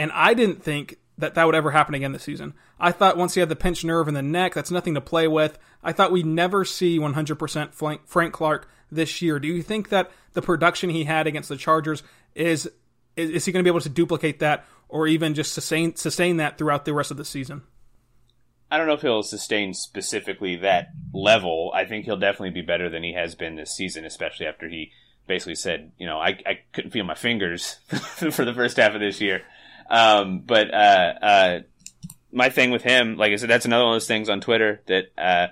and 0.00 0.10
I 0.12 0.32
didn't 0.32 0.62
think 0.62 0.96
that 1.18 1.34
that 1.34 1.44
would 1.44 1.54
ever 1.54 1.70
happen 1.70 1.94
again 1.94 2.12
this 2.12 2.22
season. 2.22 2.54
I 2.78 2.90
thought 2.90 3.18
once 3.18 3.34
he 3.34 3.40
had 3.40 3.50
the 3.50 3.56
pinched 3.56 3.84
nerve 3.84 4.08
in 4.08 4.14
the 4.14 4.22
neck, 4.22 4.54
that's 4.54 4.70
nothing 4.70 4.94
to 4.94 5.00
play 5.02 5.28
with. 5.28 5.58
I 5.82 5.92
thought 5.92 6.10
we'd 6.10 6.24
never 6.24 6.64
see 6.64 6.98
100% 6.98 8.00
Frank 8.06 8.32
Clark 8.32 8.70
this 8.90 9.20
year. 9.20 9.38
Do 9.38 9.46
you 9.46 9.62
think 9.62 9.90
that 9.90 10.10
the 10.32 10.40
production 10.40 10.88
he 10.88 11.04
had 11.04 11.26
against 11.26 11.50
the 11.50 11.56
Chargers 11.58 12.02
is 12.34 12.70
is, 13.16 13.28
is 13.28 13.44
he 13.44 13.52
going 13.52 13.62
to 13.62 13.68
be 13.68 13.70
able 13.70 13.82
to 13.82 13.90
duplicate 13.90 14.38
that 14.38 14.64
or 14.90 15.06
even 15.06 15.34
just 15.34 15.52
sustain 15.52 15.96
sustain 15.96 16.36
that 16.36 16.58
throughout 16.58 16.84
the 16.84 16.94
rest 16.94 17.10
of 17.10 17.16
the 17.16 17.24
season? 17.24 17.62
I 18.70 18.78
don't 18.78 18.86
know 18.86 18.94
if 18.94 19.02
he'll 19.02 19.22
sustain 19.22 19.74
specifically 19.74 20.56
that 20.56 20.90
level. 21.12 21.72
I 21.74 21.84
think 21.86 22.04
he'll 22.04 22.16
definitely 22.16 22.50
be 22.50 22.62
better 22.62 22.88
than 22.88 23.02
he 23.02 23.14
has 23.14 23.34
been 23.34 23.56
this 23.56 23.74
season, 23.74 24.04
especially 24.04 24.46
after 24.46 24.68
he 24.68 24.92
basically 25.26 25.56
said, 25.56 25.90
you 25.98 26.06
know, 26.06 26.18
I, 26.18 26.38
I 26.46 26.60
couldn't 26.72 26.92
feel 26.92 27.04
my 27.04 27.14
fingers 27.14 27.78
for 27.88 28.44
the 28.44 28.54
first 28.54 28.76
half 28.76 28.94
of 28.94 29.00
this 29.00 29.20
year. 29.20 29.42
Um, 29.88 30.40
but 30.40 30.72
uh, 30.72 31.14
uh, 31.20 31.60
my 32.32 32.48
thing 32.48 32.70
with 32.70 32.82
him, 32.82 33.16
like 33.16 33.32
I 33.32 33.36
said, 33.36 33.50
that's 33.50 33.64
another 33.64 33.84
one 33.84 33.94
of 33.94 33.96
those 33.96 34.06
things 34.06 34.28
on 34.28 34.40
Twitter 34.40 34.82
that 34.86 35.06
uh, 35.18 35.48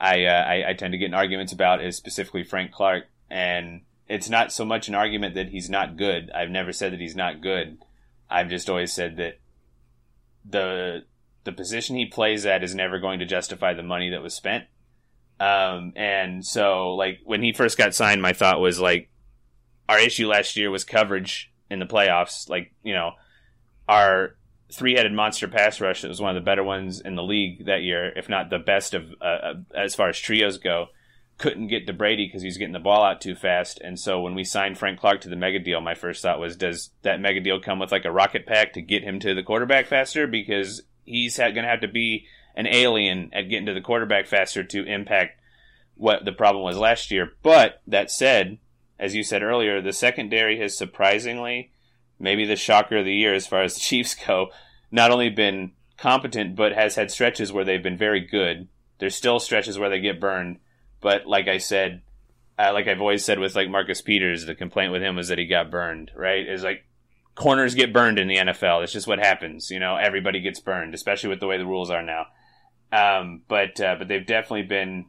I, 0.00 0.24
uh, 0.24 0.44
I, 0.44 0.70
I 0.70 0.72
tend 0.72 0.92
to 0.92 0.98
get 0.98 1.06
in 1.06 1.14
arguments 1.14 1.52
about 1.52 1.84
is 1.84 1.96
specifically 1.96 2.42
Frank 2.42 2.72
Clark, 2.72 3.04
and 3.30 3.82
it's 4.08 4.30
not 4.30 4.50
so 4.50 4.64
much 4.64 4.88
an 4.88 4.94
argument 4.94 5.34
that 5.34 5.48
he's 5.48 5.68
not 5.68 5.98
good. 5.98 6.30
I've 6.30 6.50
never 6.50 6.72
said 6.72 6.92
that 6.92 7.00
he's 7.00 7.16
not 7.16 7.42
good. 7.42 7.78
I've 8.32 8.48
just 8.48 8.70
always 8.70 8.92
said 8.92 9.16
that 9.18 9.38
the 10.44 11.04
the 11.44 11.52
position 11.52 11.96
he 11.96 12.06
plays 12.06 12.46
at 12.46 12.62
is 12.62 12.74
never 12.74 12.98
going 12.98 13.18
to 13.18 13.26
justify 13.26 13.74
the 13.74 13.82
money 13.82 14.10
that 14.10 14.22
was 14.22 14.34
spent. 14.34 14.64
Um, 15.40 15.92
and 15.96 16.44
so, 16.44 16.94
like 16.94 17.18
when 17.24 17.42
he 17.42 17.52
first 17.52 17.76
got 17.76 17.94
signed, 17.94 18.22
my 18.22 18.32
thought 18.32 18.60
was 18.60 18.78
like, 18.78 19.10
our 19.88 19.98
issue 19.98 20.28
last 20.28 20.56
year 20.56 20.70
was 20.70 20.84
coverage 20.84 21.52
in 21.68 21.78
the 21.78 21.86
playoffs. 21.86 22.48
Like 22.48 22.72
you 22.82 22.94
know, 22.94 23.12
our 23.88 24.36
three-headed 24.72 25.12
monster 25.12 25.48
pass 25.48 25.80
rush 25.80 26.02
was 26.02 26.20
one 26.20 26.34
of 26.34 26.42
the 26.42 26.46
better 26.46 26.64
ones 26.64 27.00
in 27.00 27.14
the 27.14 27.22
league 27.22 27.66
that 27.66 27.82
year, 27.82 28.10
if 28.16 28.28
not 28.28 28.50
the 28.50 28.58
best 28.58 28.94
of 28.94 29.10
uh, 29.20 29.24
uh 29.24 29.54
as 29.74 29.94
far 29.94 30.08
as 30.08 30.18
trios 30.18 30.58
go. 30.58 30.86
Couldn't 31.42 31.66
get 31.66 31.86
to 31.88 31.92
Brady 31.92 32.26
because 32.26 32.42
he's 32.42 32.56
getting 32.56 32.72
the 32.72 32.78
ball 32.78 33.02
out 33.04 33.20
too 33.20 33.34
fast, 33.34 33.80
and 33.80 33.98
so 33.98 34.20
when 34.20 34.34
we 34.34 34.44
signed 34.44 34.78
Frank 34.78 35.00
Clark 35.00 35.22
to 35.22 35.28
the 35.28 35.36
mega 35.36 35.58
deal, 35.58 35.80
my 35.80 35.94
first 35.94 36.22
thought 36.22 36.38
was, 36.38 36.56
does 36.56 36.90
that 37.02 37.20
mega 37.20 37.40
deal 37.40 37.60
come 37.60 37.80
with 37.80 37.90
like 37.90 38.04
a 38.04 38.12
rocket 38.12 38.46
pack 38.46 38.74
to 38.74 38.80
get 38.80 39.02
him 39.02 39.18
to 39.20 39.34
the 39.34 39.42
quarterback 39.42 39.86
faster? 39.86 40.28
Because 40.28 40.82
he's 41.04 41.36
going 41.36 41.54
to 41.54 41.62
have 41.62 41.80
to 41.80 41.88
be 41.88 42.26
an 42.54 42.68
alien 42.68 43.30
at 43.32 43.48
getting 43.48 43.66
to 43.66 43.74
the 43.74 43.80
quarterback 43.80 44.26
faster 44.26 44.62
to 44.62 44.86
impact 44.86 45.40
what 45.96 46.24
the 46.24 46.32
problem 46.32 46.64
was 46.64 46.76
last 46.76 47.10
year. 47.10 47.32
But 47.42 47.82
that 47.86 48.10
said, 48.10 48.58
as 48.98 49.14
you 49.14 49.24
said 49.24 49.42
earlier, 49.42 49.80
the 49.80 49.92
secondary 49.92 50.60
has 50.60 50.76
surprisingly 50.76 51.72
maybe 52.20 52.44
the 52.44 52.56
shocker 52.56 52.98
of 52.98 53.04
the 53.04 53.14
year 53.14 53.34
as 53.34 53.46
far 53.46 53.62
as 53.62 53.74
the 53.74 53.80
Chiefs 53.88 54.14
go, 54.14 54.50
not 54.90 55.10
only 55.10 55.28
been 55.28 55.72
competent, 55.96 56.56
but 56.56 56.72
has 56.72 56.94
had 56.94 57.10
stretches 57.10 57.52
where 57.52 57.64
they've 57.64 57.82
been 57.82 57.98
very 57.98 58.20
good. 58.20 58.68
There's 58.98 59.16
still 59.16 59.40
stretches 59.40 59.78
where 59.78 59.90
they 59.90 60.00
get 60.00 60.20
burned, 60.20 60.58
but 61.02 61.26
like 61.26 61.48
I 61.48 61.58
said, 61.58 62.02
uh, 62.58 62.72
like 62.72 62.88
I've 62.88 63.00
always 63.00 63.24
said 63.24 63.38
with 63.38 63.54
like 63.54 63.68
Marcus 63.68 64.00
Peters, 64.00 64.46
the 64.46 64.54
complaint 64.54 64.92
with 64.92 65.02
him 65.02 65.16
was 65.16 65.28
that 65.28 65.38
he 65.38 65.46
got 65.46 65.70
burned. 65.70 66.10
Right? 66.16 66.48
Is 66.48 66.62
like 66.62 66.84
corners 67.34 67.74
get 67.74 67.92
burned 67.92 68.18
in 68.18 68.28
the 68.28 68.36
NFL. 68.36 68.82
It's 68.82 68.92
just 68.92 69.06
what 69.06 69.18
happens. 69.18 69.70
You 69.70 69.80
know, 69.80 69.96
everybody 69.96 70.40
gets 70.40 70.60
burned, 70.60 70.94
especially 70.94 71.30
with 71.30 71.40
the 71.40 71.46
way 71.46 71.58
the 71.58 71.66
rules 71.66 71.90
are 71.90 72.02
now. 72.02 72.26
Um, 72.92 73.42
but 73.48 73.80
uh, 73.80 73.96
but 73.98 74.08
they've 74.08 74.26
definitely 74.26 74.62
been 74.62 75.06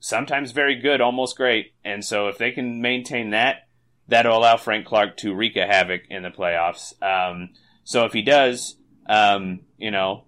sometimes 0.00 0.52
very 0.52 0.76
good, 0.76 1.00
almost 1.00 1.36
great. 1.36 1.72
And 1.84 2.04
so 2.04 2.28
if 2.28 2.36
they 2.38 2.50
can 2.50 2.82
maintain 2.82 3.30
that, 3.30 3.68
that'll 4.08 4.36
allow 4.36 4.56
Frank 4.56 4.86
Clark 4.86 5.16
to 5.18 5.34
wreak 5.34 5.56
a 5.56 5.66
havoc 5.66 6.02
in 6.10 6.22
the 6.22 6.30
playoffs. 6.30 6.92
Um, 7.02 7.50
so 7.84 8.04
if 8.04 8.12
he 8.12 8.22
does, 8.22 8.76
um, 9.08 9.60
you 9.78 9.90
know, 9.90 10.24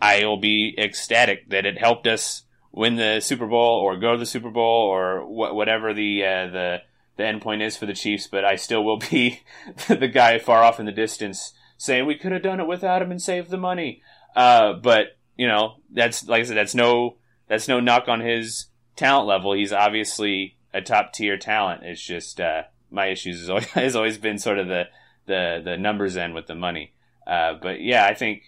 I 0.00 0.24
will 0.26 0.38
be 0.38 0.74
ecstatic 0.78 1.48
that 1.50 1.66
it 1.66 1.78
helped 1.78 2.06
us 2.06 2.42
win 2.74 2.96
the 2.96 3.20
Super 3.20 3.46
Bowl 3.46 3.80
or 3.80 3.96
go 3.96 4.12
to 4.12 4.18
the 4.18 4.26
Super 4.26 4.50
Bowl 4.50 4.88
or 4.88 5.20
wh- 5.20 5.54
whatever 5.54 5.94
the 5.94 6.24
uh, 6.24 6.46
the 6.48 6.82
the 7.16 7.24
end 7.24 7.40
point 7.40 7.62
is 7.62 7.76
for 7.76 7.86
the 7.86 7.94
Chiefs. 7.94 8.26
But 8.26 8.44
I 8.44 8.56
still 8.56 8.84
will 8.84 8.98
be 8.98 9.40
the 9.88 10.08
guy 10.08 10.38
far 10.38 10.62
off 10.62 10.80
in 10.80 10.86
the 10.86 10.92
distance 10.92 11.52
saying 11.76 12.06
we 12.06 12.16
could 12.16 12.32
have 12.32 12.42
done 12.42 12.60
it 12.60 12.66
without 12.66 13.02
him 13.02 13.10
and 13.10 13.22
saved 13.22 13.50
the 13.50 13.56
money. 13.56 14.02
Uh, 14.34 14.74
but 14.74 15.16
you 15.36 15.46
know, 15.46 15.76
that's 15.90 16.26
like 16.28 16.40
I 16.40 16.44
said, 16.44 16.56
that's 16.56 16.74
no 16.74 17.16
that's 17.48 17.68
no 17.68 17.80
knock 17.80 18.08
on 18.08 18.20
his 18.20 18.66
talent 18.96 19.28
level. 19.28 19.52
He's 19.52 19.72
obviously 19.72 20.56
a 20.72 20.80
top 20.80 21.12
tier 21.12 21.36
talent. 21.36 21.84
It's 21.84 22.02
just 22.02 22.40
uh, 22.40 22.64
my 22.90 23.06
issues 23.06 23.40
has 23.40 23.50
always, 23.50 23.66
has 23.70 23.96
always 23.96 24.18
been 24.18 24.38
sort 24.38 24.58
of 24.58 24.66
the 24.68 24.88
the 25.26 25.62
the 25.64 25.76
numbers 25.76 26.16
end 26.16 26.34
with 26.34 26.46
the 26.46 26.54
money. 26.54 26.92
Uh, 27.26 27.54
but 27.60 27.80
yeah, 27.80 28.04
I 28.04 28.14
think 28.14 28.42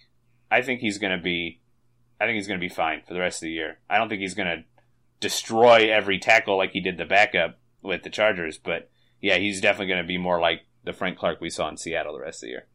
I 0.51 0.63
think 0.63 0.81
he's 0.81 0.99
going 0.99 1.17
to 1.17 1.23
be 1.23 1.61
I 2.21 2.25
think 2.25 2.37
he's 2.37 2.47
going 2.47 2.61
to 2.61 2.65
be 2.65 2.73
fine 2.73 3.03
for 3.07 3.15
the 3.15 3.21
rest 3.21 3.39
of 3.39 3.47
the 3.47 3.53
year. 3.53 3.79
I 3.89 3.99
don't 3.99 4.09
think 4.09 4.21
he's 4.21 4.35
going 4.35 4.49
to 4.49 4.65
destroy 5.21 5.93
every 5.93 6.19
tackle 6.19 6.57
like 6.57 6.73
he 6.73 6.81
did 6.81 6.99
the 6.99 7.05
backup 7.05 7.59
with 7.83 8.03
the 8.03 8.11
Chargers, 8.11 8.59
but 8.59 8.91
yeah, 9.21 9.37
he's 9.37 9.61
definitely 9.61 9.89
going 9.89 10.03
to 10.03 10.09
be 10.09 10.19
more 10.19 10.41
like 10.41 10.63
the 10.85 10.93
Frank 10.93 11.19
Clark 11.19 11.41
we 11.41 11.51
saw 11.51 11.69
in 11.69 11.77
Seattle 11.77 12.13
the 12.13 12.21
rest 12.21 12.43
of 12.43 12.47
the 12.47 12.51
year. 12.53 12.67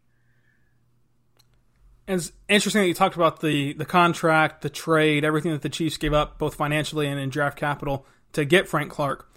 It's 2.08 2.32
interesting 2.50 2.82
that 2.82 2.88
you 2.88 2.94
talked 2.94 3.16
about 3.16 3.42
the 3.42 3.74
the 3.74 3.86
contract, 3.86 4.62
the 4.62 4.70
trade, 4.70 5.24
everything 5.24 5.52
that 5.52 5.62
the 5.62 5.70
Chiefs 5.70 5.98
gave 5.98 6.14
up, 6.14 6.40
both 6.40 6.56
financially 6.56 7.08
and 7.08 7.20
in 7.20 7.30
draft 7.30 7.58
capital, 7.58 8.06
to 8.34 8.44
get 8.44 8.68
Frank 8.68 8.92
Clark 8.92 9.32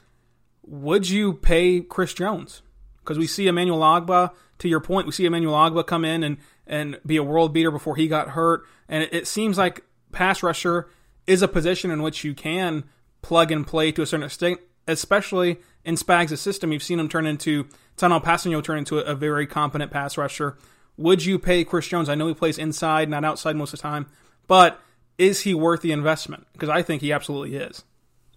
would 0.67 1.09
you 1.09 1.35
pay 1.35 1.81
Chris 1.81 2.15
Jones? 2.15 2.63
Because 2.99 3.19
we 3.19 3.27
see 3.27 3.47
Emmanuel 3.47 3.81
Ogbah, 3.81 4.33
to 4.59 4.69
your 4.69 4.81
point, 4.81 5.07
we 5.07 5.13
see 5.13 5.27
Emmanuel 5.27 5.55
Ogbah 5.55 5.87
come 5.87 6.05
in 6.05 6.23
and, 6.23 6.39
and 6.67 6.99
be 7.05 7.17
a 7.17 7.23
world 7.23 7.53
beater 7.53 7.71
before 7.71 7.97
he 7.97 8.09
got 8.09 8.31
hurt. 8.31 8.63
And 8.89 9.03
it, 9.03 9.15
it 9.15 9.27
seems 9.27 9.59
like 9.59 9.85
pass 10.15 10.43
rusher 10.43 10.89
is 11.27 11.43
a 11.43 11.49
position 11.49 11.91
in 11.91 12.03
which 12.03 12.25
you 12.25 12.35
can 12.35 12.85
plug 13.23 13.51
and 13.51 13.67
play 13.67 13.93
to 13.93 14.03
a 14.03 14.07
certain 14.07 14.25
extent, 14.25 14.61
especially 14.87 15.59
in 15.85 15.97
Spags' 15.97 16.39
system. 16.39 16.73
You've 16.73 16.83
seen 16.83 17.01
him 17.01 17.09
turn 17.09 17.27
into, 17.27 17.65
Tanoh 17.97 18.23
Kpassagnon 18.23 18.62
turn 18.62 18.79
into 18.79 18.99
a, 18.99 19.03
a 19.03 19.15
very 19.15 19.47
competent 19.47 19.91
pass 19.91 20.17
rusher. 20.17 20.59
Would 20.97 21.25
you 21.25 21.39
pay 21.39 21.65
Chris 21.65 21.89
Jones? 21.89 22.09
I 22.09 22.15
know 22.15 22.29
he 22.29 22.35
plays 22.35 22.59
inside, 22.59 23.09
not 23.09 23.25
outside 23.25 23.57
most 23.57 23.73
of 23.73 23.81
the 23.81 23.83
time, 23.83 24.07
but 24.47 24.81
is 25.19 25.41
he 25.41 25.55
worth 25.55 25.81
the 25.81 25.93
investment? 25.93 26.47
Because 26.53 26.69
I 26.69 26.83
think 26.83 27.03
he 27.03 27.12
absolutely 27.12 27.57
is. 27.57 27.85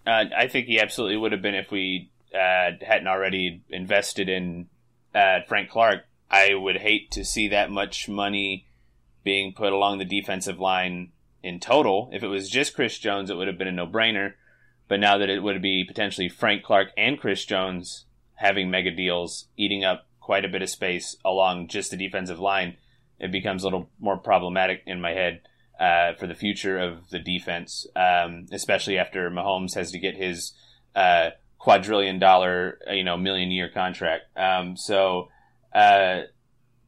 Uh, 0.06 0.26
I 0.36 0.48
think 0.48 0.68
he 0.68 0.80
absolutely 0.80 1.18
would 1.18 1.34
have 1.34 1.42
been 1.42 1.56
if 1.56 1.70
we 1.70 2.12
uh, 2.34 2.72
hadn't 2.82 3.08
already 3.08 3.62
invested 3.70 4.30
in 4.30 4.68
uh, 5.14 5.40
Frank 5.48 5.70
Clark, 5.70 6.06
I 6.30 6.54
would 6.54 6.78
hate 6.78 7.12
to 7.12 7.26
see 7.26 7.50
that 7.50 7.72
much 7.72 8.08
money 8.08 8.68
being 9.24 9.54
put 9.54 9.74
along 9.74 9.98
the 9.98 10.06
defensive 10.06 10.60
line 10.60 11.12
in 11.44 11.60
total. 11.60 12.10
If 12.12 12.24
it 12.24 12.28
was 12.28 12.50
just 12.50 12.76
Chris 12.76 12.98
Jones, 12.98 13.30
it 13.30 13.36
would 13.36 13.48
have 13.48 13.58
been 13.58 13.68
a 13.68 13.72
no 13.72 13.88
brainer. 13.88 14.34
But 14.88 15.00
now 15.00 15.18
that 15.18 15.30
it 15.30 15.44
would 15.44 15.62
be 15.62 15.84
potentially 15.84 16.30
Frank 16.30 16.64
Clark 16.64 16.90
and 16.98 17.20
Chris 17.20 17.46
Jones 17.46 18.06
having 18.36 18.70
mega 18.70 18.92
deals, 18.92 19.48
eating 19.58 19.84
up 19.84 20.08
quite 20.22 20.46
a 20.46 20.50
bit 20.50 20.62
of 20.62 20.70
space 20.70 21.16
along 21.26 21.68
just 21.68 21.92
the 21.92 21.98
defensive 21.98 22.40
line, 22.40 22.78
it 23.20 23.32
becomes 23.32 23.64
a 23.64 23.66
little 23.66 23.90
more 24.00 24.18
problematic 24.18 24.84
in 24.86 25.02
my 25.02 25.12
head 25.12 25.42
uh, 25.80 26.14
for 26.14 26.28
the 26.28 26.36
future 26.36 26.78
of 26.78 27.10
the 27.10 27.20
defense, 27.20 27.86
um, 27.96 28.46
especially 28.52 28.98
after 28.98 29.30
Mahomes 29.30 29.76
has 29.76 29.92
to 29.92 30.00
get 30.00 30.16
his 30.16 30.54
uh, 30.96 31.32
quadrillion 31.60 32.20
dollar, 32.20 32.80
you 32.92 33.04
know, 33.04 33.18
million 33.18 33.52
year 33.52 33.70
contract. 33.70 34.26
Um, 34.38 34.78
so 34.78 35.30
uh, 35.74 36.22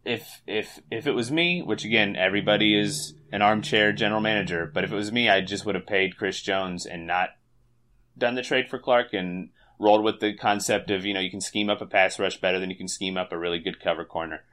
if 0.06 0.42
if 0.48 0.80
if 0.90 1.08
it 1.08 1.12
was 1.12 1.32
me, 1.32 1.62
which 1.62 1.86
again 1.86 2.16
everybody 2.16 2.80
is 2.80 3.14
an 3.32 3.42
armchair 3.42 3.92
general 3.94 4.22
manager, 4.22 4.70
but 4.72 4.84
if 4.84 4.92
it 4.92 4.96
was 4.96 5.12
me, 5.12 5.30
I 5.30 5.42
just 5.42 5.66
would 5.66 5.76
have 5.76 5.86
paid 5.86 6.18
Chris 6.18 6.42
Jones 6.42 6.86
and 6.86 7.06
not 7.06 7.30
done 8.18 8.36
the 8.36 8.42
trade 8.42 8.70
for 8.70 8.80
Clark 8.80 9.14
and 9.14 9.50
rolled 9.80 10.04
with 10.04 10.20
the 10.20 10.36
concept 10.36 10.92
of 10.92 11.06
you 11.06 11.14
know 11.14 11.20
you 11.20 11.32
can 11.32 11.42
scheme 11.42 11.70
up 11.70 11.82
a 11.82 11.86
pass 11.86 12.20
rush 12.20 12.40
better 12.42 12.60
than 12.60 12.70
you 12.70 12.76
can 12.76 12.88
scheme 12.88 13.18
up 13.18 13.32
a 13.32 13.38
really 13.38 13.60
good 13.60 13.80
cover 13.80 14.06
corner, 14.06 14.44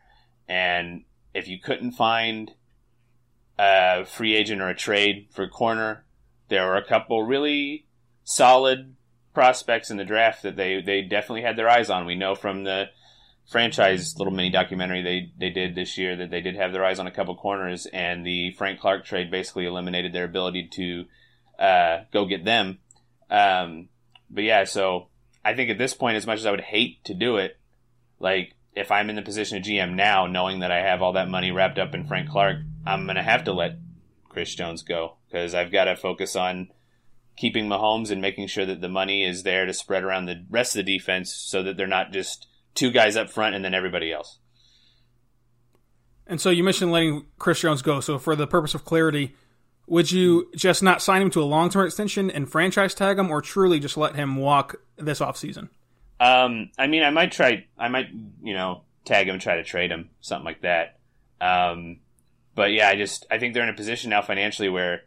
and 0.49 1.05
if 1.35 1.49
you 1.49 1.59
couldn't 1.59 1.93
find 1.93 2.53
a 3.59 4.05
free 4.05 4.35
agent 4.35 4.61
or 4.61 4.69
a 4.69 4.75
trade 4.75 5.29
for 5.31 5.49
corner, 5.49 6.05
there 6.49 6.67
were 6.67 6.77
a 6.77 6.87
couple 6.87 7.23
really 7.23 7.87
solid 8.25 8.95
prospects 9.35 9.91
in 9.91 9.97
the 9.97 10.05
draft 10.05 10.43
that 10.43 10.57
they 10.57 10.81
they 10.81 11.03
definitely 11.03 11.43
had 11.43 11.57
their 11.57 11.69
eyes 11.69 11.91
on. 11.91 12.07
We 12.07 12.15
know 12.15 12.35
from 12.35 12.65
the 12.65 12.87
franchise 13.49 14.17
little 14.19 14.33
mini 14.33 14.51
documentary 14.51 15.03
they 15.03 15.33
they 15.39 15.51
did 15.51 15.75
this 15.75 15.97
year 15.97 16.17
that 16.17 16.31
they 16.31 16.41
did 16.41 16.57
have 16.57 16.73
their 16.73 16.85
eyes 16.85 16.99
on 16.99 17.07
a 17.07 17.13
couple 17.13 17.35
corners, 17.37 17.87
and 17.87 18.27
the 18.27 18.53
Frank 18.53 18.81
Clark 18.81 19.05
trade 19.05 19.31
basically 19.31 19.67
eliminated 19.67 20.13
their 20.13 20.25
ability 20.25 20.69
to 20.73 21.05
uh, 21.59 22.05
go 22.13 22.27
get 22.27 22.45
them. 22.45 22.79
Um, 23.31 23.89
but 24.31 24.45
yeah, 24.45 24.65
so 24.65 25.09
I 25.45 25.55
think 25.55 25.71
at 25.71 25.79
this 25.79 25.95
point, 25.95 26.17
as 26.17 26.27
much 26.27 26.41
as 26.41 26.47
I 26.47 26.51
would 26.51 26.61
hate 26.61 27.05
to 27.05 27.15
do 27.15 27.37
it, 27.37 27.57
like 28.19 28.55
if 28.75 28.91
I'm 28.91 29.09
in 29.09 29.17
the 29.17 29.23
position 29.23 29.57
of 29.57 29.65
GM 29.65 29.95
now, 29.95 30.27
knowing 30.27 30.61
that 30.61 30.73
I 30.73 30.83
have 30.83 31.01
all 31.01 31.15
that 31.15 31.29
money 31.29 31.51
wrapped 31.51 31.79
up 31.79 31.95
in 31.95 32.07
Frank 32.07 32.29
Clark, 32.29 32.59
I'm 32.85 33.07
gonna 33.07 33.23
have 33.23 33.45
to 33.45 33.53
let 33.53 33.79
Chris 34.29 34.55
Jones 34.55 34.83
go 34.83 35.17
because 35.27 35.55
I've 35.55 35.73
got 35.73 35.85
to 35.85 35.97
focus 35.97 36.37
on 36.37 36.69
keeping 37.37 37.69
Mahomes 37.69 38.11
and 38.11 38.21
making 38.21 38.49
sure 38.49 38.67
that 38.67 38.81
the 38.81 38.89
money 38.89 39.25
is 39.25 39.43
there 39.43 39.67
to 39.67 39.73
spread 39.73 40.03
around 40.03 40.27
the 40.27 40.45
rest 40.51 40.77
of 40.77 40.85
the 40.85 40.99
defense 40.99 41.35
so 41.35 41.63
that 41.63 41.77
they're 41.77 41.87
not 41.87 42.13
just 42.13 42.47
two 42.77 42.93
guys 42.93 43.17
up 43.17 43.31
front 43.31 43.57
and 43.57 43.65
then 43.65 43.75
everybody 43.75 44.13
else. 44.13 44.39
And 46.27 46.41
so 46.41 46.51
you 46.51 46.63
mentioned 46.63 46.93
letting 46.93 47.27
Chris 47.39 47.61
Jones 47.61 47.83
go. 47.83 48.01
So 48.01 48.19
for 48.19 48.37
the 48.37 48.47
purpose 48.47 48.75
of 48.75 48.85
clarity, 48.85 49.35
would 49.87 50.11
you 50.11 50.51
just 50.57 50.83
not 50.83 51.01
sign 51.01 51.23
him 51.23 51.31
to 51.31 51.43
a 51.43 51.45
long 51.45 51.71
term 51.71 51.87
extension 51.87 52.31
and 52.31 52.51
franchise 52.51 52.95
tag 52.95 53.19
him, 53.19 53.31
or 53.31 53.41
truly 53.41 53.79
just 53.79 53.97
let 53.97 54.17
him 54.17 54.37
walk 54.37 54.77
this 54.97 55.21
offseason? 55.21 55.69
Um, 56.19 56.71
I 56.79 56.87
mean, 56.87 57.03
I 57.03 57.11
might 57.11 57.33
try. 57.33 57.67
I 57.79 57.89
might, 57.89 58.09
you 58.43 58.55
know, 58.55 58.83
tag 59.05 59.29
him, 59.29 59.35
and 59.35 59.43
try 59.43 59.57
to 59.57 59.65
trade 59.65 59.91
him, 59.91 60.11
something 60.21 60.45
like 60.45 60.63
that. 60.63 60.99
Um, 61.41 62.01
but 62.55 62.73
yeah, 62.73 62.89
I 62.89 62.97
just 62.97 63.27
I 63.31 63.39
think 63.39 63.55
they're 63.55 63.63
in 63.63 63.69
a 63.69 63.75
position 63.75 64.11
now 64.11 64.23
financially 64.23 64.69
where, 64.69 65.03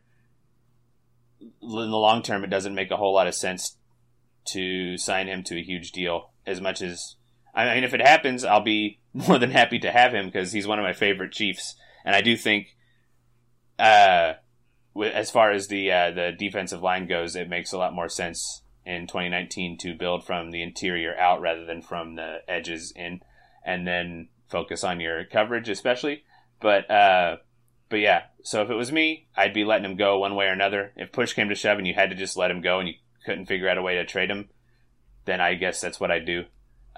in 1.42 1.50
the 1.60 1.98
long 1.98 2.22
term, 2.22 2.44
it 2.46 2.50
doesn't 2.50 2.76
make 2.76 2.92
a 2.92 2.98
whole 2.98 3.14
lot 3.14 3.28
of 3.28 3.36
sense 3.36 3.76
to 4.46 4.98
sign 4.98 5.28
him 5.28 5.44
to 5.44 5.58
a 5.58 5.64
huge 5.64 5.92
deal. 5.92 6.32
As 6.46 6.62
much 6.62 6.82
as 6.82 7.16
I 7.54 7.74
mean, 7.76 7.84
if 7.84 7.94
it 7.94 8.02
happens, 8.02 8.44
I'll 8.44 8.62
be 8.62 9.00
more 9.14 9.38
than 9.40 9.52
happy 9.52 9.80
to 9.80 9.92
have 9.92 10.14
him 10.14 10.26
because 10.26 10.52
he's 10.52 10.68
one 10.68 10.80
of 10.80 10.84
my 10.84 10.94
favorite 10.94 11.32
Chiefs, 11.32 11.76
and 12.06 12.16
I 12.16 12.22
do 12.22 12.38
think, 12.38 12.76
uh, 13.78 14.34
as 15.02 15.32
far 15.32 15.52
as 15.52 15.68
the 15.68 15.92
uh, 15.92 16.12
the 16.12 16.32
defensive 16.38 16.82
line 16.82 17.08
goes, 17.08 17.36
it 17.36 17.50
makes 17.50 17.72
a 17.72 17.78
lot 17.78 17.94
more 17.94 18.10
sense 18.10 18.64
in 18.86 19.08
2019 19.08 19.78
to 19.78 19.94
build 19.94 20.26
from 20.26 20.52
the 20.52 20.62
interior 20.62 21.18
out 21.18 21.42
rather 21.42 21.66
than 21.66 21.82
from 21.82 22.16
the 22.16 22.38
edges 22.48 22.92
in, 22.96 23.22
and 23.66 23.88
then 23.88 24.30
focus 24.48 24.84
on 24.84 25.00
your 25.00 25.24
coverage, 25.26 25.70
especially. 25.70 26.24
But 26.60 26.90
uh, 26.90 27.38
but 27.90 28.00
yeah, 28.00 28.24
so 28.44 28.62
if 28.62 28.70
it 28.70 28.76
was 28.76 28.92
me, 28.92 29.28
I'd 29.36 29.54
be 29.54 29.66
letting 29.66 29.86
him 29.86 29.98
go 29.98 30.20
one 30.20 30.36
way 30.36 30.46
or 30.46 30.54
another. 30.54 30.92
If 30.96 31.12
push 31.12 31.34
came 31.34 31.50
to 31.50 31.56
shove 31.56 31.78
and 31.78 31.88
you 31.88 31.94
had 31.94 32.10
to 32.12 32.16
just 32.16 32.38
let 32.38 32.52
him 32.52 32.62
go 32.62 32.80
and 32.80 32.88
you 32.88 32.96
couldn't 33.26 33.48
figure 33.48 33.70
out 33.70 33.78
a 33.78 33.82
way 33.82 33.96
to 33.96 34.06
trade 34.06 34.30
him, 34.30 34.50
then 35.26 35.42
I 35.42 35.56
guess 35.56 35.82
that's 35.82 36.00
what 36.00 36.12
I'd 36.12 36.26
do. 36.26 36.46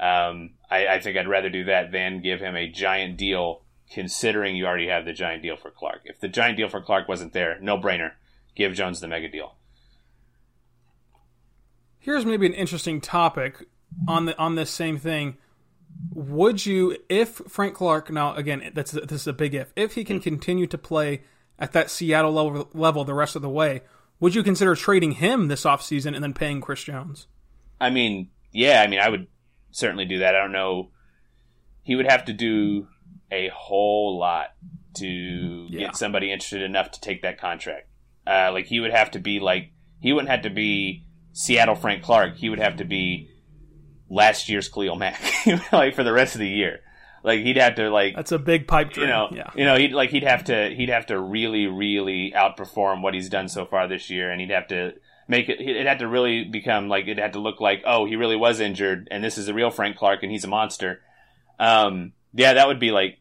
Um, 0.02 0.52
I, 0.70 0.88
I, 0.88 1.00
think 1.00 1.16
I'd 1.16 1.28
rather 1.28 1.52
do 1.52 1.66
that 1.66 1.92
than 1.92 2.22
give 2.22 2.40
him 2.40 2.56
a 2.56 2.68
giant 2.68 3.18
deal, 3.18 3.62
considering 3.94 4.56
you 4.56 4.66
already 4.66 4.88
have 4.88 5.06
the 5.06 5.14
giant 5.14 5.44
deal 5.44 5.56
for 5.56 5.70
Clark. 5.70 6.02
If 6.06 6.20
the 6.20 6.28
giant 6.28 6.58
deal 6.58 6.70
for 6.70 6.82
Clark 6.82 7.08
wasn't 7.08 7.34
there, 7.34 7.60
no 7.62 7.78
brainer, 7.78 8.14
give 8.56 8.74
Jones 8.74 9.00
the 9.00 9.08
mega 9.08 9.30
deal. 9.30 9.58
Here's 12.00 12.26
maybe 12.26 12.48
an 12.48 12.54
interesting 12.54 13.00
topic 13.00 13.68
on 14.08 14.26
the 14.26 14.38
on 14.40 14.56
this 14.56 14.72
same 14.72 14.98
thing. 14.98 15.38
Would 16.14 16.66
you, 16.66 16.98
if 17.08 17.30
Frank 17.48 17.76
Clark, 17.76 18.10
now 18.10 18.34
again, 18.34 18.72
that's 18.74 18.94
this 18.94 19.22
is 19.22 19.28
a 19.28 19.34
big 19.34 19.54
if, 19.54 19.72
if 19.76 19.94
he 19.94 20.04
can 20.04 20.20
mm 20.20 20.24
continue 20.24 20.66
to 20.66 20.80
play 20.80 21.22
at 21.60 21.74
that 21.74 21.92
Seattle 21.92 22.32
level, 22.32 22.70
level 22.74 23.06
the 23.06 23.14
rest 23.14 23.36
of 23.36 23.44
the 23.44 23.50
way, 23.50 23.82
would 24.20 24.34
you 24.34 24.42
consider 24.42 24.74
trading 24.74 25.12
him 25.12 25.48
this 25.48 25.64
offseason 25.64 26.16
and 26.16 26.24
then 26.24 26.34
paying 26.34 26.60
Chris 26.60 26.84
Jones? 26.84 27.28
I 27.80 27.92
mean, 27.92 28.30
yeah, 28.52 28.82
I 28.82 28.88
mean, 28.88 29.00
I 29.00 29.10
would 29.10 29.28
certainly 29.72 30.06
do 30.06 30.20
that. 30.20 30.36
I 30.36 30.40
don't 30.40 30.52
know. 30.52 30.90
He 31.84 31.96
would 31.96 32.10
have 32.10 32.26
to 32.26 32.34
do 32.34 32.88
a 33.32 33.50
whole 33.50 34.20
lot 34.20 34.54
to 34.96 35.68
yeah. 35.70 35.88
get 35.88 35.96
somebody 35.96 36.32
interested 36.32 36.62
enough 36.62 36.92
to 36.92 37.02
take 37.02 37.22
that 37.22 37.40
contract. 37.40 37.88
Uh, 38.28 38.52
like 38.52 38.66
he 38.68 38.80
would 38.80 38.92
have 38.92 39.12
to 39.12 39.20
be 39.20 39.40
like 39.40 39.72
he 40.00 40.14
wouldn't 40.14 40.30
have 40.30 40.44
to 40.44 40.50
be 40.50 41.06
Seattle 41.34 41.76
Frank 41.76 42.04
Clark. 42.04 42.36
He 42.36 42.50
would 42.50 42.60
have 42.60 42.78
to 42.78 42.86
be 42.86 43.30
last 44.10 44.50
year's 44.50 44.70
Khalil 44.70 44.96
Mack, 44.96 45.22
like 45.72 45.96
for 45.96 46.04
the 46.04 46.14
rest 46.14 46.36
of 46.36 46.40
the 46.40 46.50
year. 46.50 46.82
Like 47.24 47.40
he'd 47.42 47.58
have 47.58 47.76
to 47.76 47.90
like 47.90 48.16
that's 48.16 48.32
a 48.32 48.40
big 48.40 48.68
pipe 48.68 48.92
dream. 48.92 49.08
You 49.08 49.14
know, 49.14 49.30
yeah. 49.32 49.50
you 49.56 49.66
know, 49.66 49.78
he'd 49.78 49.94
like 49.94 50.10
he'd 50.10 50.24
have 50.24 50.44
to 50.46 50.70
he'd 50.76 50.90
have 50.90 51.08
to 51.08 51.20
really 51.20 51.68
really 51.68 52.34
outperform 52.36 53.02
what 53.02 53.14
he's 53.14 53.30
done 53.30 53.48
so 53.48 53.66
far 53.66 53.88
this 53.88 54.10
year, 54.10 54.32
and 54.32 54.42
he'd 54.42 54.50
have 54.50 54.68
to 54.68 54.94
make 55.28 55.50
it 55.50 55.62
it 55.62 55.86
had 55.86 56.00
to 56.00 56.08
really 56.08 56.44
become 56.44 56.88
like 56.88 57.08
it 57.08 57.18
had 57.18 57.34
to 57.34 57.40
look 57.40 57.62
like 57.62 57.84
oh 57.86 58.06
he 58.06 58.16
really 58.16 58.36
was 58.36 58.60
injured 58.60 59.08
and 59.12 59.24
this 59.24 59.38
is 59.38 59.48
a 59.48 59.54
real 59.54 59.72
Frank 59.72 59.98
Clark 59.98 60.24
and 60.24 60.32
he's 60.32 60.44
a 60.44 60.50
monster. 60.50 61.02
Um, 61.60 62.14
yeah, 62.34 62.54
that 62.54 62.68
would 62.68 62.80
be 62.80 62.92
like, 62.92 63.20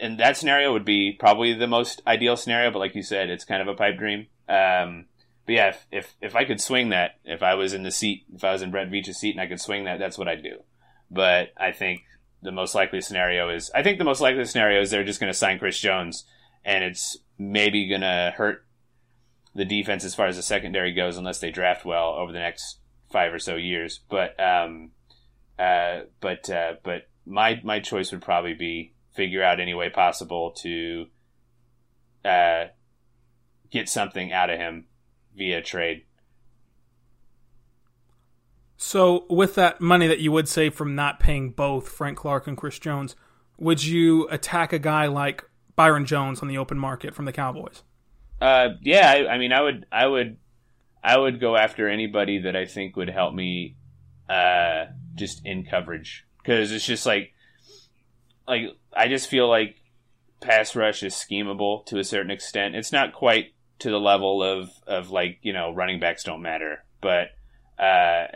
and 0.00 0.20
that 0.20 0.36
scenario 0.36 0.72
would 0.72 0.84
be 0.84 1.12
probably 1.12 1.54
the 1.54 1.66
most 1.66 2.02
ideal 2.06 2.36
scenario. 2.36 2.70
But 2.70 2.78
like 2.78 2.94
you 2.94 3.02
said, 3.02 3.30
it's 3.30 3.44
kind 3.44 3.62
of 3.62 3.68
a 3.68 3.74
pipe 3.74 3.98
dream. 3.98 4.26
Um, 4.48 5.06
but 5.46 5.54
yeah, 5.54 5.68
if, 5.68 5.86
if 5.90 6.14
if 6.20 6.36
I 6.36 6.44
could 6.44 6.60
swing 6.60 6.90
that, 6.90 7.12
if 7.24 7.42
I 7.42 7.54
was 7.54 7.72
in 7.72 7.82
the 7.82 7.90
seat, 7.90 8.24
if 8.34 8.44
I 8.44 8.52
was 8.52 8.62
in 8.62 8.70
Brett 8.70 8.90
Veach's 8.90 9.18
seat 9.18 9.32
and 9.32 9.40
I 9.40 9.46
could 9.46 9.60
swing 9.60 9.84
that, 9.84 9.98
that's 9.98 10.18
what 10.18 10.28
I'd 10.28 10.42
do. 10.42 10.62
But 11.10 11.52
I 11.56 11.72
think 11.72 12.02
the 12.42 12.52
most 12.52 12.74
likely 12.74 13.00
scenario 13.00 13.48
is 13.48 13.70
I 13.74 13.82
think 13.82 13.98
the 13.98 14.04
most 14.04 14.20
likely 14.20 14.44
scenario 14.44 14.80
is 14.80 14.90
they're 14.90 15.04
just 15.04 15.20
going 15.20 15.32
to 15.32 15.38
sign 15.38 15.58
Chris 15.58 15.78
Jones, 15.78 16.24
and 16.64 16.84
it's 16.84 17.16
maybe 17.38 17.88
going 17.88 18.02
to 18.02 18.34
hurt 18.36 18.65
the 19.56 19.64
defense 19.64 20.04
as 20.04 20.14
far 20.14 20.26
as 20.26 20.36
the 20.36 20.42
secondary 20.42 20.92
goes, 20.92 21.16
unless 21.16 21.40
they 21.40 21.50
draft 21.50 21.84
well 21.84 22.10
over 22.10 22.30
the 22.30 22.38
next 22.38 22.78
five 23.10 23.32
or 23.32 23.38
so 23.38 23.56
years. 23.56 24.00
But 24.08 24.38
um, 24.38 24.90
uh, 25.58 26.00
but 26.20 26.48
uh, 26.50 26.74
but 26.84 27.08
my 27.24 27.60
my 27.64 27.80
choice 27.80 28.12
would 28.12 28.22
probably 28.22 28.54
be 28.54 28.92
figure 29.14 29.42
out 29.42 29.58
any 29.58 29.72
way 29.72 29.88
possible 29.88 30.52
to 30.62 31.06
uh, 32.24 32.64
get 33.70 33.88
something 33.88 34.30
out 34.30 34.50
of 34.50 34.58
him 34.58 34.86
via 35.34 35.62
trade. 35.62 36.04
So, 38.76 39.24
with 39.30 39.54
that 39.54 39.80
money 39.80 40.06
that 40.06 40.20
you 40.20 40.30
would 40.32 40.48
save 40.50 40.74
from 40.74 40.94
not 40.94 41.18
paying 41.18 41.50
both 41.50 41.88
Frank 41.88 42.18
Clark 42.18 42.46
and 42.46 42.58
Chris 42.58 42.78
Jones, 42.78 43.16
would 43.56 43.82
you 43.82 44.28
attack 44.28 44.74
a 44.74 44.78
guy 44.78 45.06
like 45.06 45.44
Byron 45.76 46.04
Jones 46.04 46.42
on 46.42 46.48
the 46.48 46.58
open 46.58 46.78
market 46.78 47.14
from 47.14 47.24
the 47.24 47.32
Cowboys? 47.32 47.82
Uh, 48.40 48.68
yeah, 48.82 49.10
I, 49.10 49.34
I, 49.34 49.38
mean, 49.38 49.52
I 49.52 49.62
would, 49.62 49.86
I 49.90 50.06
would, 50.06 50.36
I 51.02 51.16
would 51.16 51.40
go 51.40 51.56
after 51.56 51.88
anybody 51.88 52.40
that 52.40 52.56
I 52.56 52.66
think 52.66 52.96
would 52.96 53.08
help 53.08 53.34
me, 53.34 53.76
uh, 54.28 54.86
just 55.14 55.44
in 55.46 55.64
coverage 55.64 56.26
because 56.38 56.72
it's 56.72 56.86
just 56.86 57.06
like, 57.06 57.32
like 58.46 58.76
I 58.92 59.08
just 59.08 59.28
feel 59.28 59.48
like 59.48 59.76
pass 60.40 60.76
rush 60.76 61.02
is 61.02 61.14
schemable 61.14 61.84
to 61.86 61.98
a 61.98 62.04
certain 62.04 62.30
extent. 62.30 62.74
It's 62.74 62.92
not 62.92 63.12
quite 63.12 63.54
to 63.80 63.90
the 63.90 64.00
level 64.00 64.42
of 64.42 64.70
of 64.86 65.10
like 65.10 65.38
you 65.42 65.52
know 65.52 65.74
running 65.74 66.00
backs 66.00 66.24
don't 66.24 66.42
matter, 66.42 66.84
but 67.00 67.28
uh, 67.78 68.26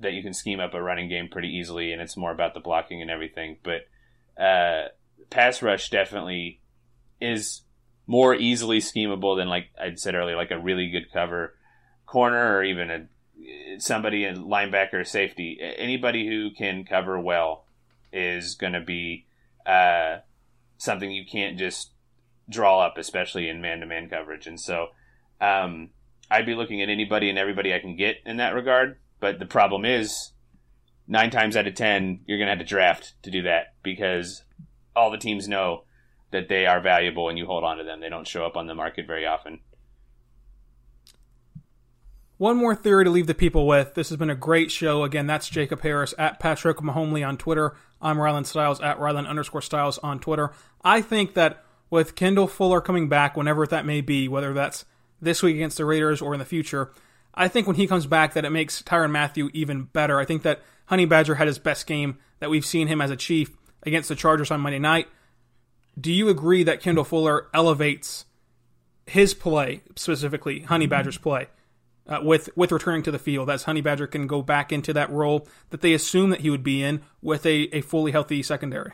that 0.00 0.12
you 0.12 0.22
can 0.22 0.32
scheme 0.32 0.60
up 0.60 0.74
a 0.74 0.82
running 0.82 1.08
game 1.08 1.28
pretty 1.28 1.48
easily, 1.48 1.92
and 1.92 2.00
it's 2.00 2.16
more 2.16 2.32
about 2.32 2.54
the 2.54 2.60
blocking 2.60 3.02
and 3.02 3.10
everything. 3.10 3.58
But 3.62 4.42
uh, 4.42 4.88
pass 5.30 5.62
rush 5.62 5.90
definitely 5.90 6.60
is 7.20 7.62
more 8.08 8.34
easily 8.34 8.78
schemable 8.78 9.36
than 9.36 9.48
like 9.48 9.68
I 9.80 9.94
said 9.94 10.16
earlier, 10.16 10.34
like 10.34 10.50
a 10.50 10.58
really 10.58 10.90
good 10.90 11.12
cover 11.12 11.54
corner 12.06 12.56
or 12.56 12.64
even 12.64 12.90
a 12.90 13.06
somebody 13.78 14.24
in 14.24 14.44
linebacker 14.44 15.06
safety. 15.06 15.58
Anybody 15.60 16.26
who 16.26 16.50
can 16.50 16.84
cover 16.84 17.20
well 17.20 17.66
is 18.12 18.54
going 18.54 18.72
to 18.72 18.80
be 18.80 19.26
uh, 19.66 20.18
something 20.78 21.10
you 21.10 21.26
can't 21.30 21.58
just 21.58 21.90
draw 22.48 22.80
up, 22.80 22.96
especially 22.96 23.48
in 23.48 23.60
man 23.60 23.80
to 23.80 23.86
man 23.86 24.08
coverage. 24.08 24.46
And 24.46 24.58
so 24.58 24.88
um, 25.40 25.90
I'd 26.30 26.46
be 26.46 26.54
looking 26.54 26.82
at 26.82 26.88
anybody 26.88 27.28
and 27.28 27.38
everybody 27.38 27.74
I 27.74 27.78
can 27.78 27.94
get 27.94 28.16
in 28.24 28.38
that 28.38 28.54
regard. 28.54 28.96
But 29.20 29.38
the 29.38 29.46
problem 29.46 29.84
is, 29.84 30.32
nine 31.06 31.30
times 31.30 31.56
out 31.56 31.66
of 31.66 31.74
ten, 31.74 32.20
you're 32.26 32.38
going 32.38 32.46
to 32.46 32.52
have 32.52 32.58
to 32.58 32.64
draft 32.64 33.14
to 33.22 33.30
do 33.30 33.42
that 33.42 33.74
because 33.82 34.44
all 34.96 35.10
the 35.10 35.18
teams 35.18 35.46
know 35.46 35.84
that 36.30 36.48
they 36.48 36.66
are 36.66 36.80
valuable 36.80 37.28
and 37.28 37.38
you 37.38 37.46
hold 37.46 37.64
on 37.64 37.78
to 37.78 37.84
them. 37.84 38.00
They 38.00 38.08
don't 38.08 38.26
show 38.26 38.44
up 38.44 38.56
on 38.56 38.66
the 38.66 38.74
market 38.74 39.06
very 39.06 39.26
often. 39.26 39.60
One 42.36 42.56
more 42.56 42.76
theory 42.76 43.04
to 43.04 43.10
leave 43.10 43.26
the 43.26 43.34
people 43.34 43.66
with. 43.66 43.94
This 43.94 44.10
has 44.10 44.16
been 44.16 44.30
a 44.30 44.36
great 44.36 44.70
show. 44.70 45.02
Again, 45.02 45.26
that's 45.26 45.48
Jacob 45.48 45.80
Harris 45.82 46.14
at 46.18 46.38
Patrick 46.38 46.76
Mahomely 46.76 47.26
on 47.26 47.36
Twitter. 47.36 47.74
I'm 48.00 48.18
Rylan 48.18 48.46
Stiles 48.46 48.80
at 48.80 49.00
Rylan 49.00 49.26
underscore 49.26 49.62
Stiles 49.62 49.98
on 49.98 50.20
Twitter. 50.20 50.52
I 50.84 51.00
think 51.00 51.34
that 51.34 51.64
with 51.90 52.14
Kendall 52.14 52.46
Fuller 52.46 52.80
coming 52.80 53.08
back, 53.08 53.36
whenever 53.36 53.66
that 53.66 53.84
may 53.84 54.00
be, 54.02 54.28
whether 54.28 54.52
that's 54.52 54.84
this 55.20 55.42
week 55.42 55.56
against 55.56 55.78
the 55.78 55.84
Raiders 55.84 56.22
or 56.22 56.32
in 56.32 56.38
the 56.38 56.44
future, 56.44 56.92
I 57.34 57.48
think 57.48 57.66
when 57.66 57.74
he 57.74 57.88
comes 57.88 58.06
back 58.06 58.34
that 58.34 58.44
it 58.44 58.50
makes 58.50 58.82
Tyrann 58.82 59.10
Mathieu 59.10 59.50
even 59.52 59.84
better. 59.84 60.20
I 60.20 60.24
think 60.24 60.42
that 60.42 60.62
Honey 60.86 61.06
Badger 61.06 61.36
had 61.36 61.48
his 61.48 61.58
best 61.58 61.88
game 61.88 62.18
that 62.38 62.50
we've 62.50 62.64
seen 62.64 62.86
him 62.86 63.00
as 63.00 63.10
a 63.10 63.16
Chief 63.16 63.56
against 63.82 64.08
the 64.08 64.14
Chargers 64.14 64.52
on 64.52 64.60
Monday 64.60 64.78
night. 64.78 65.08
Do 65.98 66.12
you 66.12 66.28
agree 66.28 66.62
that 66.64 66.80
Kendall 66.80 67.04
Fuller 67.04 67.48
elevates 67.52 68.24
his 69.06 69.34
play, 69.34 69.82
specifically 69.96 70.60
Honey 70.60 70.86
Badger's 70.86 71.18
play? 71.18 71.48
uh, 72.08 72.20
with 72.22 72.48
with 72.56 72.72
returning 72.72 73.02
to 73.02 73.10
the 73.10 73.18
field 73.18 73.50
as 73.50 73.64
Honey 73.64 73.80
Badger 73.80 74.06
can 74.06 74.26
go 74.26 74.42
back 74.42 74.72
into 74.72 74.92
that 74.94 75.10
role 75.10 75.46
that 75.70 75.82
they 75.82 75.92
assume 75.92 76.30
that 76.30 76.40
he 76.40 76.50
would 76.50 76.64
be 76.64 76.82
in 76.82 77.02
with 77.20 77.44
a, 77.44 77.74
a 77.76 77.80
fully 77.82 78.12
healthy 78.12 78.42
secondary. 78.42 78.92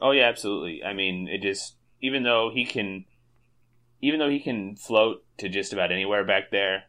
Oh 0.00 0.12
yeah, 0.12 0.28
absolutely. 0.28 0.84
I 0.84 0.92
mean, 0.92 1.28
it 1.28 1.42
just 1.42 1.74
even 2.00 2.22
though 2.22 2.50
he 2.52 2.64
can, 2.64 3.04
even 4.00 4.20
though 4.20 4.30
he 4.30 4.38
can 4.40 4.76
float 4.76 5.24
to 5.38 5.48
just 5.48 5.72
about 5.72 5.90
anywhere 5.90 6.24
back 6.24 6.50
there, 6.50 6.84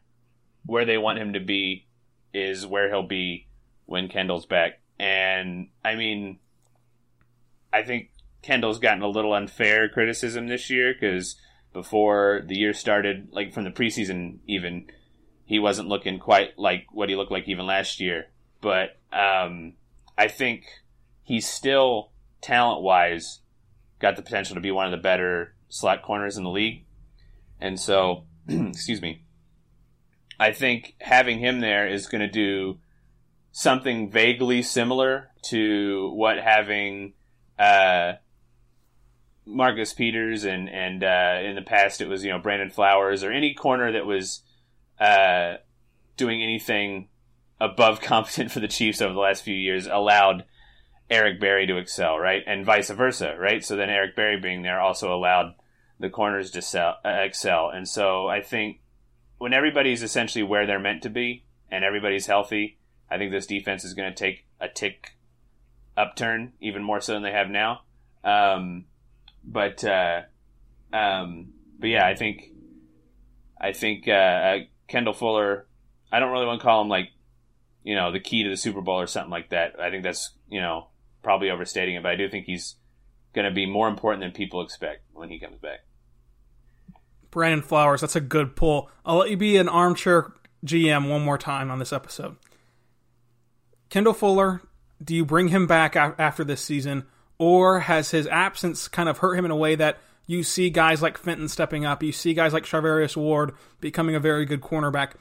where 0.64 0.84
they 0.84 0.98
want 0.98 1.18
him 1.18 1.32
to 1.32 1.40
be 1.40 1.86
is 2.32 2.64
where 2.64 2.88
he'll 2.88 3.02
be 3.02 3.48
when 3.86 4.08
Kendall's 4.08 4.46
back. 4.46 4.80
And 5.00 5.68
I 5.84 5.96
mean, 5.96 6.38
I 7.72 7.82
think 7.82 8.10
Kendall's 8.42 8.78
gotten 8.78 9.02
a 9.02 9.08
little 9.08 9.32
unfair 9.32 9.88
criticism 9.88 10.46
this 10.46 10.70
year 10.70 10.94
because 10.94 11.36
before 11.72 12.42
the 12.46 12.56
year 12.56 12.72
started, 12.72 13.28
like 13.32 13.52
from 13.52 13.64
the 13.64 13.70
preseason 13.70 14.38
even, 14.46 14.86
he 15.44 15.58
wasn't 15.58 15.88
looking 15.88 16.18
quite 16.18 16.58
like 16.58 16.86
what 16.92 17.08
he 17.08 17.16
looked 17.16 17.32
like 17.32 17.48
even 17.48 17.66
last 17.66 18.00
year. 18.00 18.26
But 18.60 18.98
um, 19.12 19.74
I 20.16 20.28
think 20.28 20.64
he's 21.22 21.48
still 21.48 22.10
talent 22.40 22.82
wise 22.82 23.40
got 24.00 24.16
the 24.16 24.22
potential 24.22 24.54
to 24.54 24.60
be 24.60 24.70
one 24.70 24.86
of 24.86 24.92
the 24.92 24.96
better 24.96 25.54
slot 25.68 26.02
corners 26.02 26.36
in 26.36 26.44
the 26.44 26.50
league. 26.50 26.84
And 27.60 27.78
so, 27.78 28.24
excuse 28.48 29.02
me, 29.02 29.22
I 30.38 30.52
think 30.52 30.94
having 31.00 31.38
him 31.38 31.60
there 31.60 31.86
is 31.86 32.06
going 32.06 32.22
to 32.22 32.30
do 32.30 32.78
something 33.52 34.10
vaguely 34.10 34.62
similar 34.62 35.30
to 35.42 36.10
what 36.14 36.38
having 36.38 37.12
uh, 37.58 38.14
Marcus 39.50 39.92
Peters 39.92 40.44
and 40.44 40.68
and 40.68 41.02
uh, 41.02 41.40
in 41.42 41.54
the 41.54 41.62
past 41.62 42.00
it 42.00 42.08
was 42.08 42.24
you 42.24 42.30
know 42.30 42.38
Brandon 42.38 42.70
Flowers 42.70 43.24
or 43.24 43.32
any 43.32 43.54
corner 43.54 43.92
that 43.92 44.06
was 44.06 44.42
uh, 44.98 45.54
doing 46.16 46.42
anything 46.42 47.08
above 47.60 48.00
competent 48.02 48.50
for 48.50 48.60
the 48.60 48.68
Chiefs 48.68 49.00
over 49.00 49.12
the 49.12 49.20
last 49.20 49.42
few 49.42 49.54
years 49.54 49.86
allowed 49.86 50.44
Eric 51.10 51.40
Berry 51.40 51.66
to 51.66 51.76
excel, 51.76 52.18
right? 52.18 52.42
And 52.46 52.64
vice 52.64 52.88
versa, 52.90 53.36
right? 53.38 53.64
So 53.64 53.74
then 53.76 53.90
Eric 53.90 54.14
Berry 54.14 54.38
being 54.40 54.62
there 54.62 54.80
also 54.80 55.12
allowed 55.12 55.54
the 55.98 56.08
corners 56.08 56.52
to 56.52 56.62
sell, 56.62 56.96
uh, 57.04 57.08
excel. 57.08 57.68
And 57.68 57.88
so 57.88 58.28
I 58.28 58.40
think 58.40 58.80
when 59.38 59.52
everybody's 59.52 60.02
essentially 60.02 60.44
where 60.44 60.66
they're 60.66 60.78
meant 60.78 61.02
to 61.02 61.10
be 61.10 61.44
and 61.70 61.84
everybody's 61.84 62.26
healthy, 62.26 62.78
I 63.10 63.18
think 63.18 63.32
this 63.32 63.46
defense 63.46 63.84
is 63.84 63.94
going 63.94 64.10
to 64.10 64.16
take 64.16 64.46
a 64.60 64.68
tick 64.68 65.16
upturn, 65.96 66.52
even 66.60 66.82
more 66.82 67.00
so 67.00 67.14
than 67.14 67.22
they 67.22 67.32
have 67.32 67.50
now. 67.50 67.82
Um, 68.22 68.84
but 69.44 69.82
uh, 69.84 70.22
um, 70.92 71.52
but 71.78 71.88
yeah, 71.88 72.06
I 72.06 72.14
think 72.14 72.50
I 73.60 73.72
think 73.72 74.08
uh, 74.08 74.58
Kendall 74.88 75.12
Fuller, 75.12 75.66
I 76.10 76.18
don't 76.18 76.32
really 76.32 76.46
want 76.46 76.60
to 76.60 76.64
call 76.64 76.82
him 76.82 76.88
like, 76.88 77.10
you 77.82 77.94
know, 77.94 78.10
the 78.10 78.20
key 78.20 78.42
to 78.42 78.50
the 78.50 78.56
Super 78.56 78.80
Bowl 78.80 79.00
or 79.00 79.06
something 79.06 79.30
like 79.30 79.50
that. 79.50 79.78
I 79.78 79.90
think 79.90 80.02
that's, 80.02 80.30
you 80.48 80.60
know, 80.60 80.88
probably 81.22 81.50
overstating 81.50 81.94
it, 81.94 82.02
but 82.02 82.12
I 82.12 82.16
do 82.16 82.28
think 82.28 82.46
he's 82.46 82.76
going 83.34 83.44
to 83.44 83.50
be 83.50 83.66
more 83.66 83.88
important 83.88 84.22
than 84.22 84.32
people 84.32 84.62
expect 84.62 85.02
when 85.12 85.28
he 85.28 85.38
comes 85.38 85.58
back. 85.58 85.80
Brandon 87.30 87.62
Flowers, 87.62 88.00
that's 88.00 88.16
a 88.16 88.20
good 88.20 88.56
pull. 88.56 88.90
I'll 89.04 89.18
let 89.18 89.30
you 89.30 89.36
be 89.36 89.56
an 89.56 89.68
armchair 89.68 90.32
GM 90.64 91.08
one 91.08 91.22
more 91.22 91.38
time 91.38 91.70
on 91.70 91.78
this 91.78 91.92
episode. 91.92 92.36
Kendall 93.88 94.14
Fuller, 94.14 94.62
do 95.02 95.14
you 95.14 95.24
bring 95.24 95.48
him 95.48 95.66
back 95.66 95.94
after 95.94 96.44
this 96.44 96.60
season, 96.60 97.06
or 97.40 97.80
has 97.80 98.10
his 98.10 98.26
absence 98.26 98.86
kind 98.86 99.08
of 99.08 99.18
hurt 99.18 99.34
him 99.34 99.46
in 99.46 99.50
a 99.50 99.56
way 99.56 99.74
that 99.74 99.98
you 100.26 100.42
see 100.42 100.68
guys 100.68 101.00
like 101.00 101.16
Fenton 101.16 101.48
stepping 101.48 101.86
up. 101.86 102.02
You 102.02 102.12
see 102.12 102.34
guys 102.34 102.52
like 102.52 102.64
Charvarius 102.64 103.16
Ward 103.16 103.52
becoming 103.80 104.14
a 104.14 104.20
very 104.20 104.44
good 104.44 104.60
cornerback. 104.60 105.12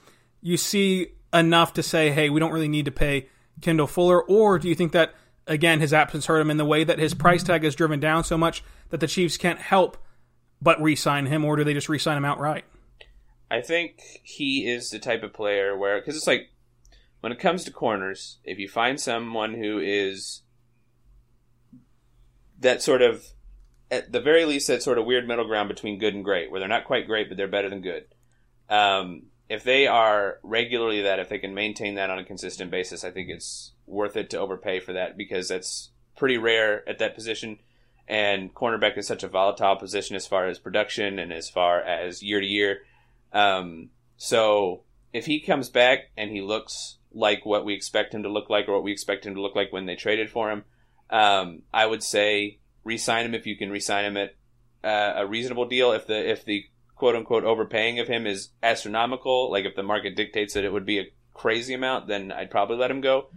You 0.42 0.58
see 0.58 1.14
enough 1.34 1.74
to 1.76 1.82
say, 1.82 2.12
hey, 2.12 2.30
we 2.30 2.42
don't 2.42 2.52
really 2.52 2.68
need 2.68 2.86
to 2.86 2.92
pay 2.92 3.30
Kendall 3.62 3.88
Fuller? 3.88 4.22
Or 4.22 4.60
do 4.60 4.68
you 4.68 4.76
think 4.76 4.92
that, 4.92 5.16
again, 5.48 5.80
his 5.80 5.94
absence 5.94 6.26
hurt 6.26 6.42
him 6.42 6.52
in 6.52 6.58
the 6.58 6.66
way 6.66 6.84
that 6.84 7.00
his 7.00 7.14
price 7.14 7.42
tag 7.42 7.64
is 7.64 7.74
driven 7.74 8.02
down 8.02 8.26
so 8.26 8.38
much 8.38 8.66
that 8.90 9.00
the 9.00 9.08
Chiefs 9.08 9.38
can't 9.38 9.60
help 9.60 9.98
but 10.62 10.82
re 10.82 10.98
sign 10.98 11.26
him, 11.26 11.46
or 11.46 11.56
do 11.56 11.64
they 11.64 11.74
just 11.74 11.88
re 11.88 11.98
sign 11.98 12.18
him 12.18 12.26
outright? 12.26 12.66
I 13.50 13.62
think 13.62 14.02
he 14.24 14.70
is 14.70 14.90
the 14.90 15.00
type 15.00 15.24
of 15.24 15.32
player 15.32 15.78
where, 15.78 16.02
because 16.02 16.18
it's 16.18 16.28
like, 16.28 16.50
when 17.22 17.32
it 17.32 17.40
comes 17.40 17.64
to 17.64 17.72
corners, 17.72 18.40
if 18.44 18.60
you 18.60 18.68
find 18.68 19.00
someone 19.00 19.54
who 19.54 19.80
is 19.80 20.42
that 22.60 22.82
sort 22.82 23.02
of 23.02 23.26
at 23.92 24.12
the 24.12 24.22
very 24.22 24.46
least 24.46 24.68
that 24.68 24.84
sort 24.84 24.98
of 24.98 25.06
weird 25.06 25.28
middle 25.28 25.48
ground 25.48 25.70
between 25.70 26.00
good 26.00 26.14
and 26.14 26.24
great, 26.24 26.52
where 26.52 26.60
they're 26.60 26.70
not 26.70 26.86
quite 26.86 27.08
great, 27.08 27.28
but 27.28 27.38
they're 27.38 27.48
better 27.48 27.70
than 27.70 27.82
good. 27.82 28.06
Um, 28.70 29.24
if 29.50 29.64
they 29.64 29.88
are 29.88 30.38
regularly 30.44 31.02
that, 31.02 31.20
if 31.20 31.30
they 31.30 31.40
can 31.40 31.56
maintain 31.56 31.96
that 31.96 32.12
on 32.12 32.20
a 32.20 32.24
consistent 32.24 32.70
basis, 32.70 33.04
I 33.04 33.10
think 33.10 33.30
it's 33.30 33.74
worth 33.88 34.16
it 34.16 34.30
to 34.30 34.40
overpay 34.40 34.80
for 34.80 34.94
that 34.94 35.18
because 35.18 35.48
that's 35.48 35.90
pretty 36.16 36.38
rare 36.38 36.88
at 36.88 37.00
that 37.00 37.16
position. 37.16 37.58
And 38.08 38.54
cornerback 38.54 38.98
is 38.98 39.08
such 39.08 39.24
a 39.24 39.28
volatile 39.28 39.76
position 39.76 40.16
as 40.16 40.28
far 40.28 40.48
as 40.48 40.60
production 40.60 41.18
and 41.18 41.34
as 41.34 41.50
far 41.50 41.82
as 41.82 42.22
year 42.22 42.40
to 42.40 42.46
year. 42.46 42.80
Um, 43.34 43.90
so 44.18 44.84
if 45.14 45.26
he 45.26 45.40
comes 45.40 45.70
back 45.70 46.12
and 46.16 46.30
he 46.30 46.42
looks 46.42 46.98
like 47.12 47.46
what 47.46 47.66
we 47.66 47.74
expect 47.74 48.14
him 48.14 48.24
to 48.24 48.30
look 48.30 48.50
like 48.50 48.68
or 48.68 48.74
what 48.74 48.84
we 48.84 48.92
expect 48.92 49.26
him 49.26 49.34
to 49.36 49.42
look 49.42 49.56
like 49.56 49.72
when 49.74 49.88
they 49.88 49.96
traded 49.96 50.30
for 50.30 50.52
him, 50.52 50.64
um, 51.10 51.64
I 51.74 51.86
would 51.86 52.04
say 52.04 52.60
re-sign 52.84 53.26
him 53.26 53.36
if 53.36 53.46
you 53.46 53.56
can 53.58 53.70
re-sign 53.70 54.06
him 54.06 54.18
at 54.18 54.36
uh, 54.84 55.14
a 55.22 55.28
reasonable 55.28 55.66
deal. 55.66 55.92
If 55.92 56.08
the 56.08 56.30
if 56.30 56.46
the 56.46 56.66
quote 56.96 57.16
unquote 57.16 57.44
overpaying 57.44 58.00
of 58.00 58.08
him 58.08 58.28
is 58.28 58.50
astronomical, 58.62 59.52
like 59.52 59.66
if 59.66 59.76
the 59.76 59.84
market 59.84 60.16
dictates 60.16 60.54
that 60.54 60.64
it 60.64 60.74
would 60.74 60.86
be 60.86 61.00
a 61.00 61.12
crazy 61.34 61.74
amount, 61.74 62.08
then 62.08 62.32
I'd 62.32 62.52
probably 62.52 62.78
let 62.78 62.92
him 62.92 63.02
go. 63.02 63.28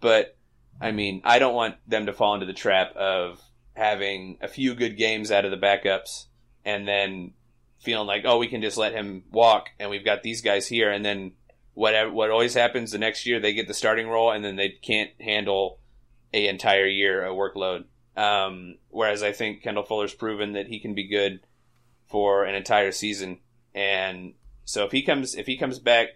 But 0.00 0.36
I 0.80 0.92
mean, 0.92 1.22
I 1.24 1.38
don't 1.38 1.54
want 1.54 1.76
them 1.86 2.06
to 2.06 2.12
fall 2.12 2.34
into 2.34 2.46
the 2.46 2.52
trap 2.52 2.94
of 2.96 3.40
having 3.74 4.38
a 4.40 4.48
few 4.48 4.74
good 4.74 4.96
games 4.96 5.30
out 5.30 5.44
of 5.44 5.50
the 5.50 5.56
backups 5.56 6.26
and 6.64 6.86
then 6.86 7.32
feeling 7.80 8.06
like, 8.06 8.22
oh, 8.24 8.38
we 8.38 8.48
can 8.48 8.60
just 8.62 8.76
let 8.76 8.92
him 8.92 9.24
walk 9.30 9.70
and 9.78 9.90
we've 9.90 10.04
got 10.04 10.22
these 10.22 10.42
guys 10.42 10.66
here 10.66 10.90
and 10.90 11.04
then 11.04 11.32
whatever 11.74 12.10
what 12.10 12.30
always 12.30 12.54
happens 12.54 12.90
the 12.90 12.98
next 12.98 13.24
year 13.24 13.38
they 13.38 13.54
get 13.54 13.68
the 13.68 13.74
starting 13.74 14.08
role 14.08 14.32
and 14.32 14.44
then 14.44 14.56
they 14.56 14.68
can't 14.68 15.10
handle 15.20 15.78
a 16.32 16.48
entire 16.48 16.86
year 16.86 17.24
of 17.24 17.36
workload. 17.36 17.84
Um, 18.16 18.78
whereas 18.88 19.22
I 19.22 19.32
think 19.32 19.62
Kendall 19.62 19.84
Fuller's 19.84 20.14
proven 20.14 20.52
that 20.52 20.66
he 20.66 20.80
can 20.80 20.94
be 20.94 21.06
good 21.06 21.40
for 22.08 22.44
an 22.44 22.54
entire 22.54 22.90
season, 22.90 23.38
and 23.74 24.34
so 24.64 24.84
if 24.84 24.92
he 24.92 25.02
comes 25.02 25.34
if 25.34 25.46
he 25.46 25.56
comes 25.56 25.78
back 25.78 26.08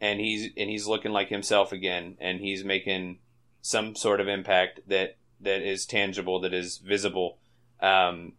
and 0.00 0.18
he's 0.18 0.50
and 0.56 0.70
he's 0.70 0.86
looking 0.86 1.12
like 1.12 1.28
himself 1.28 1.72
again, 1.72 2.16
and 2.20 2.40
he's 2.40 2.64
making 2.64 3.18
some 3.60 3.94
sort 3.94 4.20
of 4.20 4.28
impact 4.28 4.80
that 4.88 5.16
that 5.40 5.60
is 5.60 5.84
tangible, 5.84 6.40
that 6.40 6.54
is 6.54 6.78
visible, 6.78 7.38
um, 7.80 8.32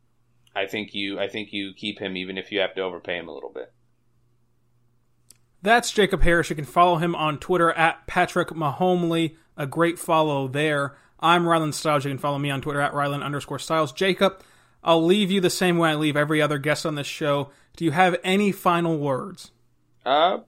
I 0.55 0.65
think 0.65 0.95
you 0.95 1.19
I 1.19 1.27
think 1.27 1.53
you 1.53 1.73
keep 1.73 1.99
him 1.99 2.17
even 2.17 2.37
if 2.37 2.51
you 2.51 2.59
have 2.59 2.73
to 2.75 2.81
overpay 2.81 3.17
him 3.19 3.27
a 3.27 3.33
little 3.33 3.51
bit. 3.51 3.71
That's 5.61 5.91
Jacob 5.91 6.23
Harris. 6.23 6.49
You 6.49 6.55
can 6.55 6.65
follow 6.65 6.97
him 6.97 7.15
on 7.15 7.39
Twitter 7.39 7.71
at 7.71 8.07
Patrick 8.07 8.49
Mahomely. 8.49 9.35
A 9.57 9.65
great 9.65 9.97
follow 9.97 10.47
there. 10.47 10.95
I'm 11.19 11.45
Rylan 11.45 11.73
Stiles. 11.73 12.05
You 12.05 12.11
can 12.11 12.19
follow 12.19 12.37
me 12.37 12.51
on 12.51 12.61
Twitter 12.61 12.79
at 12.79 12.93
Rylan 12.93 13.23
underscore 13.23 13.57
Stiles. 13.57 13.91
Jacob, 13.91 14.41
I'll 14.83 15.03
leave 15.03 15.31
you 15.31 15.41
the 15.41 15.49
same 15.49 15.77
way 15.77 15.89
I 15.89 15.95
leave 15.95 16.15
every 16.15 16.41
other 16.41 16.59
guest 16.59 16.85
on 16.85 16.95
this 16.95 17.07
show. 17.07 17.49
Do 17.75 17.83
you 17.83 17.91
have 17.91 18.17
any 18.23 18.51
final 18.51 18.97
words? 18.97 19.51
Uh, 20.05 20.39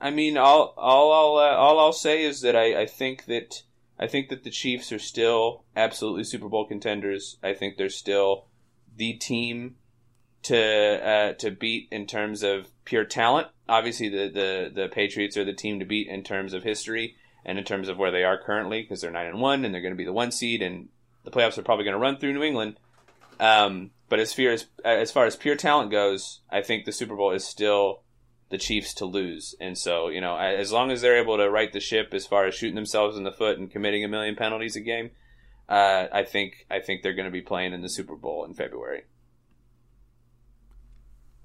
I 0.00 0.10
mean, 0.10 0.36
all 0.36 0.74
all 0.76 1.38
I'll 1.38 1.44
uh, 1.44 1.56
all 1.56 1.80
I'll 1.80 1.92
say 1.92 2.24
is 2.24 2.42
that 2.42 2.54
I, 2.54 2.82
I 2.82 2.86
think 2.86 3.24
that 3.24 3.62
I 3.98 4.06
think 4.06 4.28
that 4.28 4.44
the 4.44 4.50
Chiefs 4.50 4.92
are 4.92 4.98
still 4.98 5.64
absolutely 5.74 6.24
Super 6.24 6.48
Bowl 6.48 6.66
contenders. 6.66 7.38
I 7.42 7.54
think 7.54 7.76
they're 7.76 7.88
still 7.88 8.46
the 8.96 9.14
team 9.14 9.76
to 10.42 10.56
uh, 10.56 11.32
to 11.34 11.50
beat 11.50 11.88
in 11.90 12.06
terms 12.06 12.42
of 12.42 12.68
pure 12.84 13.04
talent. 13.04 13.48
Obviously, 13.68 14.08
the, 14.08 14.28
the 14.28 14.82
the 14.82 14.88
Patriots 14.88 15.36
are 15.36 15.44
the 15.44 15.54
team 15.54 15.80
to 15.80 15.86
beat 15.86 16.06
in 16.06 16.22
terms 16.22 16.52
of 16.52 16.62
history 16.62 17.16
and 17.48 17.58
in 17.58 17.64
terms 17.64 17.88
of 17.88 17.96
where 17.96 18.10
they 18.10 18.24
are 18.24 18.38
currently 18.38 18.82
because 18.82 19.00
they're 19.00 19.10
nine 19.10 19.26
and 19.26 19.40
one 19.40 19.64
and 19.64 19.74
they're 19.74 19.80
going 19.80 19.94
to 19.94 19.98
be 19.98 20.04
the 20.04 20.12
one 20.12 20.30
seed 20.30 20.60
and 20.60 20.90
the 21.24 21.30
playoffs 21.30 21.56
are 21.56 21.62
probably 21.62 21.84
going 21.84 21.94
to 21.94 21.98
run 21.98 22.18
through 22.18 22.34
New 22.34 22.42
England. 22.42 22.78
Um, 23.40 23.90
but 24.10 24.20
as 24.20 24.34
far 24.34 24.50
as 24.50 24.66
as 24.84 25.10
far 25.10 25.24
as 25.24 25.34
pure 25.34 25.56
talent 25.56 25.90
goes, 25.90 26.40
I 26.50 26.60
think 26.60 26.84
the 26.84 26.92
Super 26.92 27.16
Bowl 27.16 27.32
is 27.32 27.44
still 27.44 28.02
the 28.50 28.58
Chiefs 28.58 28.92
to 28.94 29.06
lose. 29.06 29.54
And 29.60 29.78
so, 29.78 30.08
you 30.08 30.20
know, 30.20 30.36
as 30.36 30.72
long 30.72 30.90
as 30.90 31.00
they're 31.00 31.18
able 31.18 31.38
to 31.38 31.50
right 31.50 31.72
the 31.72 31.80
ship 31.80 32.12
as 32.12 32.26
far 32.26 32.46
as 32.46 32.54
shooting 32.54 32.74
themselves 32.74 33.16
in 33.16 33.24
the 33.24 33.32
foot 33.32 33.58
and 33.58 33.70
committing 33.70 34.04
a 34.04 34.08
million 34.08 34.36
penalties 34.36 34.76
a 34.76 34.80
game, 34.80 35.10
uh, 35.70 36.06
I 36.12 36.24
think 36.24 36.66
I 36.70 36.80
think 36.80 37.02
they're 37.02 37.14
going 37.14 37.26
to 37.26 37.32
be 37.32 37.40
playing 37.40 37.72
in 37.72 37.80
the 37.80 37.88
Super 37.88 38.16
Bowl 38.16 38.44
in 38.44 38.52
February. 38.52 39.04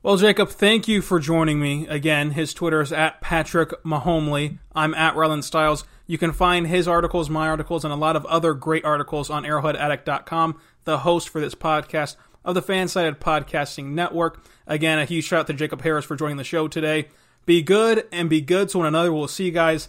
Well, 0.03 0.17
Jacob, 0.17 0.49
thank 0.49 0.89
you 0.89 1.01
for 1.01 1.17
joining 1.17 1.61
me 1.61 1.87
again. 1.87 2.31
His 2.31 2.53
Twitter 2.53 2.81
is 2.81 2.91
at 2.91 3.21
Patrick 3.21 3.69
Mahomely. 3.85 4.59
I'm 4.75 4.93
at 4.95 5.15
Rylan 5.15 5.45
Stiles. 5.45 5.85
You 6.07 6.17
can 6.17 6.33
find 6.33 6.67
his 6.67 6.89
articles, 6.89 7.29
my 7.29 7.47
articles, 7.47 7.85
and 7.85 7.93
a 7.93 7.95
lot 7.95 8.17
of 8.17 8.25
other 8.25 8.53
great 8.53 8.83
articles 8.83 9.29
on 9.29 9.43
arrowheadaddict.com, 9.43 10.59
the 10.83 10.99
host 10.99 11.29
for 11.29 11.39
this 11.39 11.55
podcast 11.55 12.17
of 12.43 12.53
the 12.53 12.61
FanSided 12.61 13.15
Podcasting 13.19 13.91
Network. 13.91 14.43
Again, 14.67 14.99
a 14.99 15.05
huge 15.05 15.23
shout 15.23 15.39
out 15.39 15.47
to 15.47 15.53
Jacob 15.53 15.81
Harris 15.81 16.03
for 16.03 16.17
joining 16.17 16.35
the 16.35 16.43
show 16.43 16.67
today. 16.67 17.07
Be 17.45 17.61
good 17.61 18.05
and 18.11 18.29
be 18.29 18.41
good 18.41 18.67
to 18.69 18.79
one 18.79 18.87
another. 18.87 19.13
We'll 19.13 19.29
see 19.29 19.45
you 19.45 19.51
guys 19.51 19.87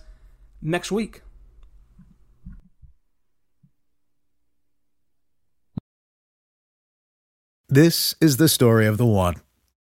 next 0.62 0.92
week. 0.92 1.22
This 7.68 8.14
is 8.20 8.36
the 8.36 8.48
story 8.48 8.86
of 8.86 8.96
the 8.96 9.06
one. 9.06 9.40